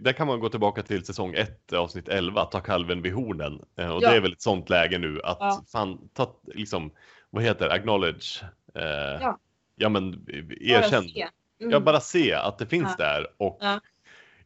där 0.00 0.12
kan 0.12 0.26
man 0.26 0.40
gå 0.40 0.48
tillbaka 0.48 0.82
till 0.82 1.04
säsong 1.04 1.34
1 1.34 1.72
avsnitt 1.72 2.08
11, 2.08 2.44
ta 2.44 2.60
kalven 2.60 3.02
vid 3.02 3.12
hornen. 3.12 3.60
Eh, 3.78 3.90
och 3.90 4.02
ja. 4.02 4.10
det 4.10 4.16
är 4.16 4.20
väl 4.20 4.32
ett 4.32 4.42
sånt 4.42 4.70
läge 4.70 4.98
nu 4.98 5.20
att 5.24 5.36
ja. 5.40 5.64
fan, 5.72 6.08
ta, 6.12 6.40
liksom, 6.54 6.90
vad 7.30 7.44
heter 7.44 7.68
acknowledge? 7.68 8.44
Eh, 8.74 8.82
ja. 9.20 9.38
ja 9.76 9.88
men 9.88 10.26
erkänn. 10.60 10.90
Bara 10.90 11.12
se. 11.12 11.28
Mm. 11.60 11.72
Ja, 11.72 11.80
bara 11.80 12.00
se 12.00 12.34
att 12.34 12.58
det 12.58 12.66
finns 12.66 12.94
ja. 12.98 13.04
där 13.04 13.26
och 13.36 13.58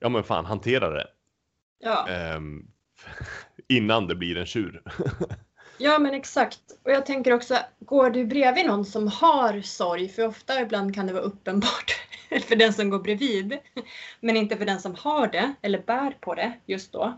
ja. 0.00 0.08
men 0.08 0.24
fan 0.24 0.44
hantera 0.44 0.90
det. 0.90 1.06
Ja. 1.78 2.08
Eh, 2.08 2.40
innan 3.68 4.06
det 4.06 4.14
blir 4.14 4.36
en 4.36 4.46
tjur. 4.46 4.82
Ja 5.78 5.98
men 5.98 6.14
exakt. 6.14 6.60
Och 6.82 6.90
jag 6.90 7.06
tänker 7.06 7.32
också, 7.32 7.58
går 7.80 8.10
du 8.10 8.24
bredvid 8.24 8.66
någon 8.66 8.84
som 8.84 9.08
har 9.08 9.60
sorg, 9.60 10.08
för 10.08 10.26
ofta 10.26 10.60
ibland 10.60 10.94
kan 10.94 11.06
det 11.06 11.12
vara 11.12 11.22
uppenbart 11.22 12.00
för 12.48 12.56
den 12.56 12.72
som 12.72 12.90
går 12.90 12.98
bredvid, 12.98 13.58
men 14.20 14.36
inte 14.36 14.56
för 14.56 14.64
den 14.64 14.80
som 14.80 14.94
har 14.94 15.26
det 15.26 15.52
eller 15.62 15.78
bär 15.78 16.16
på 16.20 16.34
det 16.34 16.52
just 16.66 16.92
då. 16.92 17.14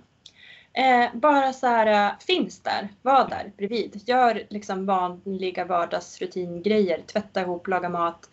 Eh, 0.72 1.10
bara 1.14 1.52
så 1.52 1.66
här, 1.66 2.06
eh, 2.06 2.18
finns 2.26 2.60
där, 2.60 2.88
var 3.02 3.28
där 3.28 3.52
bredvid. 3.56 4.02
Gör 4.06 4.46
liksom 4.50 4.86
vanliga 4.86 5.64
vardagsrutingrejer, 5.64 7.00
tvätta 7.06 7.40
ihop, 7.40 7.68
laga 7.68 7.88
mat, 7.88 8.30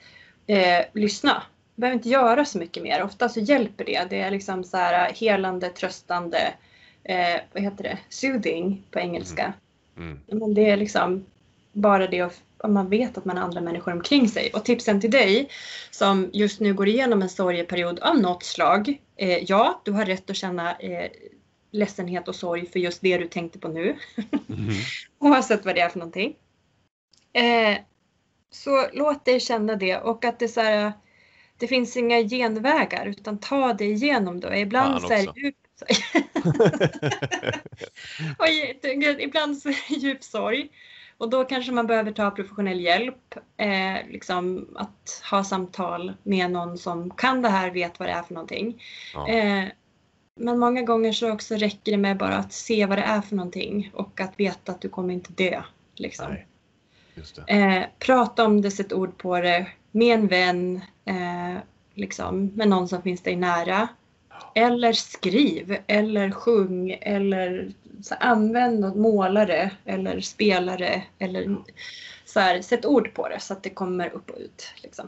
eh, 0.47 0.86
lyssna. 0.93 1.43
Behöver 1.75 1.95
inte 1.95 2.10
göra 2.10 2.45
så 2.45 2.57
mycket 2.57 2.84
mer. 2.84 3.03
Ofta 3.03 3.29
så 3.29 3.39
hjälper 3.39 3.86
det. 3.86 4.07
Det 4.10 4.21
är 4.21 4.31
liksom 4.31 4.63
så 4.63 4.77
här 4.77 5.10
eh, 5.10 5.15
helande, 5.15 5.69
tröstande, 5.69 6.53
eh, 7.03 7.41
vad 7.53 7.63
heter 7.63 7.84
det, 7.84 7.97
soothing 8.10 8.84
på 8.91 8.99
engelska. 8.99 9.53
Mm. 9.97 10.19
Men 10.27 10.54
det 10.54 10.69
är 10.69 10.77
liksom 10.77 11.25
bara 11.73 12.08
det 12.08 12.41
om 12.63 12.73
man 12.73 12.89
vet 12.89 13.17
att 13.17 13.25
man 13.25 13.38
har 13.38 13.43
andra 13.43 13.62
människor 13.62 13.91
omkring 13.91 14.30
sig. 14.30 14.51
Och 14.54 14.65
tipsen 14.65 15.01
till 15.01 15.12
dig 15.12 15.49
som 15.91 16.30
just 16.34 16.60
nu 16.60 16.73
går 16.73 16.88
igenom 16.88 17.21
en 17.21 17.30
sorgeperiod 17.30 17.99
av 17.99 18.19
något 18.19 18.43
slag. 18.43 19.01
Eh, 19.15 19.38
ja, 19.38 19.82
du 19.86 19.91
har 19.91 20.06
rätt 20.06 20.30
att 20.30 20.36
känna 20.36 20.75
eh, 20.75 21.12
ledsenhet 21.71 22.27
och 22.27 22.36
sorg 22.36 22.65
för 22.65 22.80
just 22.80 23.01
det 23.01 23.17
du 23.17 23.27
tänkte 23.27 23.60
på 23.60 23.67
nu. 23.67 23.95
Mm. 24.49 24.69
Oavsett 25.19 25.65
vad 25.65 25.75
det 25.75 25.82
är 25.82 25.89
för 25.89 25.99
någonting. 25.99 26.36
Eh, 27.34 27.77
så 28.51 28.88
låt 28.93 29.25
dig 29.25 29.39
känna 29.39 29.75
det 29.75 29.97
och 29.97 30.25
att 30.25 30.39
det 30.39 30.47
så 30.47 30.62
här, 30.62 30.93
det 31.58 31.67
finns 31.67 31.97
inga 31.97 32.21
genvägar 32.21 33.06
utan 33.06 33.38
ta 33.38 33.73
dig 33.73 33.91
igenom 33.91 34.39
då. 34.39 34.54
Ibland 34.54 35.01
så 35.01 35.13
är 35.13 35.34
det 38.81 39.15
och 39.15 39.21
ibland 39.21 39.57
så 39.57 39.69
är 39.69 39.89
det 39.89 39.95
djup 39.95 40.23
sorg. 40.23 40.69
Och 41.17 41.29
då 41.29 41.43
kanske 41.43 41.71
man 41.71 41.87
behöver 41.87 42.11
ta 42.11 42.31
professionell 42.31 42.81
hjälp. 42.81 43.35
Eh, 43.57 44.07
liksom 44.09 44.69
att 44.75 45.21
ha 45.31 45.43
samtal 45.43 46.13
med 46.23 46.51
någon 46.51 46.77
som 46.77 47.09
kan 47.09 47.41
det 47.41 47.49
här, 47.49 47.71
vet 47.71 47.99
vad 47.99 48.09
det 48.09 48.13
är 48.13 48.23
för 48.23 48.33
någonting. 48.33 48.83
Ja. 49.13 49.27
Eh, 49.27 49.65
men 50.35 50.59
många 50.59 50.81
gånger 50.81 51.11
så 51.11 51.31
också 51.31 51.55
räcker 51.55 51.91
det 51.91 51.97
med 51.97 52.17
bara 52.17 52.35
att 52.35 52.53
se 52.53 52.85
vad 52.85 52.97
det 52.97 53.03
är 53.03 53.21
för 53.21 53.35
någonting 53.35 53.91
och 53.93 54.21
att 54.21 54.39
veta 54.39 54.71
att 54.71 54.81
du 54.81 54.89
kommer 54.89 55.13
inte 55.13 55.33
dö. 55.33 55.63
Liksom. 55.95 56.35
Eh, 57.47 57.83
prata 57.99 58.45
om 58.45 58.61
det, 58.61 58.71
sätt 58.71 58.93
ord 58.93 59.17
på 59.17 59.41
det 59.41 59.67
med 59.91 60.13
en 60.13 60.27
vän, 60.27 60.81
eh, 61.05 61.57
liksom, 61.93 62.45
med 62.45 62.67
någon 62.67 62.87
som 62.87 63.01
finns 63.01 63.21
dig 63.21 63.35
nära. 63.35 63.87
Eller 64.56 64.93
skriv 64.93 65.77
eller 65.88 66.32
sjung 66.32 66.97
eller 67.01 67.72
så 68.01 68.15
använd 68.15 68.80
något 68.80 68.95
målare 68.95 69.72
eller 69.86 70.20
spelare 70.20 71.03
eller 71.20 71.57
så 72.26 72.39
här, 72.39 72.61
sätt 72.61 72.86
ord 72.86 73.13
på 73.13 73.30
det 73.30 73.39
så 73.39 73.53
att 73.53 73.63
det 73.63 73.70
kommer 73.70 74.09
upp 74.09 74.30
och 74.30 74.38
ut. 74.39 74.74
Liksom. 74.84 75.07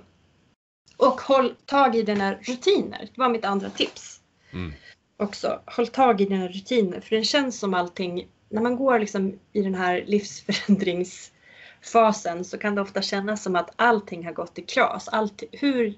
Och 0.98 1.22
håll 1.22 1.56
tag 1.66 1.96
i 1.96 2.04
dina 2.04 2.34
rutiner. 2.34 3.00
Det 3.00 3.22
var 3.22 3.30
mitt 3.30 3.46
andra 3.46 3.70
tips. 3.70 4.20
Mm. 4.54 4.74
Också, 5.18 5.62
håll 5.66 5.88
tag 5.88 6.22
i 6.22 6.26
dina 6.26 6.48
rutiner 6.48 7.00
för 7.00 7.16
det 7.16 7.24
känns 7.24 7.60
som 7.60 7.74
allting, 7.74 8.28
när 8.50 8.62
man 8.62 8.76
går 8.76 9.00
liksom 9.00 9.40
i 9.54 9.62
den 9.62 9.76
här 9.76 10.04
livsförändringsfasen 10.08 12.44
så 12.44 12.58
kan 12.58 12.76
det 12.76 12.82
ofta 12.82 13.02
kännas 13.02 13.44
som 13.44 13.56
att 13.56 13.74
allting 13.76 14.26
har 14.26 14.34
gått 14.34 14.60
i 14.60 14.62
kras. 14.62 15.08
Allt, 15.08 15.44
hur 15.52 15.94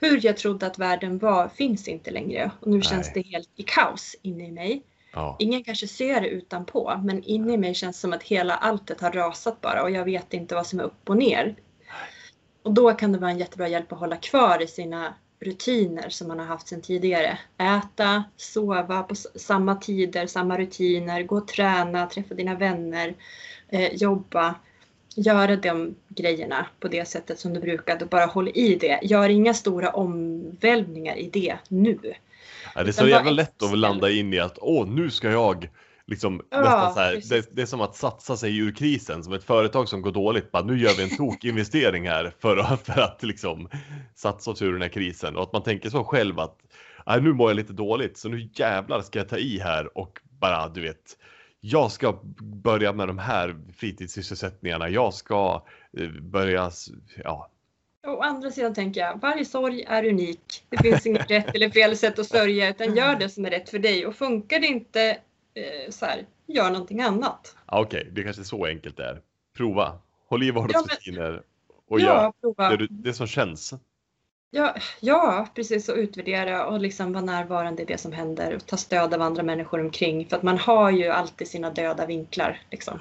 hur 0.00 0.26
jag 0.26 0.36
trodde 0.36 0.66
att 0.66 0.78
världen 0.78 1.18
var 1.18 1.48
finns 1.48 1.88
inte 1.88 2.10
längre 2.10 2.50
och 2.60 2.66
nu 2.66 2.76
Nej. 2.76 2.82
känns 2.82 3.12
det 3.12 3.20
helt 3.20 3.50
i 3.56 3.62
kaos 3.62 4.16
inne 4.22 4.46
i 4.46 4.52
mig. 4.52 4.82
Ja. 5.12 5.36
Ingen 5.38 5.64
kanske 5.64 5.88
ser 5.88 6.20
det 6.20 6.28
utanpå, 6.28 7.00
men 7.04 7.22
inne 7.22 7.52
i 7.52 7.56
mig 7.56 7.74
känns 7.74 7.96
det 7.96 8.00
som 8.00 8.12
att 8.12 8.22
hela 8.22 8.54
alltet 8.54 9.00
har 9.00 9.12
rasat 9.12 9.60
bara 9.60 9.82
och 9.82 9.90
jag 9.90 10.04
vet 10.04 10.34
inte 10.34 10.54
vad 10.54 10.66
som 10.66 10.80
är 10.80 10.84
upp 10.84 11.08
och 11.10 11.16
ner. 11.16 11.56
Och 12.62 12.74
då 12.74 12.92
kan 12.92 13.12
det 13.12 13.18
vara 13.18 13.30
en 13.30 13.38
jättebra 13.38 13.68
hjälp 13.68 13.92
att 13.92 13.98
hålla 13.98 14.16
kvar 14.16 14.62
i 14.62 14.66
sina 14.66 15.14
rutiner 15.40 16.08
som 16.08 16.28
man 16.28 16.38
har 16.38 16.46
haft 16.46 16.68
sedan 16.68 16.82
tidigare. 16.82 17.38
Äta, 17.58 18.24
sova 18.36 19.02
på 19.02 19.14
samma 19.14 19.74
tider, 19.74 20.26
samma 20.26 20.58
rutiner, 20.58 21.22
gå 21.22 21.36
och 21.36 21.48
träna, 21.48 22.06
träffa 22.06 22.34
dina 22.34 22.54
vänner, 22.54 23.14
eh, 23.68 23.94
jobba. 23.94 24.54
Göra 25.18 25.56
de 25.56 25.94
grejerna 26.08 26.66
på 26.80 26.88
det 26.88 27.08
sättet 27.08 27.38
som 27.38 27.54
du 27.54 27.60
brukade 27.60 28.04
och 28.04 28.10
bara 28.10 28.26
håll 28.26 28.48
i 28.54 28.74
det. 28.74 29.00
Gör 29.02 29.28
inga 29.28 29.54
stora 29.54 29.90
omvälvningar 29.90 31.16
i 31.16 31.30
det 31.32 31.56
nu. 31.68 31.98
Ja, 32.74 32.82
det 32.82 32.90
är 32.90 32.92
så 32.92 33.00
Utan 33.06 33.08
jävla 33.08 33.30
lätt 33.30 33.62
att 33.62 33.78
landa 33.78 34.10
in 34.10 34.34
i 34.34 34.38
att 34.38 34.58
åh, 34.60 34.88
nu 34.88 35.10
ska 35.10 35.30
jag 35.30 35.68
liksom 36.06 36.42
Ja, 36.50 36.60
nästan 36.60 36.94
så 36.94 37.00
här, 37.00 37.22
det, 37.30 37.56
det 37.56 37.62
är 37.62 37.66
som 37.66 37.80
att 37.80 37.96
satsa 37.96 38.36
sig 38.36 38.58
ur 38.58 38.74
krisen 38.74 39.24
som 39.24 39.32
ett 39.32 39.44
företag 39.44 39.88
som 39.88 40.02
går 40.02 40.12
dåligt. 40.12 40.50
Bara, 40.50 40.62
nu 40.64 40.78
gör 40.78 40.94
vi 40.96 41.02
en 41.02 41.16
tokinvestering 41.16 42.08
här 42.08 42.32
för 42.38 42.56
att, 42.56 42.86
för 42.86 43.00
att 43.00 43.22
liksom 43.22 43.68
satsa 44.14 44.50
oss 44.50 44.62
ur 44.62 44.72
den 44.72 44.82
här 44.82 44.88
krisen 44.88 45.36
och 45.36 45.42
att 45.42 45.52
man 45.52 45.62
tänker 45.62 45.90
så 45.90 46.04
själv 46.04 46.40
att 46.40 46.56
"Nej, 47.06 47.20
nu 47.22 47.32
mår 47.32 47.50
jag 47.50 47.56
lite 47.56 47.72
dåligt 47.72 48.18
så 48.18 48.28
nu 48.28 48.48
jävlar 48.54 49.00
ska 49.02 49.18
jag 49.18 49.28
ta 49.28 49.38
i 49.38 49.58
här 49.58 49.98
och 49.98 50.20
bara 50.40 50.68
du 50.68 50.80
vet. 50.80 51.16
Jag 51.60 51.92
ska 51.92 52.18
börja 52.62 52.92
med 52.92 53.08
de 53.08 53.18
här 53.18 53.56
fritidssysselsättningarna. 53.76 54.88
Jag 54.88 55.14
ska 55.14 55.64
eh, 55.98 56.10
börja, 56.10 56.70
ja, 57.24 57.50
Å 58.06 58.22
andra 58.22 58.50
sidan 58.50 58.74
tänker 58.74 59.00
jag, 59.00 59.20
varje 59.20 59.44
sorg 59.44 59.82
är 59.82 60.04
unik. 60.04 60.64
Det 60.68 60.78
finns 60.78 61.06
inget 61.06 61.30
rätt 61.30 61.54
eller 61.54 61.70
fel 61.70 61.96
sätt 61.96 62.18
att 62.18 62.26
sörja 62.26 62.68
utan 62.68 62.96
gör 62.96 63.16
det 63.16 63.28
som 63.28 63.44
är 63.44 63.50
rätt 63.50 63.70
för 63.70 63.78
dig. 63.78 64.06
Och 64.06 64.14
funkar 64.14 64.60
det 64.60 64.66
inte 64.66 65.10
eh, 65.54 65.90
så 65.90 66.06
här, 66.06 66.26
gör 66.46 66.70
någonting 66.70 67.00
annat. 67.00 67.56
ja 67.66 67.80
okej, 67.80 68.08
det 68.12 68.22
kanske 68.22 68.42
är 68.42 68.44
så 68.44 68.66
enkelt 68.66 68.96
det 68.96 69.04
är. 69.04 69.20
Prova, 69.56 69.98
håll 70.28 70.42
i 70.42 70.50
vardagsrutiner 70.50 71.42
och 71.88 72.00
ja, 72.00 72.04
gör 72.04 72.32
prova. 72.40 72.76
det, 72.76 72.86
det 72.90 73.12
som 73.12 73.26
känns. 73.26 73.74
Ja, 74.50 74.74
ja, 75.00 75.48
precis. 75.54 75.88
Och 75.88 75.96
utvärdera 75.96 76.66
och 76.66 76.80
liksom 76.80 77.12
vara 77.12 77.24
närvarande 77.24 77.82
i 77.82 77.84
det 77.84 77.98
som 77.98 78.12
händer. 78.12 78.56
Och 78.56 78.66
ta 78.66 78.76
stöd 78.76 79.14
av 79.14 79.22
andra 79.22 79.42
människor 79.42 79.80
omkring. 79.80 80.26
För 80.28 80.36
att 80.36 80.42
man 80.42 80.58
har 80.58 80.90
ju 80.90 81.08
alltid 81.08 81.48
sina 81.48 81.70
döda 81.70 82.06
vinklar. 82.06 82.60
Liksom. 82.70 83.00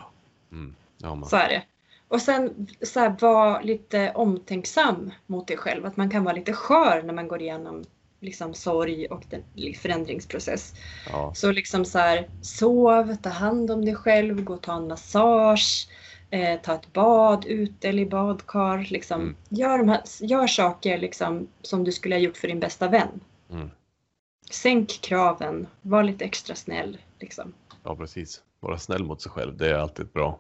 Mm. 0.52 0.76
Ja. 0.98 1.24
Så 1.26 1.36
är 1.36 1.50
det. 1.50 1.64
Och 2.08 2.22
sen 2.22 2.68
så 2.82 3.00
här, 3.00 3.16
vara 3.20 3.62
lite 3.62 4.12
omtänksam 4.16 5.12
mot 5.26 5.48
dig 5.48 5.58
själv. 5.58 5.86
Att 5.86 5.98
man 5.98 6.10
kan 6.10 6.24
vara 6.24 6.36
lite 6.36 6.54
skör 6.54 7.04
när 7.04 7.14
man 7.14 7.28
går 7.28 7.42
igenom 7.42 7.84
liksom, 8.20 8.54
sorg 8.54 9.06
och 9.06 9.24
den 9.30 9.44
förändringsprocess. 9.74 10.74
Ja. 11.10 11.34
Så 11.36 11.52
liksom 11.52 11.86
så 11.86 12.00
här, 12.00 12.30
sov, 12.42 13.16
ta 13.16 13.30
hand 13.30 13.72
om 13.72 13.86
dig 13.86 13.96
själv, 13.96 14.44
gå 14.44 14.54
och 14.54 14.62
ta 14.62 14.76
en 14.76 14.88
massage, 14.88 15.88
eh, 16.30 16.62
ta 16.62 16.74
ett 16.74 16.94
bad 16.94 17.46
ute 17.46 17.90
eller 17.90 18.02
i 18.02 18.06
badkar. 18.06 18.88
Liksom. 18.90 19.22
Mm. 19.22 19.36
Gör, 19.50 19.78
de 19.78 19.90
här, 19.90 20.02
gör 20.22 20.48
saker 20.48 20.98
liksom, 20.98 21.48
som 21.62 21.84
du 21.84 21.92
skulle 21.92 22.16
ha 22.16 22.20
gjort 22.20 22.38
för 22.38 22.48
din 22.48 22.60
bästa 22.60 22.88
vän. 22.88 23.20
Mm. 23.52 23.70
Sänk 24.52 25.02
kraven, 25.02 25.68
var 25.82 26.04
lite 26.04 26.26
extra 26.26 26.56
snäll. 26.56 26.98
Liksom. 27.20 27.54
ja, 27.84 27.96
precis. 27.96 28.42
Vara 28.60 28.78
snäll 28.78 29.04
mot 29.04 29.22
sig 29.22 29.32
själv, 29.32 29.58
det 29.58 29.70
är 29.70 29.74
alltid 29.74 30.06
ett 30.06 30.14
bra, 30.14 30.40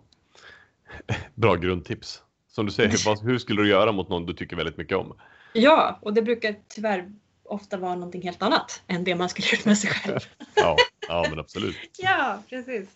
bra 1.35 1.55
grundtips. 1.55 2.23
Som 2.47 2.65
du 2.65 2.71
säger, 2.71 3.23
hur 3.23 3.37
skulle 3.37 3.61
du 3.61 3.69
göra 3.69 3.91
mot 3.91 4.09
någon 4.09 4.25
du 4.25 4.33
tycker 4.33 4.55
väldigt 4.55 4.77
mycket 4.77 4.97
om? 4.97 5.13
Ja, 5.53 5.99
och 6.01 6.13
det 6.13 6.21
brukar 6.21 6.55
tyvärr 6.67 7.11
ofta 7.43 7.77
vara 7.77 7.95
någonting 7.95 8.21
helt 8.21 8.41
annat 8.41 8.83
än 8.87 9.03
det 9.03 9.15
man 9.15 9.29
skulle 9.29 9.47
gjort 9.47 9.65
med 9.65 9.77
sig 9.77 9.89
själv. 9.89 10.19
Ja, 10.55 10.75
ja 11.07 11.25
men 11.29 11.39
absolut. 11.39 11.75
Ja, 11.97 12.43
precis. 12.49 12.89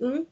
Mm. 0.00 0.26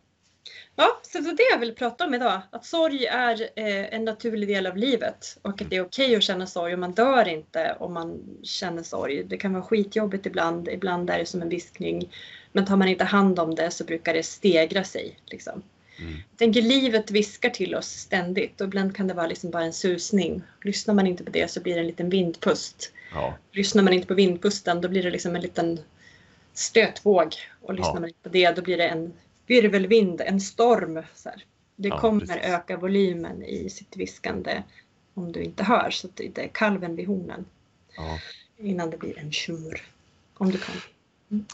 Ja, 0.80 1.00
så 1.02 1.18
det 1.18 1.42
jag 1.52 1.58
vill 1.58 1.74
prata 1.74 2.06
om 2.06 2.14
idag. 2.14 2.40
Att 2.50 2.64
sorg 2.64 3.06
är 3.06 3.42
eh, 3.56 3.94
en 3.94 4.04
naturlig 4.04 4.48
del 4.48 4.66
av 4.66 4.76
livet 4.76 5.38
och 5.42 5.62
att 5.62 5.70
det 5.70 5.76
är 5.76 5.84
okej 5.84 6.16
att 6.16 6.22
känna 6.22 6.46
sorg 6.46 6.72
och 6.72 6.78
man 6.78 6.92
dör 6.92 7.28
inte 7.28 7.76
om 7.80 7.94
man 7.94 8.38
känner 8.42 8.82
sorg. 8.82 9.24
Det 9.24 9.36
kan 9.36 9.52
vara 9.52 9.62
skitjobbigt 9.62 10.26
ibland, 10.26 10.68
ibland 10.68 11.10
är 11.10 11.18
det 11.18 11.26
som 11.26 11.42
en 11.42 11.48
viskning. 11.48 12.12
Men 12.52 12.66
tar 12.66 12.76
man 12.76 12.88
inte 12.88 13.04
hand 13.04 13.38
om 13.38 13.54
det 13.54 13.70
så 13.70 13.84
brukar 13.84 14.14
det 14.14 14.22
stegra 14.22 14.84
sig. 14.84 15.18
Liksom. 15.26 15.62
Mm. 15.98 16.12
Jag 16.12 16.38
tänker 16.38 16.62
livet 16.62 17.10
viskar 17.10 17.50
till 17.50 17.74
oss 17.74 17.86
ständigt 17.88 18.60
och 18.60 18.66
ibland 18.66 18.96
kan 18.96 19.06
det 19.08 19.14
vara 19.14 19.26
liksom 19.26 19.50
bara 19.50 19.64
en 19.64 19.72
susning. 19.72 20.42
Lyssnar 20.64 20.94
man 20.94 21.06
inte 21.06 21.24
på 21.24 21.30
det 21.30 21.50
så 21.50 21.60
blir 21.60 21.74
det 21.74 21.80
en 21.80 21.86
liten 21.86 22.10
vindpust. 22.10 22.92
Ja, 23.12 23.34
Lyssnar 23.52 23.82
man 23.82 23.92
inte 23.92 24.06
på 24.06 24.14
vindpusten 24.14 24.80
då 24.80 24.88
blir 24.88 25.02
det 25.02 25.10
liksom 25.10 25.36
en 25.36 25.42
liten 25.42 25.80
stötvåg. 26.54 27.34
Och 27.62 27.74
lyssnar 27.74 27.94
Ja. 27.94 28.00
man 28.00 28.08
inte 28.08 28.22
på 28.22 28.28
det 28.28 28.50
då 28.50 28.62
blir 28.62 28.76
det 28.76 28.88
en 28.88 29.12
virvelvind, 29.50 30.20
en 30.20 30.40
storm. 30.40 31.02
Så 31.14 31.28
här. 31.28 31.44
Det 31.76 31.88
Ja, 31.88 31.98
kommer 31.98 32.20
precis. 32.20 32.36
öka 32.44 32.76
volymen 32.76 33.42
i 33.42 33.70
sitt 33.70 33.96
viskande 33.96 34.62
om 35.14 35.32
du 35.32 35.42
inte 35.42 35.64
hör. 35.64 35.90
Så 35.90 36.08
det 36.14 36.38
är 36.38 36.48
kalven 36.48 36.96
vid 36.96 37.06
hornen 37.06 37.44
ja. 37.96 38.18
innan 38.56 38.90
det 38.90 38.96
blir 38.96 39.18
en 39.18 39.32
tjur. 39.32 39.82
Om 40.34 40.50
du 40.50 40.58
kan. 40.58 40.74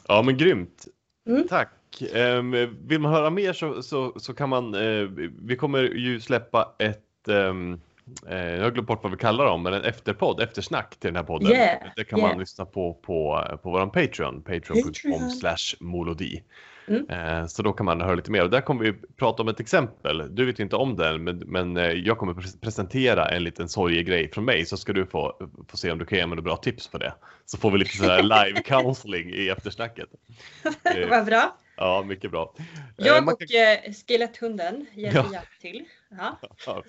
ja 0.08 0.22
men 0.22 0.38
grymt. 0.38 0.86
Mm. 1.28 1.48
Tack. 1.48 2.02
Ehm, 2.14 2.76
vill 2.86 3.00
man 3.00 3.12
höra 3.12 3.30
mer 3.30 3.52
så, 3.52 3.82
så, 3.82 4.20
så 4.20 4.34
kan 4.34 4.48
man, 4.48 4.74
eh, 4.74 5.08
vi 5.42 5.56
kommer 5.56 5.82
ju 5.82 6.20
släppa 6.20 6.74
ett 6.78 7.28
ehm, 7.28 7.80
eh, 8.26 8.36
jag 8.36 8.62
har 8.62 8.70
glömt 8.70 8.88
bort 8.88 9.02
vad 9.02 9.12
vi 9.12 9.18
kallar 9.18 9.44
dem, 9.44 9.62
men 9.62 9.74
en 9.74 9.84
efterpodd, 9.84 10.40
eftersnack 10.40 10.96
till 10.96 11.08
den 11.08 11.16
här 11.16 11.22
podden. 11.22 11.52
Yeah, 11.52 11.78
det 11.96 12.04
kan 12.04 12.18
yeah. 12.18 12.30
man 12.30 12.40
lyssna 12.40 12.64
på 12.64 12.94
på, 12.94 13.48
på 13.62 13.70
våran 13.70 13.90
Patreon, 13.90 14.42
patreon.com 14.42 14.82
Patreon. 14.82 15.30
slash 15.30 15.76
molodi. 15.80 16.42
Mm. 16.88 17.06
Eh, 17.10 17.46
Så 17.46 17.62
då 17.62 17.72
kan 17.72 17.86
man 17.86 18.00
höra 18.00 18.14
lite 18.14 18.30
mer 18.30 18.42
och 18.42 18.50
där 18.50 18.60
kommer 18.60 18.84
vi 18.84 18.92
prata 19.16 19.42
om 19.42 19.48
ett 19.48 19.60
exempel. 19.60 20.34
Du 20.34 20.44
vet 20.44 20.58
ju 20.58 20.62
inte 20.62 20.76
om 20.76 20.96
den, 20.96 21.24
men, 21.24 21.38
men 21.38 21.76
eh, 21.76 21.84
jag 21.92 22.18
kommer 22.18 22.32
pre- 22.34 22.60
presentera 22.60 23.28
en 23.28 23.44
liten 23.44 23.68
sorglig 23.68 24.06
grej 24.06 24.30
från 24.30 24.44
mig 24.44 24.66
så 24.66 24.76
ska 24.76 24.92
du 24.92 25.06
få, 25.06 25.48
få 25.68 25.76
se 25.76 25.90
om 25.90 25.98
du 25.98 26.06
kan 26.06 26.18
ge 26.18 26.26
mig 26.26 26.36
några 26.36 26.42
bra 26.42 26.56
tips 26.56 26.88
på 26.88 26.98
det. 26.98 27.14
Så 27.44 27.58
får 27.58 27.70
vi 27.70 27.78
lite 27.78 27.96
sådär 27.96 28.22
live 28.46 28.62
counseling 28.62 29.30
i 29.30 29.48
eftersnacket. 29.48 30.08
Vad 31.10 31.26
bra. 31.26 31.56
Ja, 31.76 32.02
mycket 32.06 32.30
bra. 32.30 32.54
Eh, 32.58 32.64
Jag 32.96 33.28
och 33.28 33.38
kan- 33.40 33.92
skeletthunden 34.08 34.86
hjälper 34.94 35.26
Ja. 35.32 35.40
Till. 35.60 35.84
Ja. 36.66 36.82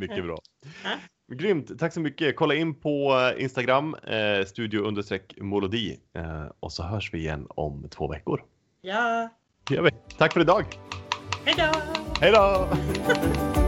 Mycket 0.00 0.24
bra. 0.24 0.38
Ja. 0.84 0.90
Grymt, 1.34 1.78
tack 1.78 1.92
så 1.92 2.00
mycket. 2.00 2.36
Kolla 2.36 2.54
in 2.54 2.74
på 2.74 3.14
Instagram, 3.38 3.94
eh, 3.94 4.44
studio 4.46 5.02
molodi 5.40 6.00
eh, 6.16 6.44
och 6.60 6.72
så 6.72 6.82
hörs 6.82 7.14
vi 7.14 7.18
igen 7.18 7.46
om 7.48 7.88
två 7.90 8.08
veckor. 8.08 8.42
Ja. 8.86 9.28
Det 9.68 9.74
gör 9.74 9.82
vi. 9.82 9.90
Tack 10.18 10.32
för 10.32 10.40
idag. 10.40 10.64
Hej 11.44 11.54
då! 11.58 11.80
Hej 12.20 12.32
då! 12.32 12.68